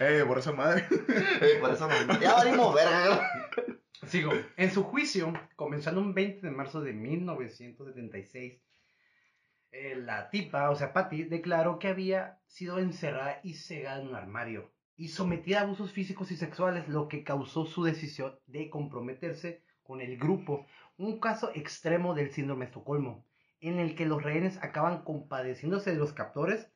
[0.00, 0.84] Eh, por esa madre.
[1.40, 2.18] Eh, por eso no.
[2.20, 3.28] Ya valimos verga.
[4.06, 4.32] Sigo.
[4.56, 8.60] En su juicio, comenzando un 20 de marzo de 1976,
[9.72, 14.14] eh, la tipa, o sea, Patty, declaró que había sido encerrada y cegada en un
[14.14, 19.62] armario y sometida a abusos físicos y sexuales, lo que causó su decisión de comprometerse
[19.82, 20.66] con el grupo.
[20.98, 23.24] Un caso extremo del síndrome de Estocolmo,
[23.60, 26.70] en el que los rehenes acaban compadeciéndose de los captores.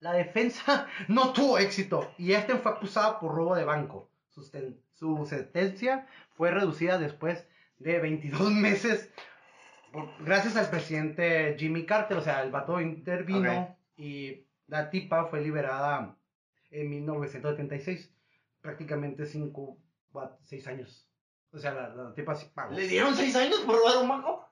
[0.00, 4.10] La defensa no tuvo éxito y este fue acusada por robo de banco.
[4.28, 7.48] Su sentencia fue reducida después
[7.78, 9.10] de 22 meses
[9.94, 15.40] por- gracias al presidente Jimmy Carter, o sea, el vato intervino y la tipa fue
[15.40, 16.14] liberada
[16.70, 18.12] en 1976,
[18.60, 19.78] prácticamente 5,
[20.42, 21.08] 6 años.
[21.52, 22.74] O sea, la, la tipa sí pagó.
[22.74, 24.48] ¿Le dieron seis años por robar un banco?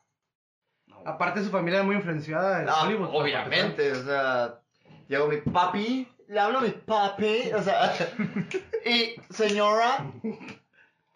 [1.05, 3.09] Aparte su familia era muy influenciada en No, Hollywood.
[3.12, 4.60] obviamente, o sea,
[5.09, 7.93] llegó mi papi, le hablo a mi papi, o sea,
[8.86, 10.05] y señora,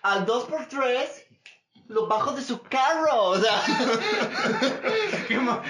[0.03, 1.26] al 2x3
[1.89, 3.63] lo bajo de su carro, o sea.
[5.29, 5.63] Qué ma-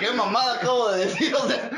[0.00, 1.70] qué mamada acabo de decir, o sea,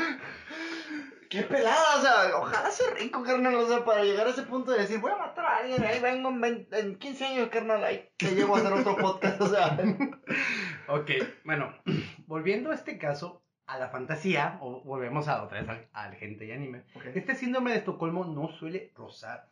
[1.29, 4.71] qué pelada, o sea, ojalá sea rico, carnal, o sea, para llegar a ese punto
[4.71, 7.83] de decir, voy a matar a alguien, ahí vengo en, 20 en 15 años, carnal,
[7.83, 9.77] ahí te llevo a hacer otro podcast, o sea,
[10.87, 11.11] Ok,
[11.43, 11.73] bueno,
[12.27, 16.45] volviendo a este caso, a la fantasía, o volvemos a otra vez al, al gente
[16.45, 16.85] y anime.
[17.13, 19.49] Este síndrome de Estocolmo no suele rozar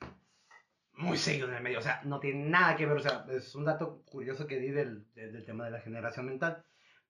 [0.98, 3.54] muy seguido en el medio, o sea, no tiene nada que ver, o sea, es
[3.56, 6.64] un dato curioso que di del, del- tema de la generación mental.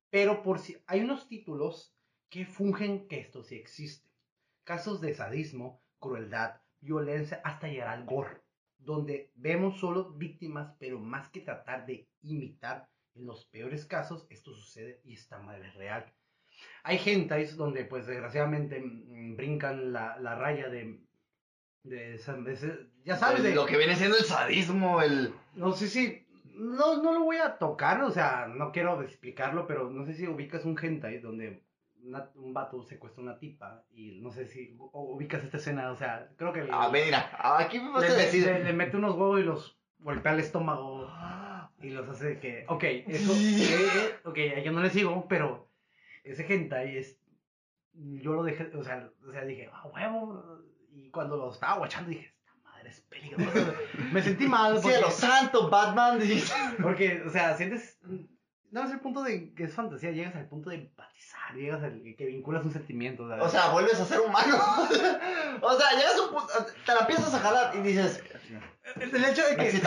[0.09, 1.95] Pero por si hay unos títulos
[2.29, 4.09] que fungen que esto sí existe.
[4.63, 8.41] Casos de sadismo, crueldad, violencia, hasta llegar al gore,
[8.77, 14.53] donde vemos solo víctimas, pero más que tratar de imitar, en los peores casos esto
[14.53, 16.13] sucede y esta madre es real.
[16.83, 21.01] Hay hentais donde pues desgraciadamente mm, brincan la, la raya de...
[21.85, 25.33] de, de ese- ya sabes, de, lo que viene siendo el sadismo, el...
[25.55, 26.25] no sé si.
[26.55, 30.27] No, no lo voy a tocar, o sea, no quiero explicarlo, pero no sé si
[30.27, 31.63] ubicas un hentai donde
[32.01, 36.29] una- un vato secuestra una tipa y no sé si ubicas esta escena, o sea,
[36.37, 37.29] creo que le, A ver, mira,
[37.59, 38.45] aquí me vas le, a decir...
[38.45, 41.09] le- le mete unos huevos y los golpea el estómago
[41.81, 45.67] y los hace que, ok, eso, eh, eh, ok, yo no le sigo, pero
[46.23, 47.19] ese hentai es,
[47.93, 50.54] yo lo dejé, o sea, o sea dije, ah, huevo,
[50.95, 53.73] y cuando lo estaba guachando dije, esta madre es peligrosa,
[54.13, 54.75] me sentí mal.
[54.75, 56.19] porque- Cielo santo, Batman,
[56.81, 57.99] porque, o sea, sientes.
[58.71, 62.01] No es el punto de que es fantasía, llegas al punto de empatizar, llegas al
[62.17, 63.27] que vinculas un sentimiento.
[63.29, 63.45] ¿sabes?
[63.45, 64.57] O sea, vuelves a ser humano.
[65.61, 66.53] o sea, llegas a un punto,
[66.85, 68.21] te la empiezas a jalar y dices,
[68.95, 69.81] el, hecho de que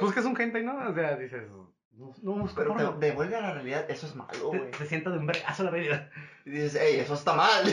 [0.00, 0.88] buscas un hentai, ¿no?
[0.88, 1.50] O sea, dices,
[1.92, 4.70] no, no busco Pero te devuelve a la realidad, eso es malo, Te, güey.
[4.70, 6.10] te sienta de un bregazo la vida.
[6.46, 7.64] Y dices, hey, eso está mal.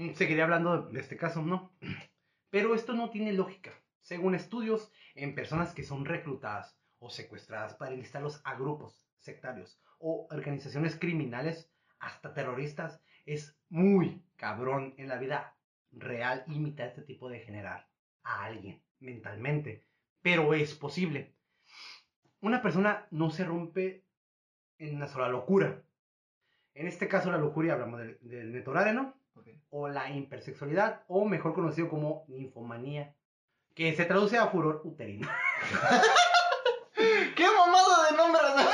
[0.00, 1.74] Mm, Seguiría hablando de este caso, ¿no?
[2.50, 3.70] Pero esto no tiene lógica.
[4.00, 10.26] Según estudios, en personas que son reclutadas o secuestradas para enlistarlos a grupos sectarios o
[10.30, 15.54] organizaciones criminales, hasta terroristas, es muy cabrón en la vida
[15.92, 17.86] real imitar este tipo de generar
[18.22, 19.84] a alguien mentalmente.
[20.22, 21.34] Pero es posible.
[22.40, 24.02] Una persona no se rompe
[24.78, 25.82] en una sola locura.
[26.72, 28.50] En este caso, la lujuria, hablamos del, del
[29.70, 33.14] o la hipersexualidad, o mejor conocido como ninfomanía,
[33.74, 35.28] que se traduce a furor uterino.
[37.36, 38.40] ¿Qué mamada de nombre?
[38.42, 38.70] o sea,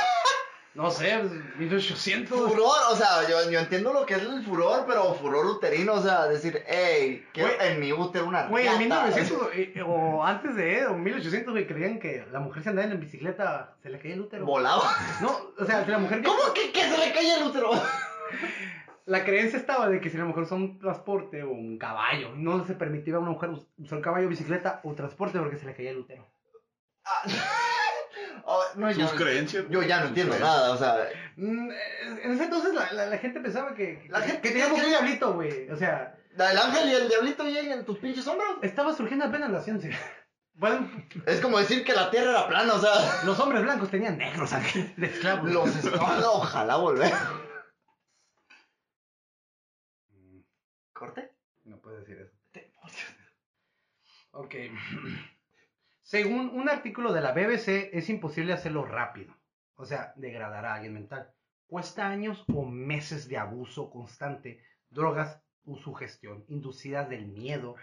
[0.73, 1.23] No sé,
[1.57, 2.51] 1800.
[2.51, 6.01] Furor, o sea, yo, yo entiendo lo que es el furor, pero furor uterino, o
[6.01, 9.05] sea, decir, hey, quiero en mi útero una Güey, en riata".
[9.05, 12.99] 1900, eh, o antes de, o 1800, güey, creían que la mujer se andaba en
[12.99, 14.45] bicicleta, se le caía el útero.
[14.45, 14.91] Volaba.
[15.21, 16.23] No, o sea, la mujer...
[16.23, 17.69] ¿Cómo que, que se le cae el útero?
[19.07, 22.65] La creencia estaba de que si la mujer usaba un transporte o un caballo, no
[22.65, 25.91] se permitía a una mujer us- usar caballo, bicicleta o transporte porque se le caía
[25.91, 26.27] el útero.
[27.05, 27.23] Ah,
[28.45, 29.65] oh, no, Sus yo, creencias.
[29.69, 30.57] yo ya no entiendo creencias.
[30.57, 34.21] nada, o sea, Mm, eh, En ese entonces la, la, la gente pensaba que, La
[34.21, 35.69] que, gente que teníamos que- un diablito, güey.
[35.69, 38.49] O sea, el ángel y el diablito llegan en tus pinches hombros.
[38.61, 39.91] estaba surgiendo apenas la ciencia.
[40.59, 40.89] Bueno,
[41.27, 44.51] Es como decir que la tierra era plana, o sea, los hombres blancos tenían negros
[44.53, 45.51] ángeles de esclavos.
[45.51, 47.13] los esclavos, ojalá volver.
[50.97, 51.31] ¿Corte?
[51.65, 52.35] No puedes decir eso.
[54.31, 54.55] Ok.
[56.01, 59.35] Según un artículo de la BBC, es imposible hacerlo rápido.
[59.75, 61.29] O sea, degradar a alguien mental.
[61.67, 67.75] Cuesta años o meses de abuso constante, drogas o sugestión, inducidas del miedo.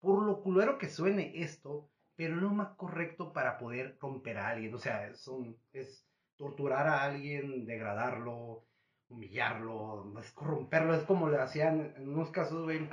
[0.00, 4.74] Por lo culero que suene esto, pero lo más correcto para poder romper a alguien.
[4.74, 6.06] O sea, es, un- es
[6.36, 8.64] torturar a alguien, degradarlo,
[9.10, 10.94] humillarlo, es corromperlo.
[10.94, 12.88] Es como le hacían en unos casos, güey,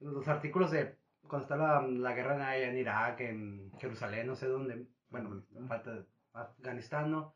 [0.00, 0.96] los artículos de
[1.28, 7.10] cuando estaba la guerra en Irak, en Jerusalén, no sé dónde, bueno, falta de Afganistán,
[7.10, 7.34] ¿no?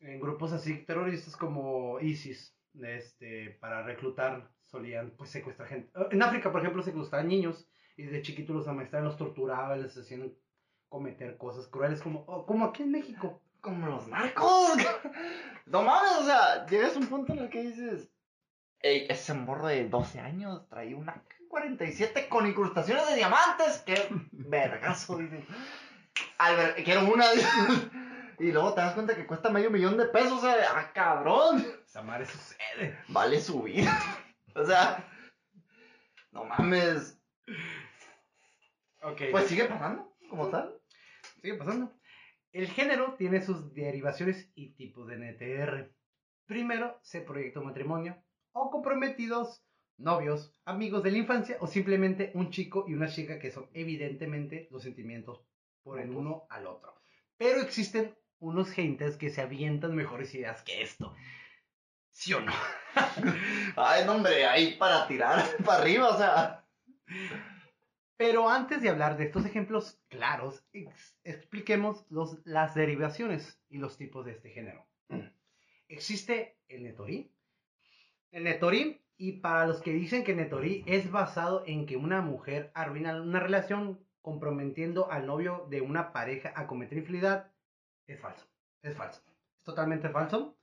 [0.00, 5.90] En grupos así terroristas como ISIS, este, para reclutar, solían pues secuestrar gente.
[6.10, 10.34] En África, por ejemplo, secuestraban niños y de chiquitos los amaestraban, los torturaban, les hacían
[10.88, 13.40] cometer cosas crueles como, oh, como aquí en México.
[13.60, 14.76] Como los narcos.
[15.66, 18.08] No mames, o sea, llegas a un punto en el que dices,
[18.80, 21.22] ey, ese morro de 12 años traía una
[21.52, 23.82] 47 con incrustaciones de diamantes.
[23.84, 25.44] Qué vergazo, dice.
[26.38, 27.26] Ver, quiero una.
[28.38, 31.64] Y luego te das cuenta que cuesta medio millón de pesos, o sea, ¡ah, cabrón!
[31.86, 32.98] Esa madre sucede.
[33.08, 33.96] Vale su vida.
[34.54, 35.06] O sea,
[36.32, 37.20] no mames.
[39.02, 39.20] Ok.
[39.30, 40.74] Pues sigue pasando, como tal.
[41.40, 41.92] Sigue pasando.
[42.52, 45.90] El género tiene sus derivaciones y tipos de NTR.
[46.44, 48.22] Primero, se proyecta un matrimonio,
[48.52, 49.64] o comprometidos,
[49.96, 54.68] novios, amigos de la infancia, o simplemente un chico y una chica que son evidentemente
[54.70, 55.42] los sentimientos
[55.82, 56.94] por el uno al otro.
[57.38, 61.14] Pero existen unos gentes que se avientan mejores ideas que esto.
[62.10, 62.52] ¿Sí o no?
[63.76, 66.66] Ay, no, hombre, ahí para tirar para arriba, o sea.
[68.16, 73.96] Pero antes de hablar de estos ejemplos claros, ex- expliquemos los, las derivaciones y los
[73.96, 74.86] tipos de este género.
[75.88, 77.32] Existe el Netori.
[78.30, 82.70] El Netori, y para los que dicen que Netori es basado en que una mujer
[82.74, 87.52] arruina una relación comprometiendo al novio de una pareja a cometer infidelidad,
[88.06, 88.46] es falso.
[88.82, 89.22] Es falso.
[89.58, 90.56] Es totalmente falso.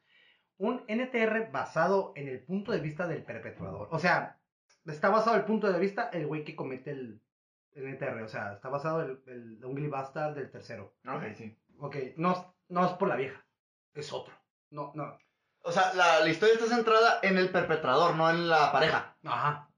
[0.57, 3.88] Un NTR basado en el punto de vista del perpetuador.
[3.91, 4.39] O sea,
[4.85, 7.21] está basado en el punto de vista el güey que comete el,
[7.80, 8.22] el NTR.
[8.23, 10.93] O sea, está basado el, el Ungly Bastard del tercero.
[11.07, 11.57] Ok, sí.
[11.80, 13.45] Ok, no, es- no es por la vieja.
[13.93, 14.34] Es otro.
[14.72, 15.18] No, no.
[15.61, 19.18] O sea, la, la historia está centrada en el perpetrador, no en la pareja.
[19.26, 19.69] Ajá.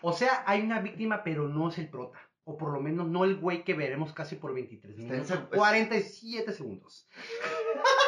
[0.00, 2.18] O sea, hay una víctima, pero no es el prota.
[2.44, 5.38] O por lo menos no el güey que veremos casi por 23 Está en minutos.
[5.50, 7.06] seg- 47 segundos.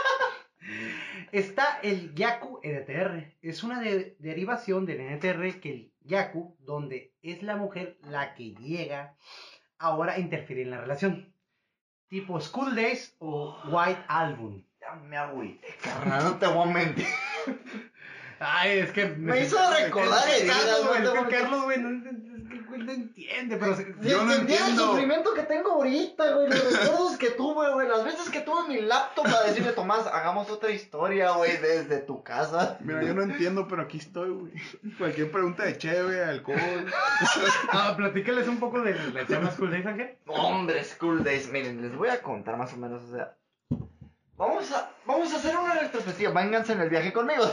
[1.33, 3.37] Está el Yaku NTR.
[3.43, 8.55] Es una de- derivación del NTR que el Yaku, donde es la mujer la que
[8.55, 9.17] llega
[9.79, 11.33] ahora a interferir en la relación.
[12.09, 14.65] Tipo School Days o White Album.
[14.81, 17.07] Ya me agüité, carnal, no te voy a mentir.
[18.41, 20.57] Ay, es que Me hizo recordar heridas,
[21.29, 21.91] Carlos, güey, no
[22.89, 23.77] es te que voy a- Carlos, güey, no, es que el güey no entiende, pero
[23.77, 24.93] se- Si Yo no entendiera el entiendo.
[24.93, 28.81] sufrimiento que tengo ahorita, güey, los recuerdos que tuve, güey, las veces que tuve mi
[28.81, 32.79] laptop para decirle, Tomás, hagamos otra historia, güey, desde tu casa.
[32.81, 34.53] Mira, yo no entiendo, pero aquí estoy, güey.
[34.99, 36.57] Cualquier pregunta de cheve, alcohol.
[37.73, 40.17] Ah, platícales un poco del del tema School Days, Ángel.
[40.27, 43.35] Hombre, School Days, miren, les voy a contar más o menos, o sea,
[44.37, 47.45] vamos a, vamos a hacer una retrospectiva, vénganse en el viaje conmigo.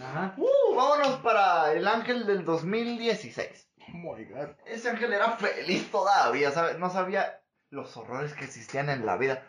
[0.00, 0.34] Ajá.
[0.36, 3.66] Uh, vámonos para el ángel del 2016.
[3.88, 4.48] Oh my god.
[4.66, 6.78] Ese ángel era feliz todavía, ¿sabes?
[6.78, 7.40] No sabía
[7.70, 9.42] los horrores que existían en la vida.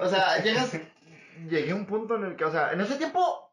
[0.00, 0.72] O sea, llegas.
[1.48, 3.44] Llegué a un punto en el que, o sea, en ese tiempo.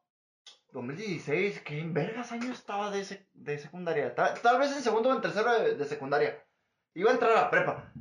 [0.74, 4.14] 2016, ¿qué en vergas año estaba de, sec- de secundaria?
[4.14, 6.44] Tal, tal vez en segundo o en tercero de, de secundaria.
[6.94, 7.92] Iba a entrar a la prepa.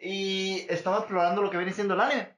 [0.00, 2.35] Y estaba explorando lo que viene siendo el anime.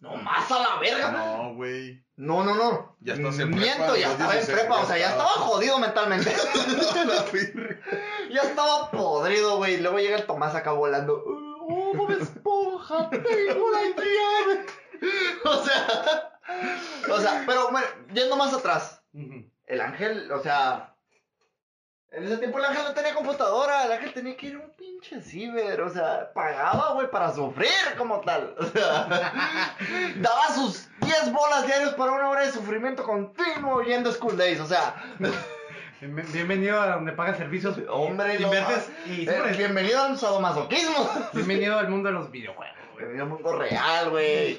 [0.00, 1.10] No más a la verga.
[1.10, 2.04] No, güey.
[2.16, 2.96] No, no, no.
[3.00, 5.28] Ya estás en Miento, prepa, ya estaba en 2016, prepa, o sea, ya estaba.
[5.30, 6.34] jodido mentalmente.
[8.30, 9.78] Ya estaba podrido, güey.
[9.78, 11.22] Luego llega el Tomás acá volando.
[11.26, 13.08] ¡Oh, Bob Esponja!
[13.10, 14.66] ¡Tengo la llave!
[15.44, 16.32] O sea.
[17.10, 19.02] O sea, pero bueno, yendo más atrás.
[19.66, 20.94] El ángel, o sea.
[22.10, 23.84] En ese tiempo el ángel no tenía computadora.
[23.84, 25.80] El ángel tenía que ir a un pinche ciber.
[25.82, 28.54] O sea, pagaba, güey, para sufrir como tal.
[28.58, 29.06] O sea,
[30.16, 34.60] daba sus 10 bolas diarios para una hora de sufrimiento continuo yendo School Days.
[34.60, 34.94] O sea,
[36.00, 37.76] Bien- Bienvenido a donde pagan servicios.
[37.90, 38.52] hombre, no
[39.06, 41.10] y Eh, bienvenido al sadomasoquismo.
[41.32, 42.98] Bienvenido al mundo de los videojuegos, güey.
[43.06, 44.58] Bienvenido al mundo real, güey.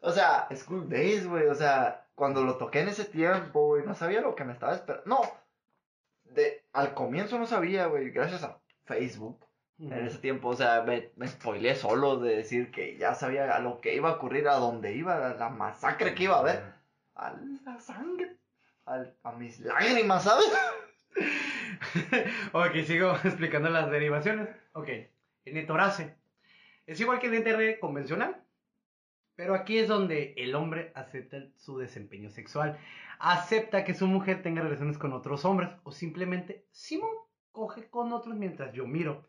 [0.00, 1.48] O sea, School Days, güey.
[1.48, 4.72] O sea, cuando lo toqué en ese tiempo, güey, no sabía lo que me estaba
[4.72, 5.04] esperando.
[5.06, 5.20] No,
[6.34, 9.44] de, al comienzo no sabía, güey, gracias a Facebook.
[9.80, 13.60] En ese tiempo, o sea, me, me spoileé solo de decir que ya sabía a
[13.60, 16.64] lo que iba a ocurrir, a dónde iba, a la masacre que iba a haber.
[17.14, 17.32] A
[17.64, 18.38] la sangre,
[18.84, 20.50] a mis lágrimas, ¿sabes?
[22.52, 24.48] ok, sigo explicando las derivaciones.
[24.72, 24.88] Ok,
[25.44, 26.16] el netorase.
[26.86, 28.42] Es igual que el NTR convencional,
[29.36, 32.78] pero aquí es donde el hombre acepta su desempeño sexual.
[33.20, 37.10] Acepta que su mujer tenga relaciones con otros hombres o simplemente Simón
[37.52, 39.28] coge con otros mientras yo miro.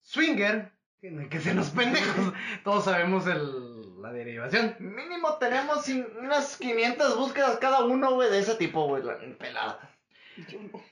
[0.00, 2.32] Swinger, que se los pendejos,
[2.64, 4.76] todos sabemos el- la derivación.
[4.80, 5.86] Mínimo tenemos
[6.18, 9.90] unas 500 búsquedas cada uno, güey, de ese tipo, güey, la pelada.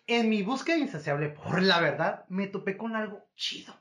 [0.06, 3.74] En mi búsqueda insaciable por la verdad, me topé con algo chido.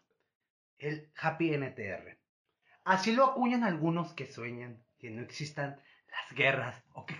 [0.77, 2.17] El Happy NTR.
[2.85, 5.81] Así lo acuñan algunos que sueñan que no existan
[6.21, 7.15] las guerras o que,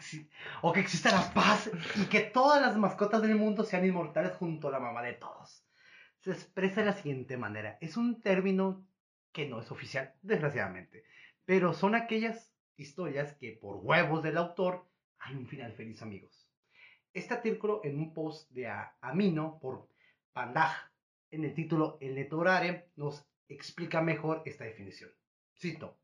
[0.61, 4.67] o que exista la paz y que todas las mascotas del mundo sean inmortales junto
[4.67, 5.63] a la mamá de todos.
[6.19, 7.77] Se expresa de la siguiente manera.
[7.81, 8.85] Es un término
[9.31, 11.03] que no es oficial, desgraciadamente.
[11.45, 14.87] Pero son aquellas historias que por huevos del autor
[15.19, 16.47] hay un final feliz, amigos.
[17.13, 18.71] Este artículo en un post de
[19.01, 19.89] Amino por
[20.33, 20.91] Pandaj
[21.31, 25.09] en el título El netorare nos explica mejor esta definición.
[25.55, 25.97] Cito.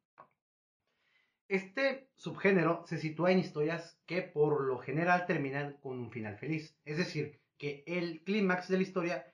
[1.50, 6.78] Este subgénero se sitúa en historias que por lo general terminan con un final feliz.
[6.86, 9.34] Es decir, que el clímax de la historia,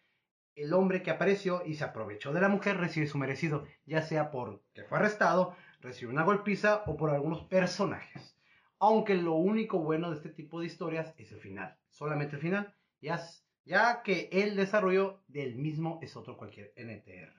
[0.56, 4.32] el hombre que apareció y se aprovechó de la mujer recibe su merecido, ya sea
[4.32, 8.36] porque fue arrestado, recibió una golpiza o por algunos personajes.
[8.80, 12.76] Aunque lo único bueno de este tipo de historias es el final, solamente el final,
[13.02, 13.22] ya,
[13.66, 17.34] ya que el desarrollo del mismo es otro cualquier NTR.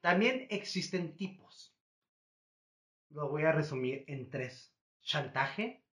[0.00, 1.75] También existen tipos.
[3.10, 4.74] Lo voy a resumir en tres.
[5.02, 5.84] Chantaje,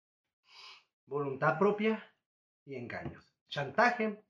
[1.06, 2.02] voluntad propia
[2.64, 3.34] y engaños.
[3.48, 4.22] Chantaje,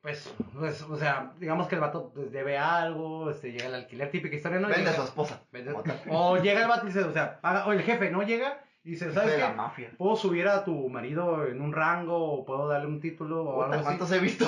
[0.00, 4.10] pues, pues, o sea, digamos que el vato pues, debe algo, este, llega el alquiler,
[4.10, 4.68] típica historia, ¿no?
[4.68, 5.46] Vende Llega- a su esposa.
[5.52, 5.74] vende-
[6.10, 8.90] o llega el vato y dice, o sea, paga- o el jefe no llega y
[8.92, 9.54] dice, ¿sabes qué?
[9.54, 9.92] mafia.
[9.98, 13.64] Puedo subir a tu marido en un rango o puedo darle un título o Puta,
[13.66, 13.84] algo así.
[13.84, 14.46] ¿Cuántos he visto?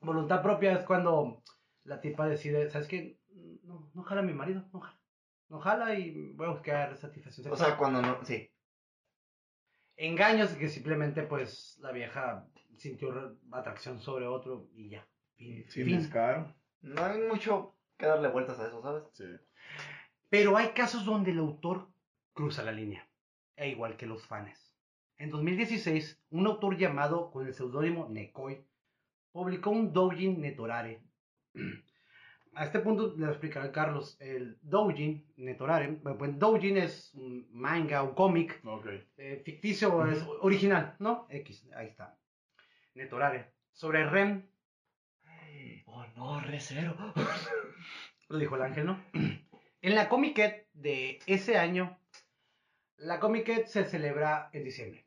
[0.00, 1.42] Voluntad propia es cuando
[1.84, 3.20] la tipa decide, ¿sabes qué?
[3.64, 4.93] No, no jala a mi marido, no jala.
[5.54, 8.18] No jala y voy a buscar satisfacción O sea, cuando no.
[8.24, 8.50] Sí.
[9.96, 15.06] Engaños que simplemente pues la vieja sintió atracción sobre otro y ya.
[15.36, 15.98] Fin, Sin fin.
[15.98, 16.52] descaro.
[16.82, 19.04] No hay mucho que darle vueltas a eso, ¿sabes?
[19.12, 19.26] Sí.
[20.28, 21.88] Pero hay casos donde el autor
[22.32, 23.08] cruza la línea,
[23.54, 24.74] e igual que los fans.
[25.18, 28.66] En 2016, un autor llamado con el seudónimo Nekoi
[29.30, 31.00] publicó un doujin Netorare.
[32.56, 34.16] A este punto le explicará Carlos.
[34.20, 38.86] El doujin Netorare, bueno, pues doujin es un manga, un cómic Ok.
[39.16, 41.26] eh, ficticio, es original, ¿no?
[41.30, 42.16] X, ahí está.
[42.94, 43.52] Netorare.
[43.72, 44.48] Sobre Ren,
[45.86, 46.96] Oh, no, recero.
[48.28, 49.00] Lo dijo el ángel, ¿no?
[49.82, 51.98] En la Comiquet de ese año,
[52.96, 55.04] la Comiquet se celebra en diciembre.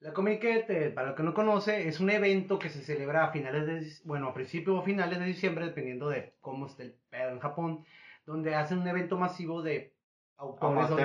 [0.00, 3.32] La Comiquet, eh, para el que no conoce, es un evento que se celebra a
[3.32, 7.30] finales de, bueno, a principios o finales de diciembre, dependiendo de cómo esté el pedo
[7.30, 7.84] en Japón,
[8.24, 9.94] donde hacen un evento masivo de
[10.38, 11.04] autores, donde,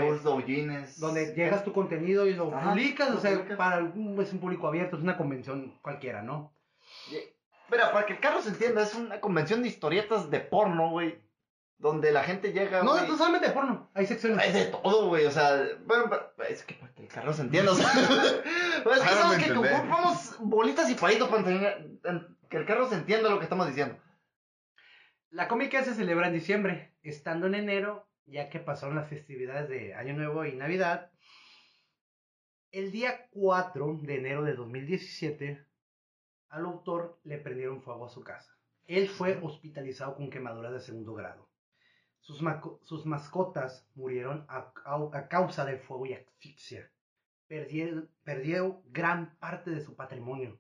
[1.00, 3.58] donde llegas tu contenido y lo Ajá, publicas, lo o sea, publicas.
[3.58, 6.54] para es un público abierto, es una convención cualquiera, ¿no?
[7.70, 11.20] Mira, para que el Carlos entienda, es una convención de historietas de porno, güey.
[11.78, 12.84] Donde la gente llega.
[12.84, 14.48] No, güey, no solamente de porno, hay secciones.
[14.48, 15.26] Es de todo, güey.
[15.26, 17.72] O sea, bueno, pero es que para que el Carlos entienda.
[17.72, 17.90] O sea,
[18.84, 23.40] pues es que sabes que ocupamos bolitas y palitos para que el Carlos entienda lo
[23.40, 23.98] que estamos diciendo.
[25.36, 29.94] La Comic se celebra en diciembre, estando en enero, ya que pasaron las festividades de
[29.94, 31.12] Año Nuevo y Navidad.
[32.72, 35.66] El día 4 de enero de 2017,
[36.48, 38.58] al autor le prendieron fuego a su casa.
[38.86, 41.45] Él fue hospitalizado con quemaduras de segundo grado.
[42.26, 46.92] Sus, mascotas murieron a, cau- a causa de fuego y asfixia.
[47.48, 50.60] Perdió, gran parte de su patrimonio.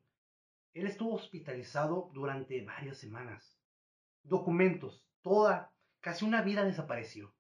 [0.74, 3.60] Él estuvo hospitalizado durante varias semanas
[4.22, 7.34] documentos, toda, casi una vida desapareció.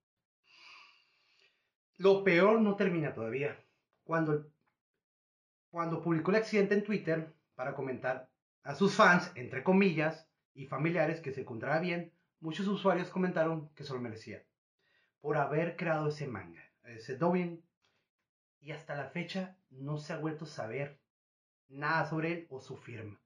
[1.97, 3.64] Lo peor no termina todavía.
[4.06, 4.47] Cuando,
[5.69, 8.31] cuando publicó el accidente en Twitter para comentar
[8.64, 12.11] a sus fans, entre comillas, y familiares que se encontraba bien,
[12.45, 14.43] muchos usuarios comentaron que se lo merecía
[15.19, 17.65] por haber creado ese manga, ese doujin,
[18.59, 20.99] y hasta la fecha no se ha vuelto a saber
[21.67, 23.19] nada sobre él o su firma.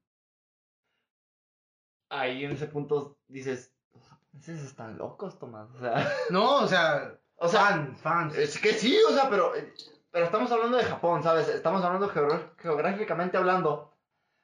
[2.08, 5.70] Ahí en ese punto dices, los japoneses están locos, Tomás.
[5.74, 8.36] O sea, No, o sea, o sea fans, fans.
[8.38, 9.52] es que sí, o sea, pero,
[10.10, 11.48] pero estamos hablando de Japón, ¿sabes?
[11.48, 13.89] Estamos hablando geográficamente hablando.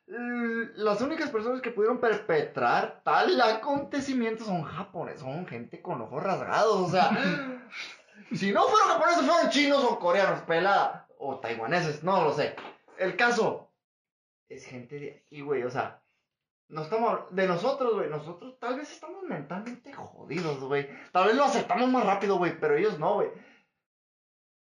[0.08, 6.22] Mm, Las únicas personas que pudieron perpetrar tal acontecimiento son japoneses, son gente con ojos
[6.22, 7.10] rasgados, o sea,
[8.32, 12.54] si no fueron japoneses, fueron chinos o coreanos, pelada, o taiwaneses, no lo sé.
[12.98, 13.72] El caso
[14.48, 16.00] es gente de aquí, güey, o sea,
[16.68, 20.88] no estamos de nosotros, güey, nosotros tal vez estamos mentalmente jodidos, güey.
[21.12, 23.30] Tal vez lo aceptamos más rápido, güey, pero ellos no, güey.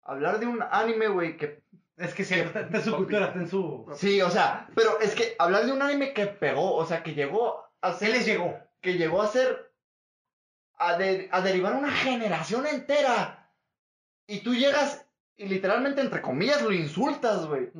[0.02, 1.62] Hablar de un anime, güey, que
[1.97, 3.86] Es que sí, está está en su cultura, está en su...
[3.94, 7.14] Sí, o sea, pero es que hablar de un anime que pegó, o sea, que
[7.14, 8.09] llegó a ¿Qué ser.
[8.10, 8.55] les llegó?
[8.82, 9.73] Que llegó a ser.
[10.78, 13.51] A, de- a derivar una generación entera.
[14.27, 15.06] Y tú llegas
[15.36, 17.70] y literalmente, entre comillas, lo insultas, güey.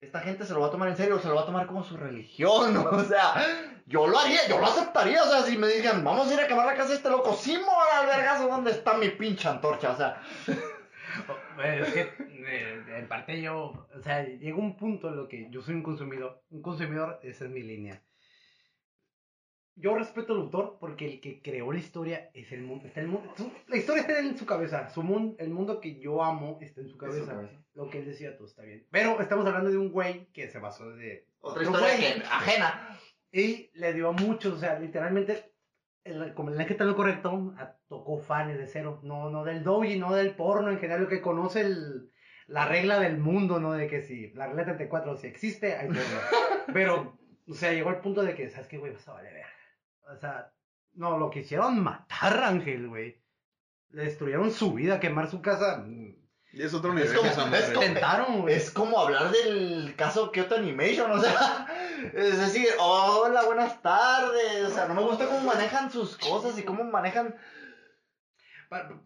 [0.00, 1.82] Esta gente se lo va a tomar en serio, se lo va a tomar como
[1.82, 3.34] su religión, o sea,
[3.86, 6.46] yo lo haría, yo lo aceptaría, o sea, si me digan, vamos a ir a
[6.46, 9.90] quemar la casa de este loco, sí, moral, vergazo, ¿dónde está mi pinche antorcha?
[9.90, 10.22] O sea,
[11.64, 15.62] es que eh, en parte yo, o sea, llega un punto en lo que yo
[15.62, 18.02] soy un consumidor, un consumidor, esa es mi línea.
[19.80, 23.06] Yo respeto al autor porque el que creó la historia es el mundo, está el
[23.06, 26.58] mundo, su- la historia está en su cabeza, su mundo, el mundo que yo amo
[26.60, 27.26] está en su cabeza.
[27.32, 27.52] cabeza.
[27.74, 28.88] Lo que él decía todo está bien.
[28.90, 32.14] Pero estamos hablando de un güey que se basó de otra historia güey.
[32.14, 32.98] que, ajena.
[33.30, 35.52] Y le dio a muchos, o sea, literalmente
[36.04, 39.00] el, como el ángel está en lo correcto, a- tocó fans de cero.
[39.02, 42.10] No, no del doji, no del porno en general, lo que conoce el,
[42.46, 43.72] la regla del mundo, ¿no?
[43.72, 46.02] De que si la regla 34 si existe, hay porno.
[46.72, 47.18] Pero,
[47.48, 48.92] o sea, llegó al punto de que, ¿sabes qué, güey?
[48.92, 49.48] Vas a valer verga.
[50.12, 50.52] O sea,
[50.94, 53.20] no, lo quisieron matar, Ángel, güey.
[53.90, 55.84] Le destruyeron su vida, quemar su casa.
[56.52, 58.54] Y es otro Es nivel como- es como- güey.
[58.54, 61.66] Es como hablar del caso Kyoto Animation, o sea,
[62.14, 66.62] es decir, hola, buenas tardes, o sea, no me gusta cómo manejan sus cosas y
[66.62, 67.34] cómo manejan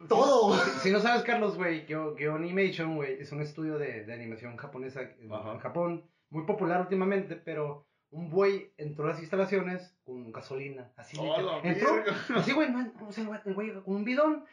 [0.08, 0.54] todo.
[0.56, 5.02] Si, si no sabes, Carlos, güey, Animation, güey, es un estudio de, de animación japonesa
[5.02, 11.16] en, Japón, muy popular últimamente, pero un güey entró a las instalaciones con gasolina, así.
[11.20, 12.02] ¡Oh, entró,
[12.36, 14.44] así, güey, no, o sea, el güey con un bidón,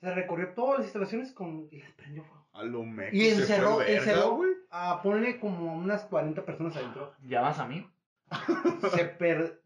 [0.00, 2.43] se recorrió todas las instalaciones con, y les prendió fuego.
[2.54, 4.52] A lo meco Y se encerró, fue verga, encerró güey.
[4.70, 7.14] a ponle como unas 40 personas adentro.
[7.22, 7.88] ¿Llamas a mí?
[8.94, 9.60] Se per...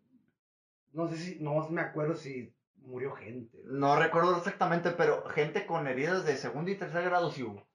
[0.93, 3.61] No sé si, no me acuerdo si murió gente.
[3.65, 7.67] No recuerdo exactamente, pero gente con heridas de segundo y tercer grado sí hubo.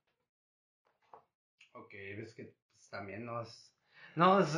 [1.73, 3.73] Ok, ves que pues, también no es...
[4.15, 4.57] No, es...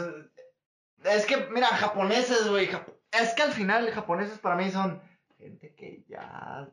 [1.03, 5.01] Es que, mira, japoneses, güey, jap- es que al final japoneses para mí son
[5.37, 6.69] gente que ya...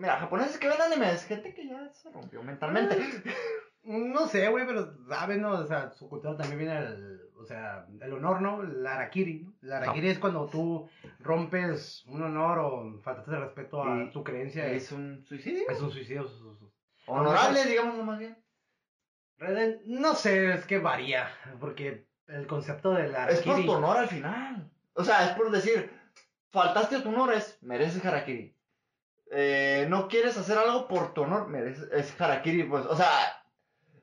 [0.00, 2.96] Mira, japoneses que ven animes, gente que ya se rompió mentalmente.
[3.82, 5.52] No sé, güey, pero saben, ¿no?
[5.52, 8.62] O sea, su cultura también viene del, o sea, el honor, ¿no?
[8.62, 9.54] El harakiri, ¿no?
[9.62, 10.86] El harakiri es cuando tú
[11.18, 14.66] rompes un honor o faltaste de respeto a Y- tu creencia.
[14.66, 15.62] Es, Es un suicidio.
[15.66, 16.28] es un suicidio.
[16.28, 16.72] su- su- su-
[17.06, 18.36] Honorable, digamos más bien.
[19.86, 23.64] No sé, es que varía, porque el concepto del Es por harakiri...
[23.66, 24.70] tu honor al final.
[24.92, 25.90] O sea, es por decir,
[26.50, 28.54] faltaste a tu honor, es, mereces harakiri.
[29.30, 33.40] Eh, no quieres hacer algo por tu honor, mereces, es harakiri, pues, o sea,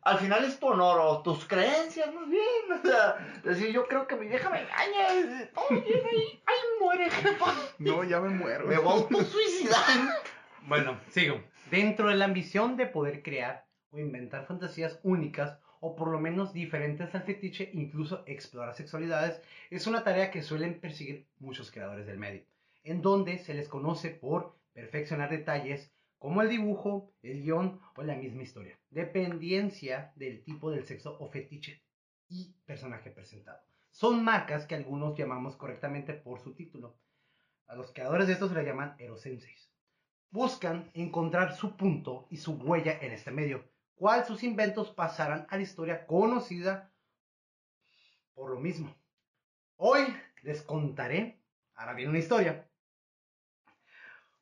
[0.07, 2.43] al final es tu honor o tus creencias, más bien.
[2.83, 5.49] O sea, decir, yo creo que mi vieja me engaña.
[5.69, 7.53] Bien ahí, ahí muere, jefa.
[7.79, 8.67] No, ya me muero.
[8.67, 9.77] Me voy a autosuicidar.
[10.67, 11.41] Bueno, sigo.
[11.71, 16.51] Dentro de la ambición de poder crear o inventar fantasías únicas o por lo menos
[16.51, 22.17] diferentes al fetiche, incluso explorar sexualidades, es una tarea que suelen perseguir muchos creadores del
[22.17, 22.43] medio,
[22.83, 28.13] en donde se les conoce por perfeccionar detalles como el dibujo, el guion o la
[28.13, 31.81] misma historia, dependencia del tipo del sexo o fetiche
[32.29, 33.59] y personaje presentado.
[33.89, 36.99] Son marcas que algunos llamamos correctamente por su título.
[37.65, 39.71] A los creadores de estos se les llaman erosenseis
[40.29, 43.63] buscan encontrar su punto y su huella en este medio,
[43.95, 46.93] cual sus inventos pasarán a la historia conocida
[48.35, 48.95] por lo mismo.
[49.77, 50.01] Hoy
[50.43, 51.41] les contaré,
[51.73, 52.66] ahora viene una historia,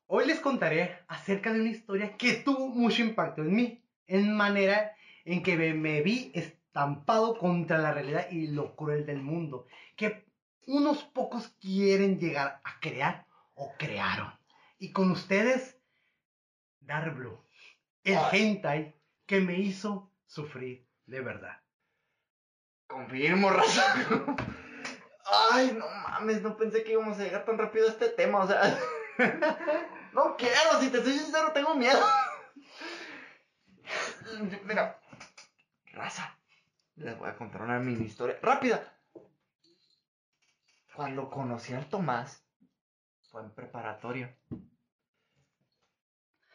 [0.07, 4.95] hoy les contaré acerca de una historia que tuvo mucho impacto en mí, en manera
[5.25, 10.25] en que me, vi estampado contra la realidad y lo cruel del mundo, que
[10.67, 13.25] unos pocos quieren llegar a crear
[13.55, 14.33] o crearon.
[14.77, 15.79] Y con ustedes,
[16.81, 17.39] Dark Blue,
[18.03, 18.41] el Ay.
[18.41, 18.95] hentai
[19.25, 21.61] que me hizo sufrir de verdad.
[22.87, 23.83] Confirmo, raza.
[25.51, 28.47] Ay, no mames, no pensé que íbamos a llegar tan rápido a este tema, o
[28.47, 28.77] sea.
[30.15, 32.01] No quiero, si te soy sincero, tengo miedo.
[34.63, 34.97] Mira,
[35.91, 36.39] raza,
[36.95, 38.97] les voy a contar una mini historia rápida.
[40.95, 42.41] Cuando conocí al Tomás,
[43.29, 44.33] fue en preparatoria.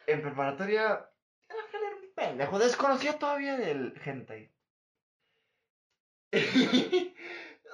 [0.07, 1.07] En preparatoria,
[1.47, 4.51] era un pendejo, desconocía todavía del hentai.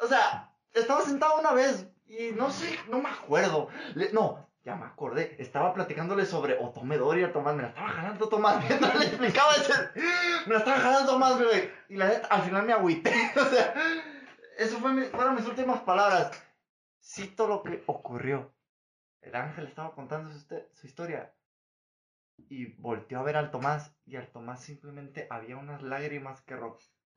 [0.01, 3.69] o sea, estaba sentado una vez y no sé, no me acuerdo.
[4.11, 5.37] No, ya me acordé.
[5.39, 7.55] Estaba platicándole sobre Otome Dori a Tomás.
[7.55, 9.53] Me la estaba jalando Tomás explicaba.
[10.45, 11.71] Me la estaba jalando Tomás, güey.
[11.87, 13.13] Y al final me agüité.
[13.37, 13.73] o sea,
[14.57, 16.31] eso fue fueron mis últimas palabras.
[17.01, 18.53] Cito lo que ocurrió.
[19.21, 21.33] El ángel estaba contando su, su historia.
[22.35, 23.95] Y volteó a ver al Tomás.
[24.05, 26.59] Y al Tomás simplemente había unas lágrimas que,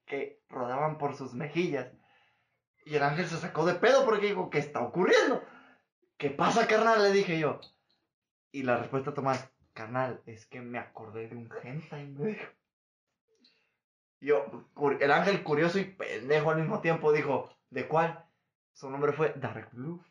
[0.06, 1.90] que rodaban por sus mejillas.
[2.84, 5.42] Y el ángel se sacó de pedo porque dijo, ¿qué está ocurriendo?
[6.20, 7.02] ¿Qué pasa, carnal?
[7.02, 7.58] Le dije yo.
[8.52, 12.44] Y la respuesta Tomás, carnal, es que me acordé de un hentai, me dijo.
[14.20, 14.44] Yo,
[15.00, 18.22] el ángel curioso y pendejo al mismo tiempo dijo, ¿de cuál?
[18.74, 20.04] Su nombre fue Dark Blue.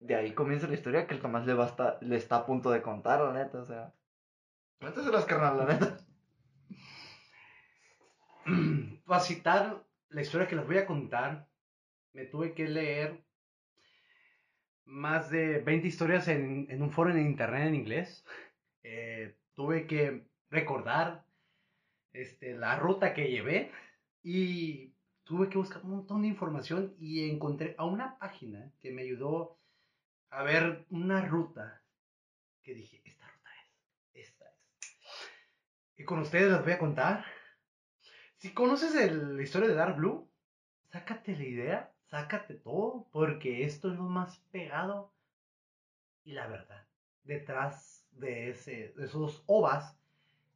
[0.00, 1.54] De ahí comienza la historia que el Tomás le,
[2.00, 3.94] le está a punto de contar, la neta, o sea.
[4.80, 5.96] Cuéntaselas, carnal, la neta.
[9.06, 11.46] Para citar la historia que les voy a contar,
[12.14, 13.24] me tuve que leer
[14.84, 18.24] más de 20 historias en, un foro en internet en inglés.
[18.82, 21.24] Eh, tuve que recordar
[22.12, 23.70] este, la ruta que llevé
[24.22, 24.94] y
[25.24, 29.58] tuve que buscar un montón de información y encontré a una página que me ayudó
[30.30, 31.82] a ver una ruta
[32.62, 33.50] que dije, esta ruta
[34.14, 34.90] es, esta es.
[35.96, 37.24] Y con ustedes les voy a contar.
[38.36, 40.30] Si conoces la historia de Dark Blue,
[40.90, 45.14] sácate la idea, sácate todo, porque esto es lo más pegado
[46.24, 46.86] y la verdad
[47.24, 49.98] detrás de, ese, de esos ovas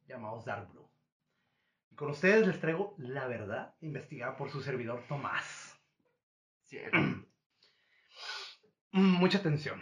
[0.07, 0.87] llamados Dark Blue.
[1.89, 5.75] Y con ustedes les traigo la verdad investigada por su servidor Tomás.
[6.91, 7.23] Mm,
[9.19, 9.81] Mucha atención.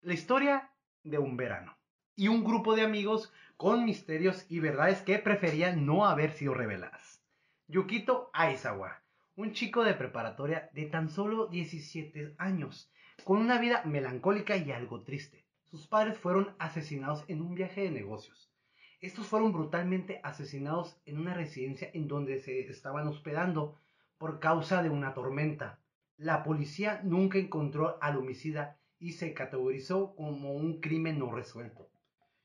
[0.00, 1.76] La historia de un verano
[2.16, 7.22] y un grupo de amigos con misterios y verdades que preferían no haber sido reveladas.
[7.66, 8.99] Yukito Aizawa,
[9.40, 12.92] un chico de preparatoria de tan solo 17 años,
[13.24, 15.46] con una vida melancólica y algo triste.
[15.70, 18.52] Sus padres fueron asesinados en un viaje de negocios.
[19.00, 23.76] Estos fueron brutalmente asesinados en una residencia en donde se estaban hospedando
[24.18, 25.80] por causa de una tormenta.
[26.18, 31.88] La policía nunca encontró al homicida y se categorizó como un crimen no resuelto.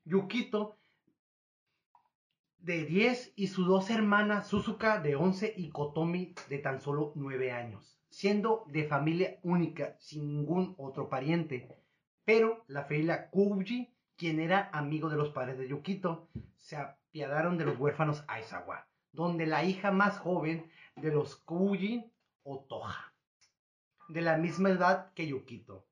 [0.06, 0.78] Yukito,
[2.66, 7.52] de 10, y sus dos hermanas, Suzuka, de 11, y Kotomi, de tan solo 9
[7.52, 11.70] años, siendo de familia única, sin ningún otro pariente.
[12.24, 16.28] Pero la familia Kuji, quien era amigo de los padres de Yukito,
[16.58, 22.12] se apiadaron de los huérfanos Aizawa, donde la hija más joven de los Kuji,
[22.42, 23.14] Otoja,
[24.10, 25.86] de la misma edad que Yukito.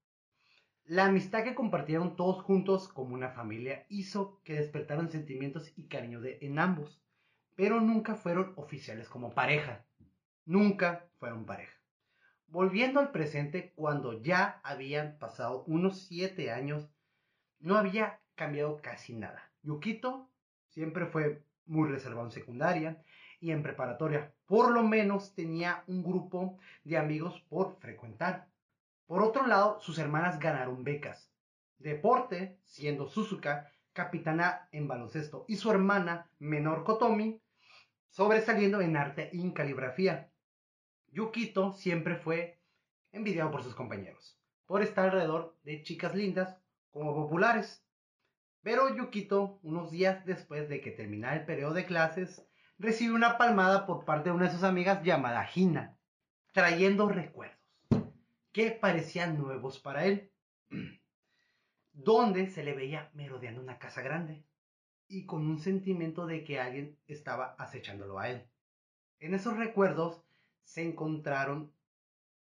[0.86, 6.20] La amistad que compartieron todos juntos como una familia hizo que despertaran sentimientos y cariño
[6.20, 7.02] de, en ambos,
[7.56, 9.86] pero nunca fueron oficiales como pareja.
[10.46, 11.74] Nunca fueron pareja.
[12.48, 16.90] Volviendo al presente, cuando ya habían pasado unos siete años,
[17.62, 19.50] no había cambiado casi nada.
[19.62, 20.30] Yukito
[20.68, 23.02] siempre fue muy reservado en secundaria
[23.40, 24.34] y en preparatoria.
[24.46, 28.53] Por lo menos tenía un grupo de amigos por frecuentar.
[29.06, 31.30] Por otro lado, sus hermanas ganaron becas.
[31.78, 37.42] Deporte, siendo Suzuka capitana en baloncesto y su hermana menor Kotomi
[38.10, 40.32] sobresaliendo en arte y en caligrafía.
[41.08, 42.60] Yukito siempre fue
[43.12, 46.58] envidiado por sus compañeros, por estar alrededor de chicas lindas
[46.92, 47.86] como populares.
[48.62, 52.48] Pero Yukito, unos días después de que terminara el periodo de clases,
[52.78, 55.98] recibió una palmada por parte de una de sus amigas llamada Hina,
[56.52, 57.63] trayendo recuerdos
[58.54, 60.32] que parecían nuevos para él,
[61.92, 64.46] donde se le veía merodeando una casa grande
[65.08, 68.48] y con un sentimiento de que alguien estaba acechándolo a él.
[69.20, 70.24] En esos recuerdos
[70.64, 71.74] se encontraron,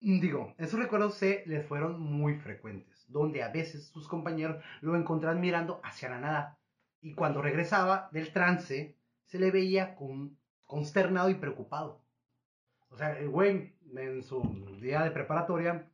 [0.00, 5.40] digo, esos recuerdos se le fueron muy frecuentes, donde a veces sus compañeros lo encontraban
[5.40, 6.58] mirando hacia la nada
[7.02, 12.02] y cuando regresaba del trance se le veía con, consternado y preocupado.
[12.88, 14.42] O sea, el güey en su
[14.80, 15.89] día de preparatoria,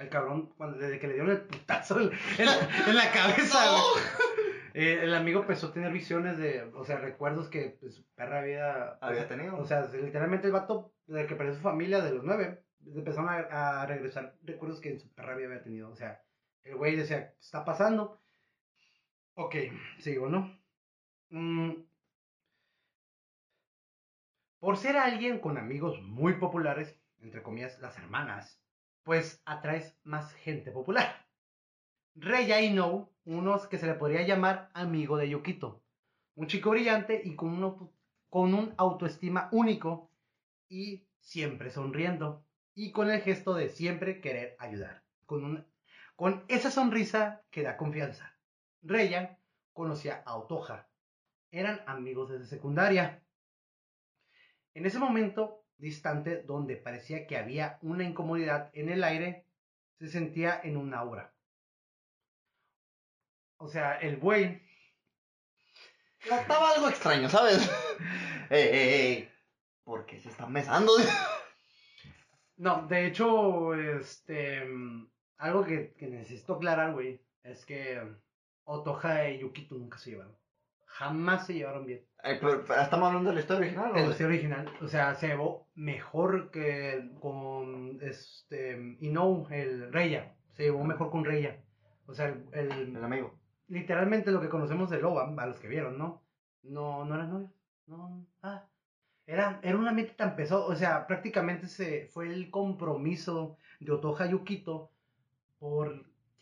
[0.00, 3.58] el cabrón, cuando, desde que le dieron el putazo en, en la, en la cabeza,
[4.74, 8.40] eh, el amigo empezó a tener visiones de, o sea, recuerdos que pues, su perra
[8.40, 9.58] había, Había tenido.
[9.58, 13.82] O sea, literalmente el vato, desde que perdió su familia de los nueve, empezaron a,
[13.82, 15.90] a regresar recuerdos que en su perra había tenido.
[15.90, 16.22] O sea,
[16.64, 18.20] el güey decía, ¿qué está pasando?
[19.34, 19.56] Ok,
[19.98, 20.58] sigo, ¿no?
[21.30, 21.72] Mm,
[24.60, 28.60] por ser alguien con amigos muy populares, entre comillas, las hermanas,
[29.02, 31.26] pues atraes más gente popular.
[32.14, 35.82] Rey Ino, unos que se le podría llamar amigo de Yukito,
[36.34, 37.90] un chico brillante y con un,
[38.28, 40.10] con un autoestima único
[40.68, 42.44] y siempre sonriendo
[42.74, 45.66] y con el gesto de siempre querer ayudar, con, un-
[46.16, 48.36] con esa sonrisa que da confianza.
[48.82, 49.38] Reya
[49.72, 50.88] conocía a Otoja,
[51.50, 53.22] eran amigos desde secundaria.
[54.74, 59.46] En ese momento distante donde parecía que había una incomodidad en el aire,
[59.98, 61.32] se sentía en un aura.
[63.58, 64.62] O sea, el buey
[66.22, 67.58] Estaba algo extraño, ¿sabes?
[68.50, 69.30] ey, ey, ey.
[69.84, 70.92] ¿Por qué se están besando?
[72.56, 74.62] No, de hecho, este.
[75.38, 78.16] Algo que, que necesito aclarar, güey, es que mm,
[78.64, 80.36] Otoja y Yukito nunca se llevaron.
[80.84, 82.04] Jamás se llevaron bien.
[82.22, 83.86] Eh, pero, pero, ¿Estamos hablando de la historia original?
[83.92, 88.96] o En la de- historia original, o sea, se llevó mejor que con este.
[89.00, 90.36] Inou, el Reya.
[90.52, 91.64] Se llevó mejor con Reya.
[92.06, 93.40] O sea, el, el- El amigo.
[93.68, 96.26] literalmente lo que conocemos de Loba, a los que vieron, ¿no?
[96.62, 97.52] No, no eran novios.
[97.86, 98.68] No, ah.
[99.26, 104.26] Era, era un ambiente tan pesado, o sea, prácticamente se fue el compromiso de Otoja
[104.26, 104.92] Yukito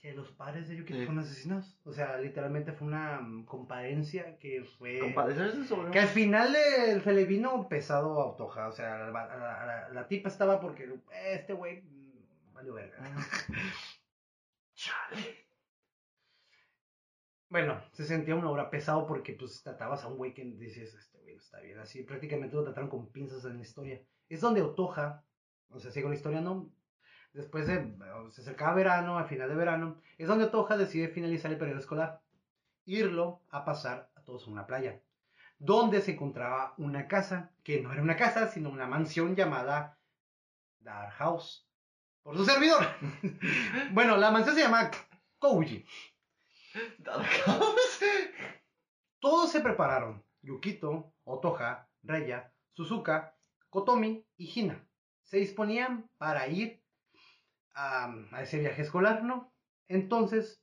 [0.01, 1.07] porque los padres de Yukito Sí.
[1.07, 1.77] fueron asesinados.
[1.85, 5.01] O sea, literalmente fue una mm, compadencia que fue...
[5.01, 9.11] Compadecerse sobre Que al final eh, se le vino pesado a Otoja, o sea, la,
[9.11, 11.01] la- la- la tipa estaba porque eh,
[11.35, 12.99] este güey mm, valió verga.
[17.51, 21.19] Bueno, se sentía una obra pesado porque pues tratabas a un güey que dices, este
[21.19, 22.03] güey no está bien así.
[22.03, 24.03] Prácticamente lo trataron con pinzas en la historia.
[24.29, 25.25] Es donde Otoja,
[25.71, 26.71] o sea, sigo la historia, ¿no?
[27.39, 27.95] Después de,
[28.31, 32.21] se acercaba verano, al final de verano, es donde Otoja decide finalizar el periodo escolar.
[32.85, 35.01] Irlo a pasar a todos a una playa.
[35.61, 40.01] Donde se encontraba una casa, que no era una casa, sino una mansión llamada
[40.81, 41.65] Dark House.
[42.25, 42.85] Por su servidor.
[43.93, 44.91] bueno, la mansión se llama
[45.39, 45.87] Kouji.
[49.21, 50.25] Todos se prepararon.
[50.43, 53.37] Yukito, Otoja, Reya, Suzuka,
[53.71, 54.85] Kotomi y Hina.
[55.23, 56.83] Se disponían para ir
[57.79, 59.53] a, ese viaje escolar, ¿no?
[59.87, 60.61] Entonces,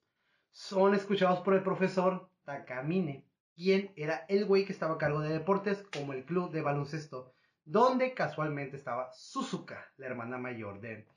[0.52, 3.26] son escuchados por el profesor Takamine,
[3.56, 7.34] quien era el güey que estaba a cargo de deportes como el club de baloncesto,
[7.64, 11.08] donde casualmente estaba Suzuka, la hermana mayor de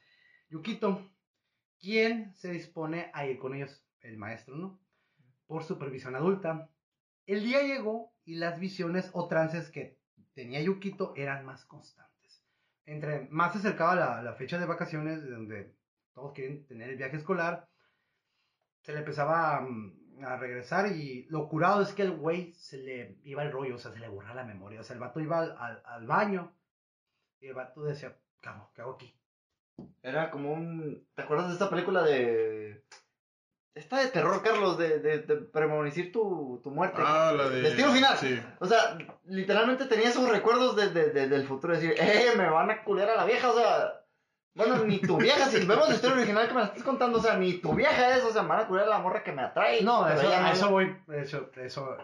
[0.49, 1.03] Yukito,
[1.81, 4.81] quien se dispone a ir con ellos, el maestro, ¿no?
[5.47, 6.71] Por supervisión adulta.
[7.27, 9.99] El día llegó y las visiones o trances que
[10.35, 12.45] tenía Yukito eran más constantes.
[12.87, 15.78] Entre más se acercaba la, la fecha de vacaciones, de donde
[16.19, 17.69] todos quieren tener el viaje escolar,
[18.83, 19.67] se le empezaba a,
[20.25, 23.79] a regresar y lo curado es que el güey se le iba el rollo, o
[23.79, 24.81] sea, se le borra la memoria.
[24.81, 26.53] O sea, el vato iba al, al, al baño
[27.41, 28.71] y el vato decía, ¿qué hago?
[28.75, 29.15] ¿Qué hago aquí?
[30.03, 31.07] Era como un.
[31.15, 32.83] ¿Te acuerdas de esta película de.
[33.75, 37.01] Esta de terror, Carlos, de, de, de tu, tu muerte?
[37.01, 37.61] Ah, la de.
[37.63, 38.17] Destino final.
[38.17, 38.43] Sí.
[38.59, 41.75] O sea, literalmente tenía esos recuerdos de, de- de- del futuro.
[41.75, 42.33] Decir, ¡eh!
[42.37, 43.49] Me van a culear a la vieja.
[43.51, 43.98] O sea,
[44.59, 45.47] bueno, ni tu vieja.
[45.47, 48.17] si vemos la historia original que me la estás contando, o sea, ni tu vieja
[48.17, 48.25] es.
[48.25, 49.83] O sea, me van a culear a la morra que me atrae.
[49.83, 50.49] No, eso, a no.
[50.53, 50.97] eso voy.
[51.09, 51.97] Eso, eso.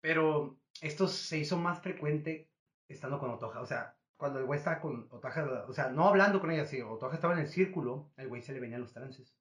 [0.00, 2.50] Pero esto se hizo más frecuente
[2.86, 3.60] estando con Otoja.
[3.60, 6.80] O sea, cuando el güey estaba con Otoja, o sea, no hablando con ella, sí,
[6.80, 9.34] Otoja estaba en el círculo, el güey se le venían los trances.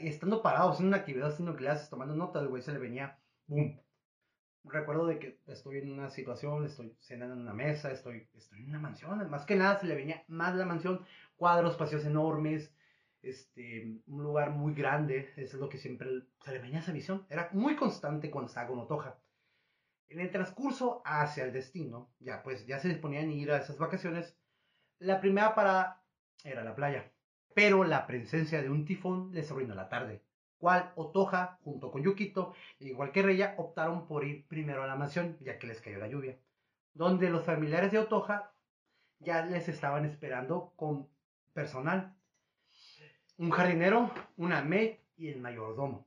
[0.00, 3.18] Y estando parados en una actividad, haciendo clases, tomando notas, el güey se le venía,
[3.46, 3.80] ¡boom!
[4.64, 8.70] Recuerdo de que estoy en una situación, estoy cenando en una mesa, estoy, estoy en
[8.70, 11.04] una mansión, más que nada se le venía más la mansión,
[11.36, 12.74] cuadros, espacios enormes,
[13.22, 16.08] este, un lugar muy grande, eso es lo que siempre
[16.44, 19.18] se le venía esa visión, era muy constante cuando estaba con Otoja.
[20.08, 23.78] En el transcurso hacia el destino, ya pues ya se disponían a ir a esas
[23.78, 24.36] vacaciones,
[24.98, 26.04] la primera parada
[26.44, 27.10] era la playa,
[27.54, 30.22] pero la presencia de un tifón les arruinó la tarde,
[30.58, 35.38] cual Otoja, junto con Yukito, igual que Reya, optaron por ir primero a la mansión,
[35.40, 36.38] ya que les cayó la lluvia,
[36.92, 38.52] donde los familiares de Otoja
[39.18, 41.08] ya les estaban esperando con
[41.54, 42.14] personal,
[43.38, 46.06] un jardinero, una maid y el mayordomo.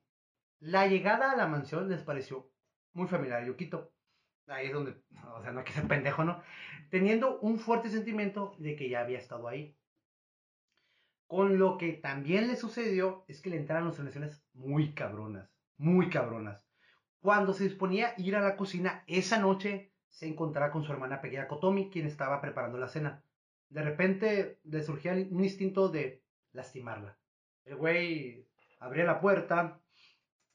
[0.59, 2.51] La llegada a la mansión les pareció
[2.93, 3.91] muy familiar a Yukito.
[4.47, 4.95] Ahí es donde,
[5.35, 6.41] o sea, no hay que ser pendejo, ¿no?
[6.89, 9.75] Teniendo un fuerte sentimiento de que ya había estado ahí.
[11.27, 16.65] Con lo que también le sucedió es que le entraron alucinaciones muy cabronas, muy cabronas.
[17.19, 21.19] Cuando se disponía a ir a la cocina esa noche, se encontraba con su hermana
[21.19, 23.23] pequeña Kotomi, quien estaba preparando la cena.
[23.69, 26.23] De repente le surgía un instinto de
[26.53, 27.17] lastimarla.
[27.65, 28.47] El güey
[28.79, 29.79] abría la puerta,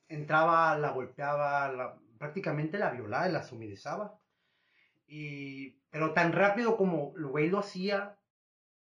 [0.08, 4.18] entraba, la golpeaba, prácticamente la violaba la sumidizaba.
[5.06, 8.16] Y, pero tan rápido como el güey lo hacía,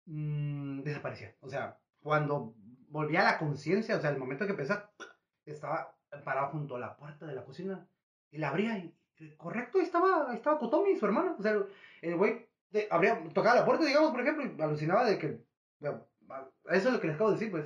[0.07, 1.35] mm, desaparecía.
[1.41, 2.55] O sea, cuando
[2.89, 4.79] volvía a la conciencia, o sea, el momento que empezó,
[5.45, 7.89] estaba parado junto a la puerta de la cocina
[8.31, 8.95] y la abría y,
[9.37, 11.35] correcto, estaba, estaba Kotomi, su hermano.
[11.39, 11.57] O sea,
[12.03, 15.41] el güey de- abría, tocaba la puerta, digamos, por ejemplo, y alucinaba de que,
[15.81, 17.65] eso es lo que les acabo de decir, pues.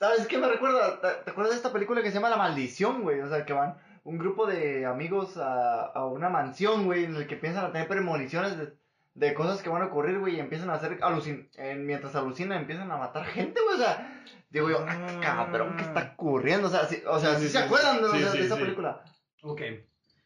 [0.00, 1.00] ¿Sabes qué me recuerda?
[1.00, 3.20] ¿Te, te acuerdas de esta película que se llama La Maldición, güey?
[3.20, 7.26] O sea, que van un grupo de amigos a, a una mansión, güey, en el
[7.28, 8.72] que piensan a tener premoniciones de,
[9.14, 12.58] de cosas que van a ocurrir, güey, y empiezan a hacer alucin eh, mientras alucinan,
[12.58, 16.66] empiezan a matar gente, güey, o sea, digo yo, ah, cabrón, ¿qué está ocurriendo?
[16.66, 18.30] O sea, sí, o sea, Sí, ¿sí sí, se sí, acuerdan de, sí, o sea,
[18.32, 18.60] sí, de esa sí.
[18.62, 19.04] película?
[19.44, 19.60] Ok.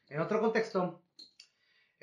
[0.08, 1.02] En otro contexto,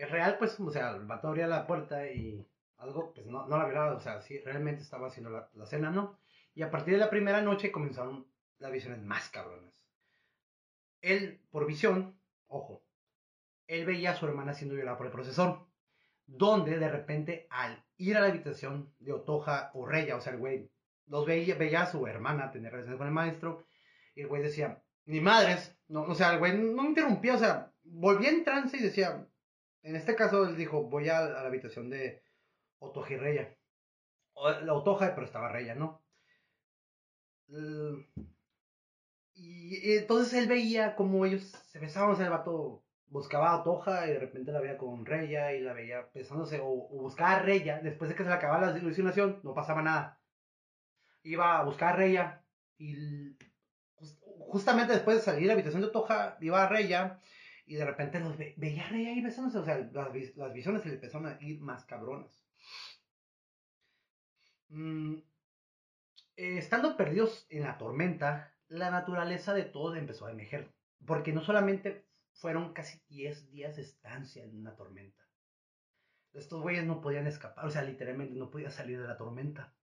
[0.04, 2.46] es real, pues, o sea, el vato abría la puerta y
[2.78, 6.20] algo, pues, no, no la violaba, o sea, sí, realmente estaba haciendo la, cena, ¿no?
[6.54, 8.28] Y a partir de la primera noche comenzaron
[8.60, 9.74] las visiones más cabronas.
[11.02, 12.18] Él, por visión,
[12.48, 12.84] ojo,
[13.68, 15.66] él veía a su hermana siendo violada por el profesor,
[16.26, 20.40] donde de repente al ir a la habitación de Otoja o Reya, o sea, el
[20.40, 20.70] güey,
[21.08, 23.66] los veía, veía a su hermana tener relaciones con el maestro,
[24.16, 27.40] y el güey decía, ni madres, no, o sea, el güey no me interrumpía, o
[27.40, 29.28] sea, volvía en trance y decía,
[29.84, 32.24] en este caso él dijo, voy a, a la habitación de
[32.80, 33.58] Otoja y Reya.
[34.34, 36.02] O, la Otoja, pero estaba Reya, ¿no?
[39.36, 44.12] Y entonces él veía como ellos se besaban, o el vato buscaba a Otoja y
[44.12, 47.80] de repente la veía con Reya y la veía besándose, o, o buscaba a Reya,
[47.80, 50.20] después de que se le acababa la ilusionación, no pasaba nada.
[51.24, 52.44] Iba a buscar a Reya
[52.78, 53.36] Y
[54.50, 57.20] justamente después de salir de la habitación de Toja, iba Reya
[57.66, 59.58] y de repente los ve- veía a Reya ahí besándose.
[59.60, 62.44] O sea, las, las visiones se le empezaron a ir más cabronas.
[64.70, 65.16] Mm,
[66.36, 70.74] eh, estando perdidos en la tormenta, la naturaleza de todos empezó a emerger.
[71.06, 75.24] Porque no solamente fueron casi 10 días de estancia en una tormenta.
[76.34, 79.74] Estos güeyes no podían escapar, o sea, literalmente no podían salir de la tormenta.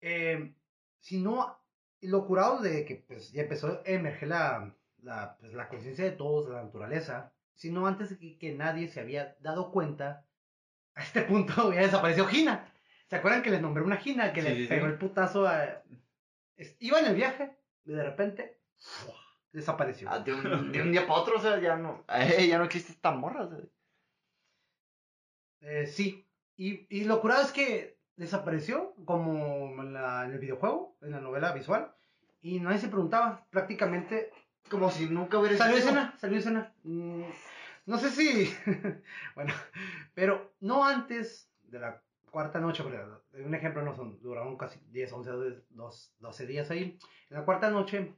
[0.00, 0.54] Eh,
[1.00, 1.58] sino
[2.00, 6.10] lo curado de que pues, ya empezó a emerger la, la, pues, la conciencia de
[6.12, 10.24] todos, de la naturaleza, sino antes de que, que nadie se había dado cuenta,
[10.94, 12.72] a este punto ya desapareció Gina.
[13.08, 14.92] ¿Se acuerdan que les nombré una Gina que Sí, le sí, pegó sí.
[14.92, 15.82] el putazo a...
[16.80, 19.14] Iba en el viaje y de repente ¡fua!
[19.52, 20.10] desapareció.
[20.10, 22.64] Ah, de, un, de un día para otro, o sea, ya no, eh, ya no
[22.64, 23.44] existe esta morra.
[23.44, 23.58] o sea.
[25.60, 26.26] Eh, sí.
[26.56, 31.20] Y, y lo curado es que desapareció como en, la- en el videojuego, en la
[31.20, 31.94] novela visual,
[32.40, 33.46] y nadie se preguntaba.
[33.50, 34.30] Prácticamente
[34.70, 35.78] Como si nunca hubiera existido.
[35.78, 36.72] escena, salió escena.
[36.84, 37.24] Mm,
[37.86, 38.54] no sé si.
[39.34, 39.52] bueno,
[40.14, 43.00] pero no antes de la cuarta noche, porque
[43.42, 45.30] un ejemplo no son, duraron casi 10, 11,
[45.70, 46.98] 12, 12 días ahí.
[47.30, 48.14] En la cuarta noche,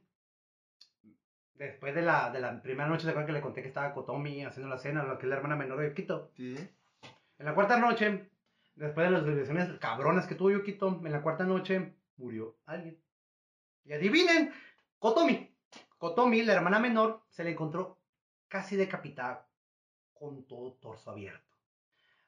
[1.55, 4.43] después de la, de la primera noche, ¿se acuerdan que le conté que estaba Kotomi
[4.43, 6.31] haciendo la cena, lo que es la hermana menor de Yukito?
[6.35, 6.55] Sí.
[7.37, 8.29] En la cuarta noche,
[8.75, 12.99] después de las vibraciones cabronas que tuvo Yukito, en la cuarta noche murió alguien.
[13.85, 14.51] Y adivinen,
[14.99, 15.50] Kotomi.
[16.01, 17.99] Kotomi, la hermana menor, se le encontró
[18.47, 19.47] casi decapitada,
[20.15, 21.55] con todo torso abierto.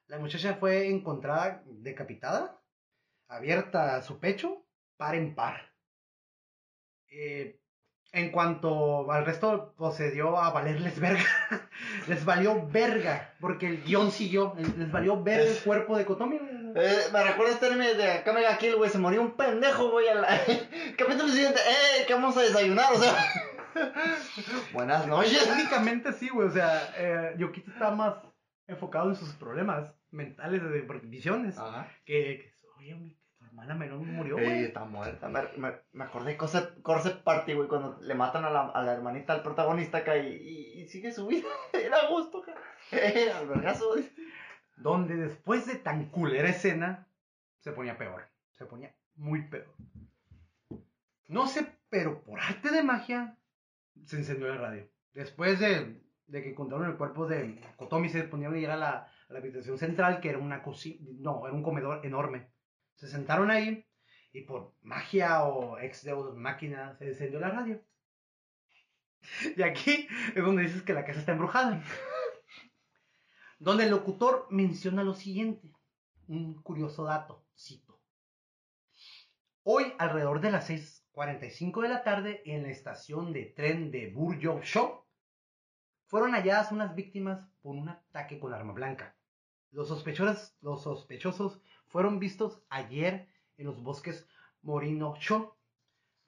[0.06, 2.56] La muchacha fue encontrada decapitada,
[3.26, 4.64] abierta su pecho,
[4.96, 5.72] par en par.
[7.10, 7.58] Eh,
[8.12, 11.24] en cuanto al resto, procedió a valerles verga.
[12.06, 14.54] les valió verga, porque el guion siguió.
[14.78, 16.36] Les valió verga el cuerpo de Kotomi.
[16.76, 18.88] Eh, me recuerda este anime de Kamega Kill, güey.
[18.88, 20.06] Se murió un pendejo, güey.
[20.06, 20.24] al-
[20.96, 21.58] Capítulo siguiente.
[21.58, 22.04] ¡Eh!
[22.06, 22.92] ¿Qué vamos a desayunar?
[22.92, 23.16] O sea.
[24.72, 25.48] Buenas noches.
[25.52, 26.48] Únicamente sí, güey.
[26.48, 28.16] O sea, eh, Yokito está más
[28.66, 31.58] enfocado en sus problemas mentales de visiones.
[31.58, 31.88] Ajá.
[32.04, 34.64] Que, que, oye, mi, tu hermana menor murió, Ey, güey.
[34.64, 35.28] está muerta.
[35.28, 38.82] Me, me, me acordé de Corset, Corset Party, güey, cuando le matan a la, a
[38.82, 41.48] la hermanita al protagonista acá y, y, y sigue su vida.
[41.72, 42.54] Era a gusto, acá.
[43.38, 43.94] Al vergazo.
[44.76, 47.06] Donde después de tan culera escena,
[47.60, 48.28] se ponía peor.
[48.52, 49.72] Se ponía muy peor.
[51.28, 53.36] No sé, pero por arte de magia,
[54.04, 54.88] se encendió la radio.
[55.12, 58.90] Después de, de que encontraron el cuerpo de Kotomi, se ponieron a ir a la,
[59.28, 62.50] a la habitación central, que era una cocina, no, era un comedor enorme.
[62.96, 63.86] Se sentaron ahí
[64.32, 67.82] y por magia o ex deus máquina se encendió la radio.
[69.56, 71.82] Y aquí es donde dices que la casa está embrujada.
[73.58, 75.72] Donde el locutor menciona lo siguiente.
[76.26, 77.98] Un curioso dato, cito.
[79.62, 80.66] Hoy, alrededor de las
[81.14, 85.04] 6.45 de la tarde, en la estación de tren de Burjo Shop,
[86.06, 89.16] fueron halladas unas víctimas por un ataque con arma blanca.
[89.70, 94.26] Los sospechosos, fueron vistos ayer en los bosques
[94.62, 95.56] Morino Sho.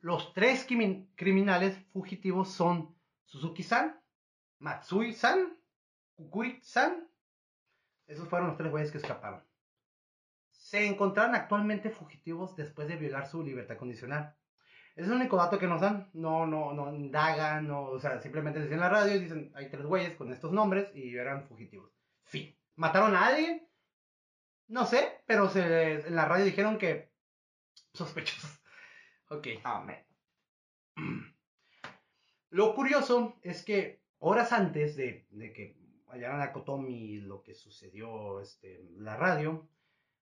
[0.01, 2.95] Los tres crimin- criminales fugitivos son
[3.25, 4.01] Suzuki-san,
[4.59, 5.57] Matsui-san,
[6.15, 7.09] Kukuri-san.
[8.07, 9.43] Esos fueron los tres güeyes que escaparon.
[10.51, 14.37] Se encontraron actualmente fugitivos después de violar su libertad condicional.
[14.97, 16.09] Es el único dato que nos dan.
[16.15, 19.69] No, no, no indagan, no, o sea, simplemente dicen en la radio y dicen, hay
[19.69, 21.93] tres güeyes con estos nombres y eran fugitivos.
[22.25, 22.57] Fin.
[22.77, 23.69] ¿Mataron a alguien?
[24.69, 27.13] No sé, pero se, en la radio dijeron que
[27.93, 28.53] sospechosos.
[29.29, 29.49] Ok.
[29.65, 30.07] Amén.
[32.51, 37.57] Lo curioso es que horas antes de, de que hallaran a Kotomi y lo que
[37.57, 39.69] sucedió este, en la radio,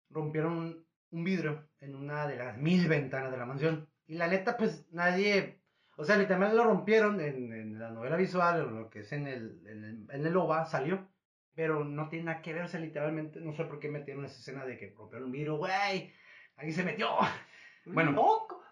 [0.08, 3.90] rompieron un, un vidrio en una de las mil ventanas de la mansión.
[4.06, 5.60] Y la neta, pues nadie,
[5.96, 9.26] o sea, literalmente lo rompieron en, en la novela visual, o lo que es en
[9.26, 11.08] el, en el, en el OVA, salió.
[11.54, 14.38] Pero no tiene nada que ver, o sea, literalmente, no sé por qué metieron esa
[14.38, 16.12] escena de que rompieron un vidrio, güey,
[16.56, 17.08] ahí se metió.
[17.86, 18.12] Bueno.
[18.12, 18.64] Loco.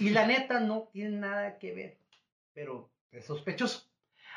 [0.00, 1.98] Y la neta no tiene nada que ver,
[2.54, 3.88] pero es sospechoso.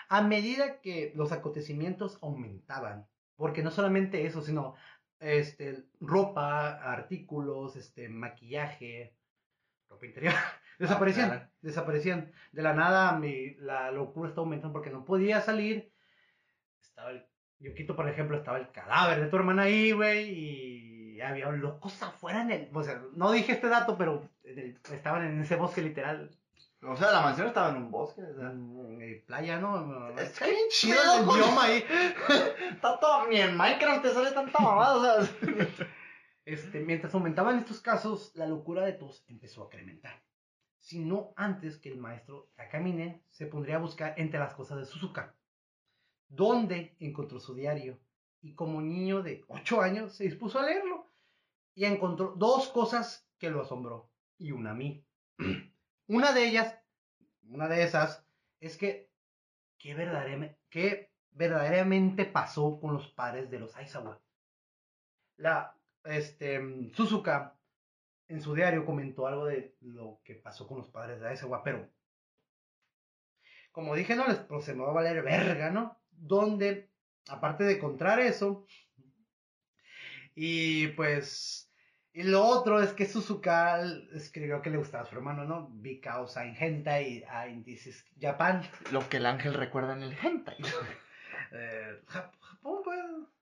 [0.09, 4.75] A medida que los acontecimientos aumentaban, porque no solamente eso, sino
[5.19, 9.15] este, ropa, artículos, este, maquillaje,
[9.89, 10.33] ropa interior,
[10.79, 11.49] desaparecían, claro.
[11.61, 12.31] desaparecían.
[12.51, 15.91] De la nada mi, la locura está aumentando porque no podía salir.
[16.81, 17.25] Estaba el,
[17.59, 22.01] yo quito por ejemplo, estaba el cadáver de tu hermana ahí, güey, y había locos
[22.03, 25.55] afuera en el, o sea, no dije este dato, pero en el- estaban en ese
[25.55, 26.29] bosque literal,
[26.81, 28.21] O sea, la mansión estaba en un bosque.
[28.21, 28.51] o sea.
[28.51, 30.09] en, en playa, ¿no?
[30.19, 31.83] Es que bien chido el bioma ahí.
[32.73, 33.27] Está todo.
[33.27, 35.35] Ni en Minecraft te sale tanta mamada, o sea.
[36.45, 40.23] Este, mientras aumentaban estos casos, la locura de todos empezó a incrementar.
[40.79, 45.35] sino antes que el maestro Takamine se pondría a buscar entre las cosas de Suzuka,
[46.27, 47.99] donde encontró su diario
[48.41, 51.09] y como niño de 8 años se dispuso a leerlo
[51.73, 55.03] y encontró dos cosas que lo asombró y una a mí.
[56.07, 56.77] Una de ellas,
[57.49, 58.23] una de esas,
[58.59, 59.09] es que
[59.79, 64.21] qué verdaderamente, qué verdaderamente pasó con los padres de los Aizawa.
[65.37, 65.74] La,
[66.05, 67.57] este, Suzuka
[68.27, 71.89] en su diario comentó algo de lo que pasó con los padres de Aizawa, pero
[73.71, 75.99] como dije, no les pues, se me va a valer verga, ¿no?
[76.11, 76.89] Donde,
[77.27, 78.65] aparte de encontrar eso,
[80.33, 81.65] y pues
[82.15, 83.83] y lo otro es que Suzuka
[84.13, 85.67] escribió que le gustaba a su hermano, ¿no?
[85.69, 88.63] Because in hentai in this is Japan.
[88.93, 90.55] Lo que el ángel recuerda en el hentai.
[91.51, 93.34] eh, Japón, pues.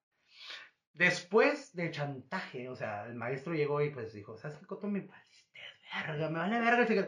[0.94, 4.88] Después del chantaje, o sea, el maestro llegó y pues dijo, ¿sabes qué, Coto?
[4.88, 5.60] Me valiste
[6.06, 7.08] verga, me vale verga.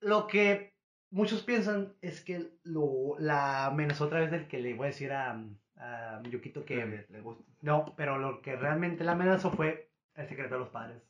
[0.00, 0.74] Lo que
[1.10, 5.12] muchos piensan es que lo, la amenazó otra vez del que le voy a decir
[5.12, 5.44] a,
[5.76, 7.44] a Yukito que le, gusta.
[7.60, 11.02] No, pero lo que realmente la amenazó fue el secreto de los padres.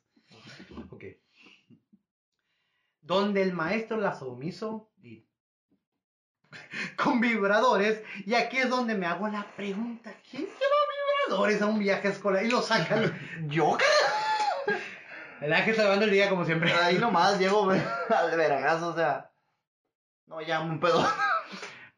[0.89, 1.05] Ok.
[2.99, 5.25] Donde el maestro la sumiso y
[7.03, 8.01] con vibradores.
[8.25, 12.45] Y aquí es donde me hago la pregunta: ¿quién lleva vibradores a un viaje escolar
[12.45, 13.17] y lo sacan?
[13.47, 13.77] ¿Yo?
[15.41, 16.71] El ángel salvando el día como siempre.
[16.71, 19.31] Ahí nomás llego al veragazo, o sea.
[20.27, 21.05] No, ya un pedo.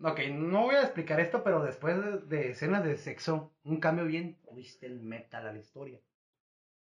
[0.05, 1.95] Ok, no voy a explicar esto, pero después
[2.27, 6.01] de, escenas de sexo, un cambio bien twisted metal a la historia.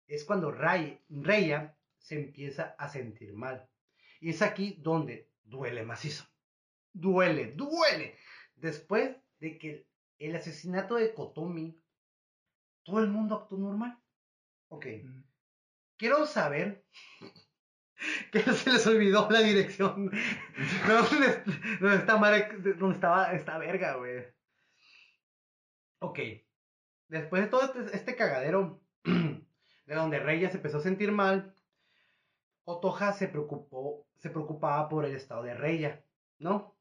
[0.07, 3.67] Es cuando Ray, Reya se empieza a sentir mal.
[4.21, 6.27] Y es aquí donde duele macizo.
[6.99, 8.17] Duele, duele.
[8.55, 9.87] Después de que
[10.19, 11.79] el asesinato de Kotomi,
[12.85, 13.99] todo el mundo actuó normal.
[14.69, 14.87] Ok.
[15.99, 16.87] Quiero saber
[18.33, 20.11] que se les olvidó la dirección.
[20.89, 21.43] ¿Dónde,
[21.81, 22.17] dónde está
[22.79, 24.25] ¿Dónde estaba esta verga, güey?
[25.99, 26.19] Ok.
[27.09, 31.55] Después de todo este, este cagadero, de donde Rey ya se empezó a sentir mal,
[32.65, 36.03] Otoja se preocupó, se preocupaba por el estado de Reya,
[36.39, 36.76] ¿no?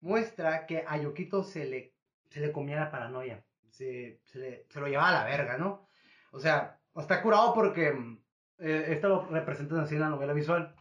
[0.00, 1.94] Muestra que a Yokito se le,
[2.30, 5.86] se le comía la paranoia, se, se, se lo llevaba a la verga, ¿no?
[6.32, 7.94] O sea, está curado porque
[8.58, 10.74] eh, esto lo representan así en la novela visual.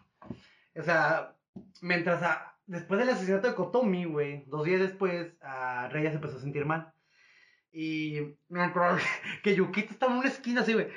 [0.75, 1.35] O sea,
[1.81, 2.21] mientras
[2.65, 6.65] después del asesinato de Kotomi, güey, dos días después, a Reya se empezó a sentir
[6.65, 6.93] mal.
[7.71, 9.01] Y mientras
[9.43, 10.87] que Yukito estaba en una esquina así, güey,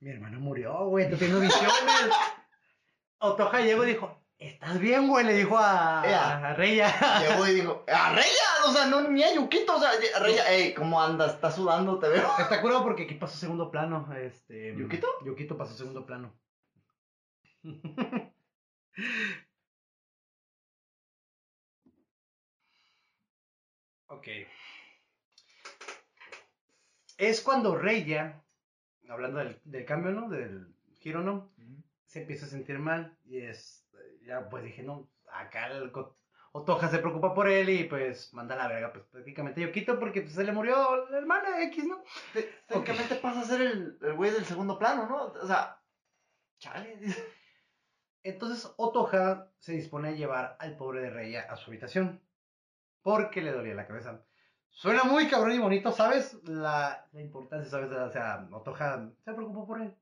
[0.00, 2.10] mi hermano murió, güey, te tengo visiones.
[3.18, 5.24] Otoja llegó y dijo, ¿estás bien, güey?
[5.24, 6.92] Le dijo a, a Reya.
[7.20, 8.66] Llegó y dijo, ¡a Reya!
[8.66, 9.90] O sea, no, ni a Yukito, o sea,
[10.20, 11.34] Reya, ey, ¿cómo andas?
[11.34, 11.98] ¿Estás sudando?
[11.98, 12.28] Te veo.
[12.38, 14.74] Está curado porque aquí pasó segundo plano, este...
[14.76, 15.06] ¿Yukito?
[15.24, 16.34] Yukito pasó segundo plano.
[24.08, 24.28] ok.
[27.18, 28.42] Es cuando Reya,
[29.08, 30.28] hablando del, del, cambio, ¿no?
[30.28, 31.52] Del giro, ¿no?
[32.06, 33.81] Se empieza a sentir mal y es,
[34.26, 35.92] ya pues dije, no, acá el
[36.52, 40.20] Otoja se preocupa por él y pues manda la verga, pues prácticamente yo quito porque
[40.20, 42.02] pues, se le murió la hermana X, ¿no?
[42.68, 45.32] Técnicamente pasa a ser el, el güey del segundo plano, ¿no?
[45.42, 45.80] O sea,
[46.58, 46.98] chale.
[48.22, 52.20] Entonces Otoja se dispone a llevar al pobre de Reya a su habitación.
[53.02, 54.24] Porque le dolía la cabeza.
[54.70, 56.34] Suena muy cabrón y bonito, ¿sabes?
[56.44, 57.90] La, la importancia, ¿sabes?
[57.90, 59.94] O sea, Otoja se preocupó por él.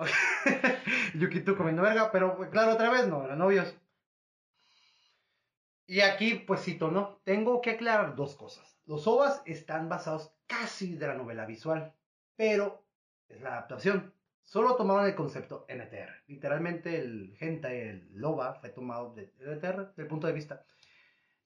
[1.14, 3.74] Yukito comiendo verga, pero claro, otra vez no, eran novios.
[5.86, 7.20] Y aquí, pues cito, ¿no?
[7.24, 8.78] Tengo que aclarar dos cosas.
[8.86, 11.94] Los OVAs están basados casi de la novela visual,
[12.36, 12.86] pero
[13.28, 14.14] es la adaptación.
[14.44, 16.24] Solo tomaron el concepto NTR.
[16.26, 20.64] Literalmente el hentai, el loba, fue tomado de NTR, del punto de vista.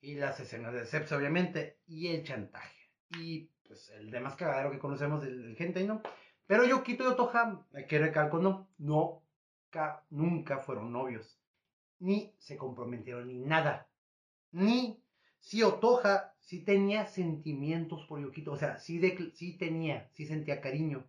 [0.01, 2.90] Y las escenas de sexo, obviamente, y el chantaje.
[3.18, 6.02] Y pues el demás cagadero que conocemos del, hentai, ¿no?
[6.46, 8.68] Pero Yokito y Otoja, que recalco, no,
[10.10, 11.38] nunca fueron novios.
[11.98, 13.88] Ni se comprometieron ni nada.
[14.52, 15.02] Ni
[15.40, 18.52] si Otoja sí tenía sentimientos por Yokito.
[18.52, 19.00] O sea, sí,
[19.34, 21.06] sí tenía, sí sentía cariño.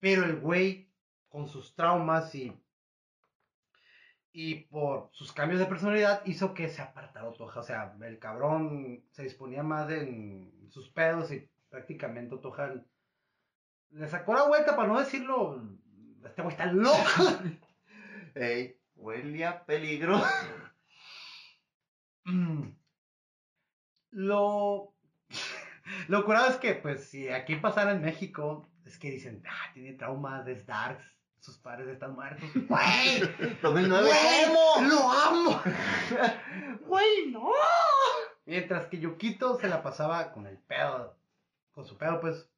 [0.00, 0.88] Pero el güey,
[1.28, 2.52] con sus traumas y,
[4.32, 7.60] y por sus cambios de personalidad, hizo que se apartara Otoja.
[7.60, 12.72] O sea, el cabrón se disponía más en sus pedos y prácticamente Otoja
[13.90, 15.62] le sacó la vuelta para no decirlo.
[16.24, 16.96] Este güey está loco.
[18.34, 20.20] Ey, huele a peligro.
[22.24, 22.70] Mm.
[24.10, 24.94] Lo.
[26.08, 29.94] Lo curado es que, pues, si aquí pasara en México, es que dicen, ah, tiene
[29.94, 31.04] traumas, es darks.
[31.40, 32.44] sus padres están muertos.
[32.68, 33.20] ¡Güey!
[33.62, 34.88] 2009, ¡Güey!
[34.88, 35.62] ¡Lo amo!
[36.86, 37.50] ¡Güey, no!
[38.44, 41.16] Mientras que Yukito se la pasaba con el pedo.
[41.72, 42.50] Con su pedo, pues.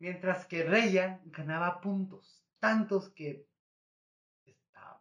[0.00, 2.42] Mientras que Reya ganaba puntos.
[2.58, 3.46] Tantos que.
[4.46, 5.00] Esta,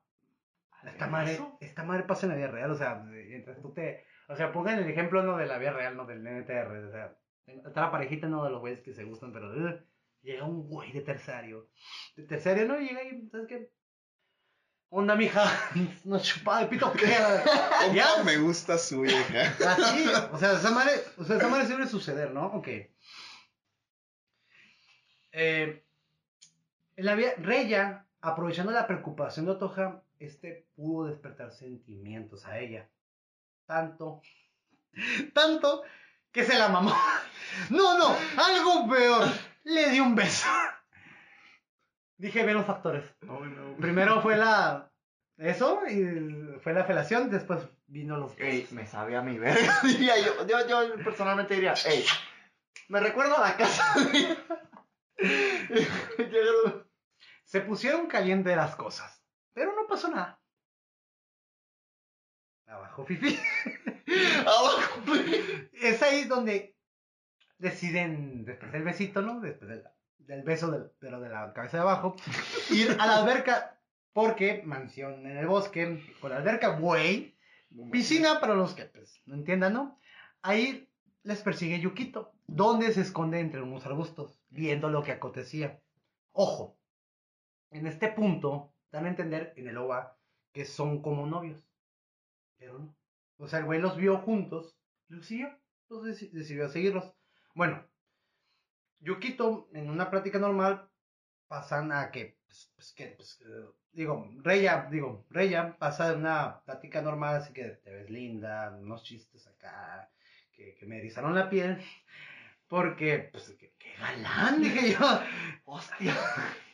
[0.84, 2.70] esta madre, esta madre pasa en la vida real.
[2.72, 4.06] O sea, mientras tú te.
[4.28, 6.86] O sea, pongan el ejemplo no de la vida real, no del NTR.
[6.88, 7.18] O sea,
[7.48, 9.50] está la parejita, no de los güeyes que se gustan, pero.
[9.50, 9.80] uh,
[10.22, 11.70] llega un güey de terciario.
[12.18, 12.78] De terciario, ¿no?
[12.78, 13.72] Llega y, ¿sabes qué?
[14.90, 15.46] Onda, mija,
[16.04, 17.06] nos chupada de pito que
[17.94, 19.56] Ya me gusta su hija.
[19.66, 22.48] Así, o sea, esa madre, o sea, esa madre debe suceder, ¿no?
[22.48, 22.68] Ok.
[25.32, 25.84] Eh,
[26.96, 32.90] en la vida, Reya, aprovechando la preocupación de Otoja, este pudo despertar sentimientos a ella.
[33.66, 34.22] Tanto,
[35.34, 35.84] tanto,
[36.32, 36.94] que se la mamó.
[37.72, 39.28] No, no, algo peor.
[39.64, 40.48] Le dio un beso.
[42.18, 43.04] Dije bien los factores.
[43.22, 43.40] No.
[43.78, 44.92] Primero fue la.
[45.38, 48.38] Eso, y fue la felación, después vino los.
[48.38, 50.46] Ey, me sabe a mi verga, diría yo.
[50.46, 52.06] Yo, yo personalmente diría, ey,
[52.90, 53.96] me recuerda a la casa.
[57.44, 59.24] Se pusieron caliente las cosas,
[59.54, 60.40] pero no pasó nada.
[62.68, 63.38] Abajo, Fifi.
[64.42, 65.02] Abajo.
[65.74, 66.76] Es ahí donde
[67.58, 69.40] deciden, después del besito, ¿no?
[69.40, 69.84] Después del,
[70.20, 72.16] del beso, del- pero de la cabeza de abajo,
[72.70, 73.80] ir a la alberca,
[74.14, 77.36] porque mansión en el bosque, con la alberca, güey,
[77.92, 80.00] piscina para los que pues, no entiendan, ¿no?
[80.44, 80.88] Ahí
[81.24, 85.82] les persigue Yukito, donde se esconde entre unos arbustos, viendo lo que acontecía.
[86.32, 86.78] Ojo,
[87.72, 90.18] en este punto dan a entender en el OVA
[90.52, 91.64] que son como novios,
[92.58, 92.98] pero no.
[93.38, 94.78] O sea, el güey los vio juntos,
[95.08, 95.50] los siguió,
[95.90, 97.14] deci- decidió seguirlos.
[97.56, 97.86] Bueno,
[99.00, 100.90] Yukito en una plática normal
[101.48, 103.40] pasan a que, pues, pues, pues,
[103.92, 109.04] digo, Reya, digo, Reya pasa de una plática normal, así que te ves linda, unos
[109.04, 110.12] chistes acá,
[110.52, 111.82] que, que me erizaron la piel,
[112.70, 115.22] porque, pues, que galán, dije yo,
[115.66, 116.16] hostia.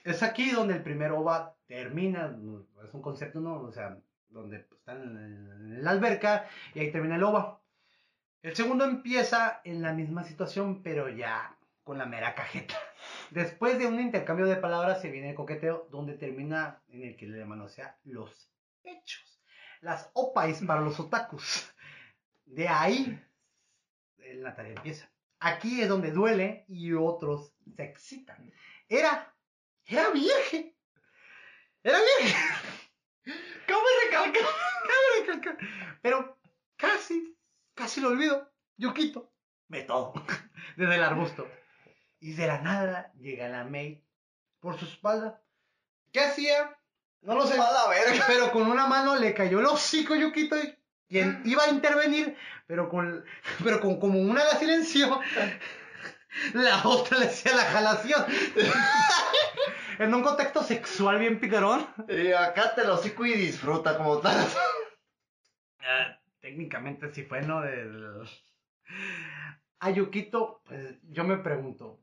[0.04, 2.38] Es aquí donde el primer OVA termina,
[2.84, 3.62] es un concepto, ¿no?
[3.62, 3.98] O sea,
[4.30, 7.60] donde pues, están en, la alberca y ahí termina el OVA.
[8.44, 12.76] El segundo empieza en la misma situación, pero ya con la mera cajeta.
[13.32, 17.26] Después de un intercambio de palabras se viene el coqueteo, donde termina en el que
[17.26, 18.52] le manosea los
[18.84, 19.42] pechos.
[19.82, 21.74] Las opais para los otakus.
[22.46, 23.20] De ahí
[24.18, 25.10] la tarea empieza.
[25.40, 28.52] Aquí es donde duele y otros se excitan.
[28.88, 29.36] Era,
[29.86, 30.76] era virgen.
[31.84, 32.38] Era virgen.
[33.68, 35.58] Cabe recalcar, cabe recalcar.
[36.02, 36.38] Pero
[36.78, 37.36] casi,
[37.74, 38.52] casi lo olvido.
[38.78, 39.32] Yukito,
[39.68, 40.14] ve todo.
[40.78, 41.50] Desde el arbusto.
[42.20, 44.00] Y de la nada llega la maid
[44.60, 45.42] por su espalda.
[46.12, 46.78] ¿Qué hacía?
[47.22, 47.54] No lo sé.
[47.54, 48.24] A la verga.
[48.28, 52.38] Pero con una mano le cayó el hocico a Yukito y quien iba a intervenir,
[52.68, 53.24] pero con,
[53.64, 55.20] pero con como una la silenció,
[56.54, 58.26] la otra le hacía la jalación.
[60.00, 61.86] en un contexto sexual bien picarón.
[62.08, 64.46] Y acá te lo hocico y disfruta como tal.
[65.80, 67.62] Ah, técnicamente sí fue, ¿no?
[67.62, 68.28] Del...
[69.80, 72.00] A Yukito, pues yo me pregunto,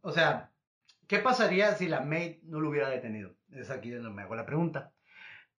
[0.00, 0.50] o sea,
[1.06, 3.34] ¿qué pasaría si la maid no lo hubiera detenido?
[3.50, 4.92] Es aquí donde me hago la pregunta.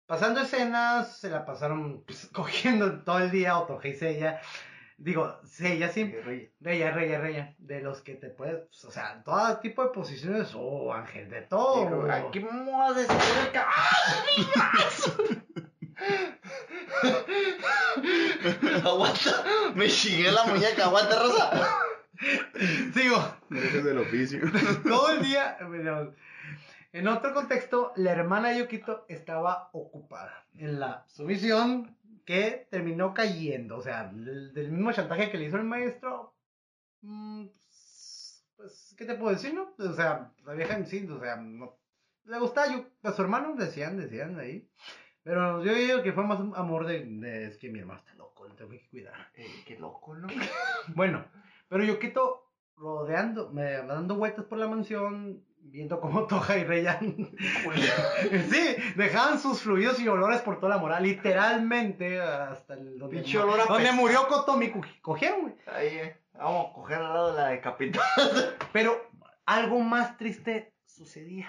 [0.08, 4.25] Pasando escenas, se la pasaron pues, cogiendo todo el día Otoge y.
[4.98, 6.16] Digo, Seiya sí,
[6.61, 10.53] Reya, Reya, Reya, de los que te puedes, pues, o sea, todo tipo de posiciones,
[10.56, 11.82] oh, Ángel, de todo.
[11.82, 13.17] Digo, Aquí me voy a decir
[13.51, 13.59] que...
[18.85, 19.43] aguanta,
[19.75, 21.77] me chingué la muñeca, aguanta, Rosa.
[22.93, 23.35] Sigo.
[23.50, 24.40] Del oficio.
[24.84, 25.58] todo el día.
[25.67, 26.14] bueno,
[26.95, 33.77] En otro contexto, la hermana de Yukito estaba ocupada en la sumisión que terminó cayendo.
[33.77, 36.33] O sea, del, del mismo chantaje que le hizo el maestro.
[37.01, 37.48] mm,
[38.56, 39.74] pues, ¿qué te puedo decir, no?
[39.77, 41.75] O sea, la vieja en sí, o sea, no,
[42.24, 44.65] le gustaba a su hermano, decían, decían ahí.
[45.22, 48.48] Pero yo digo que fue más amor de, de- es que mi hermano está loco,
[48.48, 49.15] le tengo que cuidar.
[49.35, 50.27] Eh, qué loco, ¿no?
[50.95, 51.25] Bueno,
[51.67, 52.43] pero Yukito
[52.77, 57.00] rodeando, me, dando vueltas por la mansión, viendo cómo Toja y Reya
[58.50, 63.38] sí, dejaban sus fluidos y olores por toda la moral, literalmente hasta el donde, Pinche
[63.38, 64.02] olor a donde pescado.
[64.02, 65.56] murió Kotomi, co- cogieron, güey.
[65.68, 68.06] Ahí, eh, vamos a coger al lado de la decapitada.
[68.74, 69.10] Pero
[69.45, 71.48] algo más triste sucedía.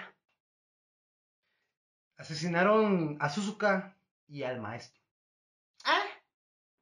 [2.17, 3.95] Asesinaron a Suzuka
[4.27, 5.01] y al maestro.
[5.85, 6.01] ¿Ah?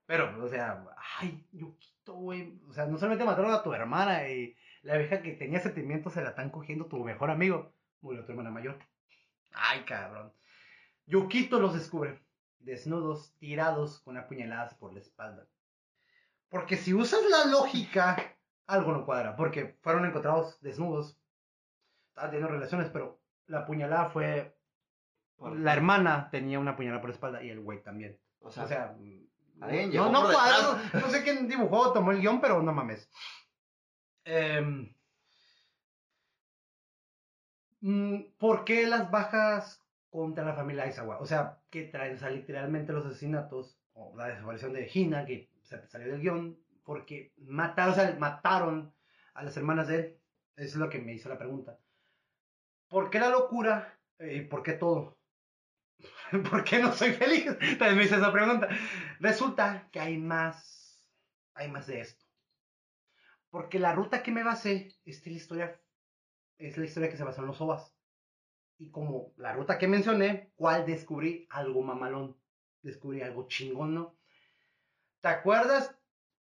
[0.05, 0.85] Pero, o sea,
[1.19, 2.57] ay, Yukito, güey.
[2.69, 4.55] O sea, no solamente mataron a tu hermana y
[4.85, 7.73] la vieja que tenía sentimientos se la están cogiendo tu mejor amigo.
[8.01, 8.77] Murió tu hermana mayor.
[9.53, 10.31] Ay, cabrón.
[11.07, 12.21] Yukito los descubre,
[12.59, 15.47] desnudos, tirados con apuñaladas por la espalda.
[16.49, 19.35] Porque si usas la lógica, algo no cuadra.
[19.35, 21.17] Porque fueron encontrados desnudos.
[22.09, 24.55] Estaban teniendo relaciones, pero la puñalada fue.
[25.35, 28.17] Por- La hermana tenía una puñalada por la espalda y el güey también.
[28.39, 28.95] O sea, O sea,
[29.61, 33.09] alguien no, no cuadra, no, no sé quién dibujó tomó el guion, pero no mames.
[34.25, 34.93] Em,
[37.81, 41.19] mm, ¿Por qué las bajas contra la familia Aizawa?
[41.19, 46.21] O sea, que traen, literalmente los asesinatos o la desaparición de Hina, que salió del
[46.21, 48.93] guion, porque mataron, o sea, mataron
[49.33, 50.19] a las hermanas de él.
[50.55, 51.79] Es lo que me hizo la pregunta.
[52.87, 53.99] ¿Por qué la locura?
[54.19, 55.19] ¿Y por qué todo?
[56.49, 57.45] ¿Por qué no soy feliz?
[57.79, 58.69] También me hice esa pregunta.
[59.19, 61.09] Resulta que hay más,
[61.53, 62.24] hay más de esto.
[63.55, 65.81] Porque la ruta que me basé es la historia,
[66.57, 67.95] es la historia que se basó en los ovas.
[68.77, 71.47] Y como la ruta que mencioné, ¿cuál descubrí?
[71.49, 72.37] Algo mamalón.
[72.81, 74.17] Descubrí algo chingón, ¿no?
[75.21, 75.97] ¿Te acuerdas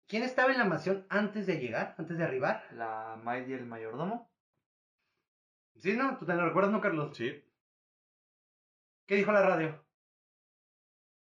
[0.09, 2.67] quién estaba en la mansión antes de llegar, antes de arribar?
[2.73, 4.29] La Maid y el mayordomo.
[5.77, 6.19] Sí, ¿no?
[6.19, 7.17] ¿Tú te lo recuerdas, no, Carlos?
[7.17, 7.45] Sí.
[9.07, 9.87] ¿Qué dijo la radio?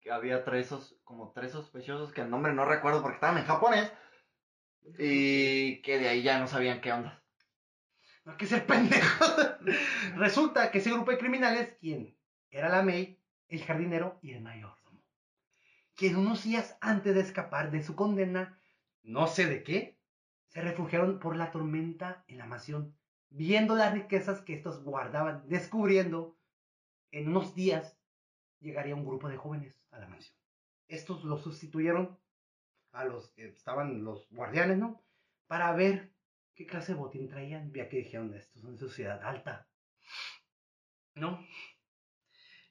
[0.01, 3.93] Que había tres, como tres sospechosos que el nombre no recuerdo porque estaban en japonés.
[4.99, 7.23] Y que de ahí ya no sabían qué onda.
[8.25, 9.25] No hay que ser pendejo.
[10.17, 12.17] Resulta que ese grupo de criminales, quien
[12.51, 15.03] era la May, el jardinero y el mayordomo,
[15.95, 18.59] quien unos días antes de escapar de su condena,
[19.03, 19.99] no sé de qué,
[20.49, 22.97] se refugiaron por la tormenta en la mansión,
[23.31, 26.37] viendo las riquezas que estos guardaban, descubriendo
[27.11, 27.99] en unos días
[28.61, 30.37] llegaría un grupo de jóvenes a la mansión.
[30.89, 32.19] Estos los sustituyeron
[32.93, 35.03] a los que estaban los guardianes, ¿no?
[35.47, 36.13] Para ver
[36.55, 39.67] qué clase de botín traían, ya que dijeron, estos son de sociedad alta.
[41.15, 41.45] ¿No?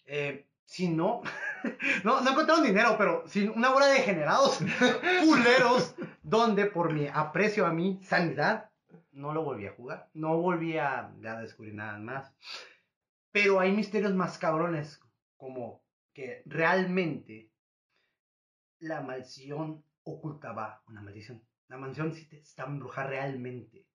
[0.06, 1.22] Eh, si no,
[2.04, 4.60] no, no encontraron dinero, pero sin una bola de degenerados,
[5.26, 8.72] culeros, donde por mi aprecio a mi sanidad,
[9.12, 12.34] no lo volví a jugar, no volví a, a descubrir nada más.
[13.32, 15.02] Pero hay misterios más cabrones,
[15.38, 15.84] como
[16.14, 17.52] que realmente
[18.80, 21.44] la maldición ocultaba una maldición.
[21.68, 23.86] La mansión sí estaba embrujada realmente.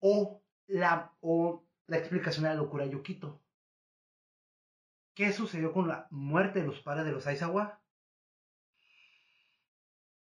[0.00, 3.42] O la, o la explicación de la locura de Yukito.
[5.14, 7.82] ¿Qué sucedió con la muerte de los padres de los Aizawa?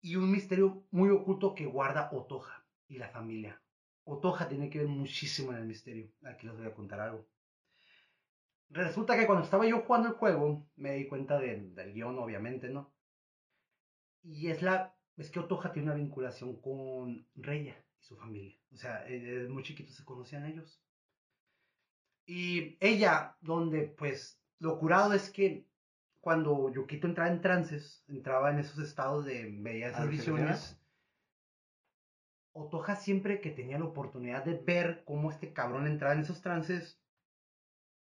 [0.02, 3.62] Y un misterio muy oculto que guarda Otoja y la familia.
[4.04, 6.12] Otoja tiene que ver muchísimo en el misterio.
[6.26, 7.26] Aquí les voy a contar algo.
[8.70, 12.70] Resulta que cuando estaba yo jugando el juego, me di cuenta del- del guion, obviamente,
[12.70, 12.94] ¿no?
[14.24, 14.96] Y es la.
[15.18, 18.58] Es que Otoja tiene una vinculación con Reya y su familia.
[18.72, 20.82] O sea, eh, desde muy chiquitos se conocían ellos.
[22.26, 25.68] Y ella, donde pues lo curado es que
[26.22, 30.10] cuando Yukito entraba en trances, entraba en esos estados de ¿Alucinaciones?
[30.10, 30.80] visiones.
[32.54, 36.98] Otoja siempre que tenía la oportunidad de ver cómo este cabrón entraba en esos trances,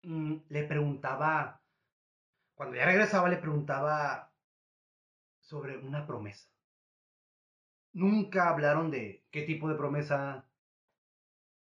[0.03, 1.63] mm, le preguntaba,
[2.57, 4.28] cuando ya regresaba, le preguntaba
[5.49, 6.47] sobre una promesa.
[7.95, 10.45] Nunca hablaron de qué tipo de promesa.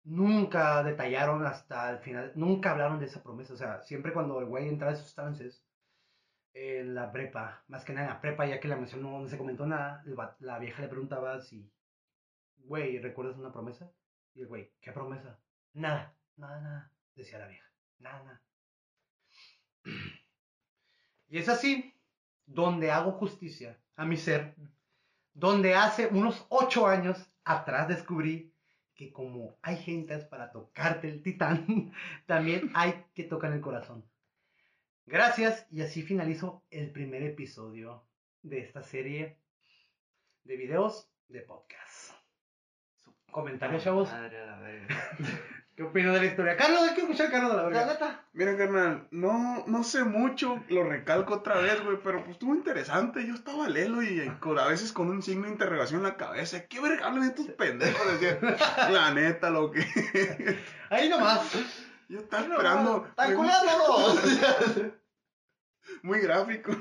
[0.03, 2.31] Nunca detallaron hasta el final.
[2.35, 3.53] Nunca hablaron de esa promesa.
[3.53, 5.65] O sea, siempre cuando el güey entraba en sus trances,
[6.53, 9.39] en la prepa, más que nada en la prepa, ya que la mencionó, no se
[9.39, 10.03] comentó nada,
[10.39, 11.67] la vieja le preguntaba si,
[12.57, 13.91] güey, ¿recuerdas una promesa?
[14.35, 15.39] Y el güey, ¿qué promesa?
[15.73, 17.67] Nada, nada, nada, decía la vieja.
[17.97, 18.41] Nada, nada.
[21.29, 21.92] Y es así
[22.53, 24.55] donde hago justicia a mi ser,
[25.33, 28.53] donde hace unos ocho años atrás descubrí
[28.95, 31.91] que como hay gentes para tocarte el titán,
[32.25, 34.05] también hay que tocar el corazón.
[35.05, 38.05] Gracias y así finalizo el primer episodio
[38.41, 39.37] de esta serie
[40.43, 41.92] de videos de podcast.
[43.33, 44.09] Comentarios, chavos.
[44.09, 44.95] Madre a la verga.
[45.75, 46.55] ¿Qué opinas de la historia?
[46.55, 47.93] Carlos, hay que escuchar a Carlos de la La verga.
[47.93, 48.25] neta.
[48.33, 53.25] Mira, carnal, no, no sé mucho, lo recalco otra vez, güey, pero pues estuvo interesante.
[53.25, 56.67] Yo estaba lelo y con- a veces con un signo de interrogación en la cabeza.
[56.67, 57.99] ¿Qué verga hablan estos pendejos?
[58.21, 58.37] Decía,
[58.91, 59.83] la neta, lo que.
[60.91, 61.51] Ahí nomás.
[62.07, 63.07] Yo estaba esperando.
[63.07, 64.91] ¡Están muy- culeándolos!
[66.03, 66.71] Muy gráfico.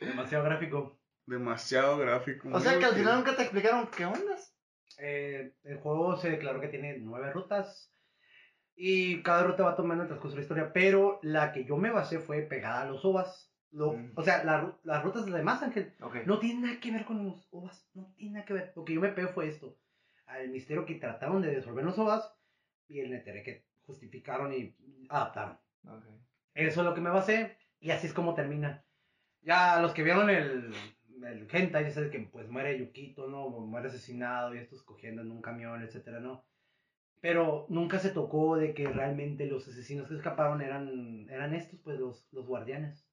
[0.00, 0.98] Demasiado gráfico.
[1.26, 2.48] Demasiado gráfico.
[2.52, 4.51] o sea que al final nunca te explicaron qué ondas.
[4.98, 7.92] Eh, el juego se declaró que tiene nueve rutas.
[8.74, 10.72] Y cada ruta va tomando el transcurso de la historia.
[10.72, 13.50] Pero la que yo me basé fue pegada a los ovas.
[13.70, 14.12] Lo- Mm.
[14.16, 15.94] O sea, la las rutas de demás, Ángel,
[16.26, 17.88] no tienen nada que ver con los ovas.
[17.94, 18.72] No tiene nada que ver.
[18.76, 19.78] Lo que yo me pegué fue esto.
[20.26, 22.32] Al misterio que trataron de resolver los ovas.
[22.88, 24.74] Y el netere que justificaron y
[25.08, 25.58] adaptaron.
[25.86, 26.04] Ok.
[26.54, 28.84] Eso es lo que me basé y así es como termina.
[29.40, 30.72] Ya los que vieron el,
[31.24, 33.48] el hentai, ya saben que pues muere Yukito, ¿no?
[33.48, 36.44] Muere asesinado y estos cogiendo en un camión, etcétera, ¿no?
[37.20, 41.98] Pero nunca se tocó de que realmente los asesinos que escaparon eran, eran estos, pues
[41.98, 43.06] los, los guardianes.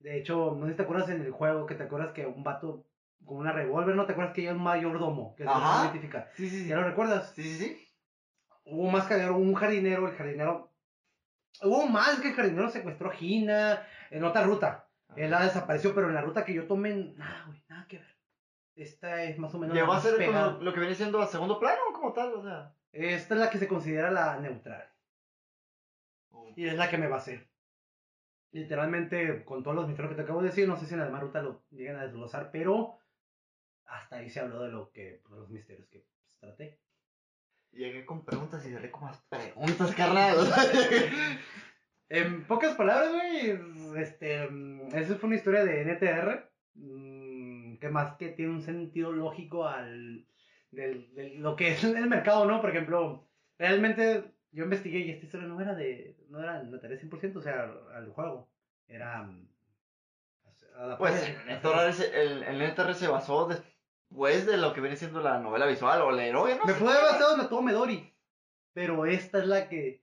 [0.00, 2.44] De hecho, no sé si te acuerdas en el juego que te acuerdas que un
[2.44, 2.86] vato
[3.24, 4.06] con una revólver, ¿no?
[4.06, 5.34] ¿Te acuerdas que es un mayordomo?
[5.34, 5.58] Que es Ajá.
[5.58, 6.30] lo que identifica.
[6.36, 6.68] Sí, sí, sí.
[6.68, 7.32] ¿Ya lo recuerdas?
[7.34, 7.88] Sí, sí, sí.
[8.64, 10.72] Hubo más que un jardinero, el jardinero.
[11.62, 14.87] Hubo más que el jardinero secuestró a Gina en otra ruta.
[15.18, 18.16] Él la desapareció, pero en la ruta que yo tomé, nada, güey, nada que ver.
[18.76, 19.74] Esta es más o menos.
[19.74, 22.72] Llegó a ser como lo que viene siendo a segundo plano, como tal, o sea.
[22.92, 24.88] Esta es la que se considera la neutral.
[26.54, 27.48] Y es la que me basé.
[28.52, 31.06] Literalmente, con todos los misterios que te acabo de decir, no sé si en la
[31.06, 32.98] demás ruta lo llegan a desglosar, pero
[33.84, 36.80] hasta ahí se habló de lo que, pues, los misterios que pues, traté.
[37.72, 40.36] Llegué con preguntas y cerré con más preguntas, carnal.
[42.10, 43.58] En pocas palabras, güey,
[44.00, 44.44] este,
[44.94, 50.26] esa fue una historia de NTR, mm, que más que tiene un sentido lógico al,
[50.70, 52.60] del, del- lo que es el mercado, ¿no?
[52.62, 53.28] Por ejemplo,
[53.58, 57.70] realmente yo investigué y esta historia no era de, no era NTR 100%, o sea,
[57.94, 58.48] al juego,
[58.86, 59.28] era...
[60.96, 65.20] Pues el NTR, se- el, el NTR se basó después de lo que viene siendo
[65.20, 66.64] la novela visual o el héroe, ¿no?
[66.64, 68.14] Me haber basado en la Todo Medori,
[68.72, 70.02] pero esta es la que,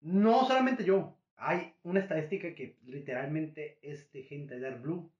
[0.00, 5.12] no solamente yo, hay una estadística que literalmente este gente de Blue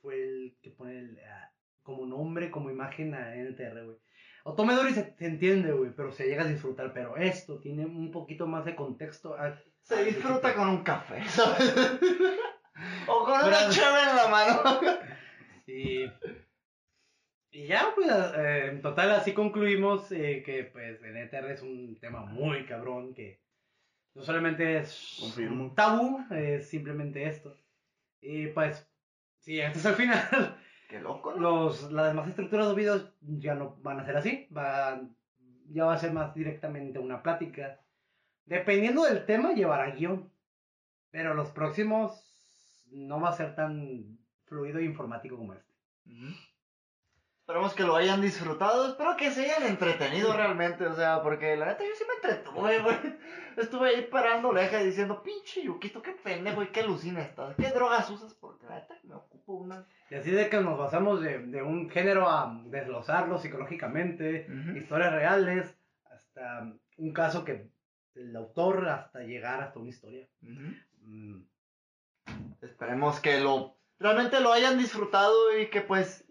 [0.00, 3.96] fue el que pone el, ah, como nombre, como imagen a NTR, güey.
[4.44, 8.46] Otomedori se, se entiende, güey, pero se llega a disfrutar, pero esto tiene un poquito
[8.46, 9.36] más de contexto.
[9.82, 11.74] Se disfruta con un café, ¿sabes?
[13.08, 14.80] o con una chévere en la mano.
[15.70, 16.10] Y,
[17.50, 21.98] y ya, pues, eh, en total así concluimos eh, que, pues, el NTR es un
[22.00, 23.42] tema muy cabrón, que
[24.14, 25.64] no solamente es Confirmo.
[25.64, 27.56] un tabú, es simplemente esto.
[28.20, 28.86] Y, pues,
[29.38, 30.56] si este es el final,
[30.88, 31.40] Qué loco, ¿no?
[31.40, 35.14] los, las demás estructuras de videos ya no van a ser así, van,
[35.68, 37.80] ya va a ser más directamente una plática.
[38.46, 40.32] Dependiendo del tema, llevará guion.
[41.10, 42.24] Pero los próximos
[42.90, 45.72] no va a ser tan fluido e informático como este.
[47.48, 51.64] Esperemos que lo hayan disfrutado, espero que se hayan entretenido realmente, o sea, porque la
[51.64, 53.16] neta yo sí me entretuve, güey.
[53.56, 57.70] Estuve ahí parando oreja y diciendo, pinche Yukito, qué pendejo y qué alucina estás, qué
[57.70, 59.86] drogas usas, porque la neta me ocupo una.
[60.10, 64.46] Y así de que nos basamos de, de un género a desglosarlo psicológicamente,
[64.76, 67.70] historias reales, hasta un caso que
[68.14, 70.28] el autor hasta llegar hasta una historia.
[70.42, 71.44] Mm,
[72.60, 76.27] Esperemos que lo realmente lo hayan disfrutado y que pues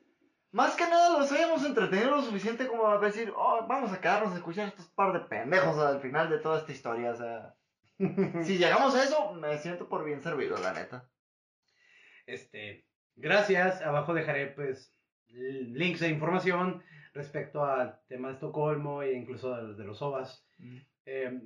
[0.51, 4.33] más que nada los hayamos entretenido lo suficiente como para decir, oh, vamos a quedarnos
[4.33, 7.55] a escuchar estos par de pendejos al final de toda esta historia, o sea,
[8.43, 11.09] si llegamos a eso me siento por bien servido, la neta.
[12.25, 12.85] Este,
[13.15, 13.81] gracias.
[13.81, 14.93] Abajo dejaré pues
[15.29, 20.45] links de información respecto al tema de Estocolmo e incluso de, los- de los OVAs.
[21.05, 21.41] Eh,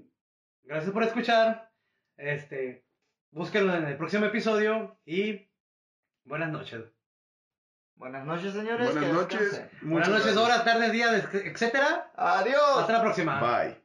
[0.64, 1.72] gracias por escuchar.
[2.18, 2.86] Este,
[3.32, 5.50] búsquenlo en el próximo episodio y
[6.26, 6.91] buenas noches.
[8.02, 8.92] Buenas noches, señores.
[8.96, 9.62] Buenas que noches.
[9.84, 10.44] buenas noches, gracias.
[10.44, 12.10] horas, tardes, días, etcétera.
[12.16, 12.80] Adiós.
[12.80, 13.40] Hasta la próxima.
[13.40, 13.78] Bye.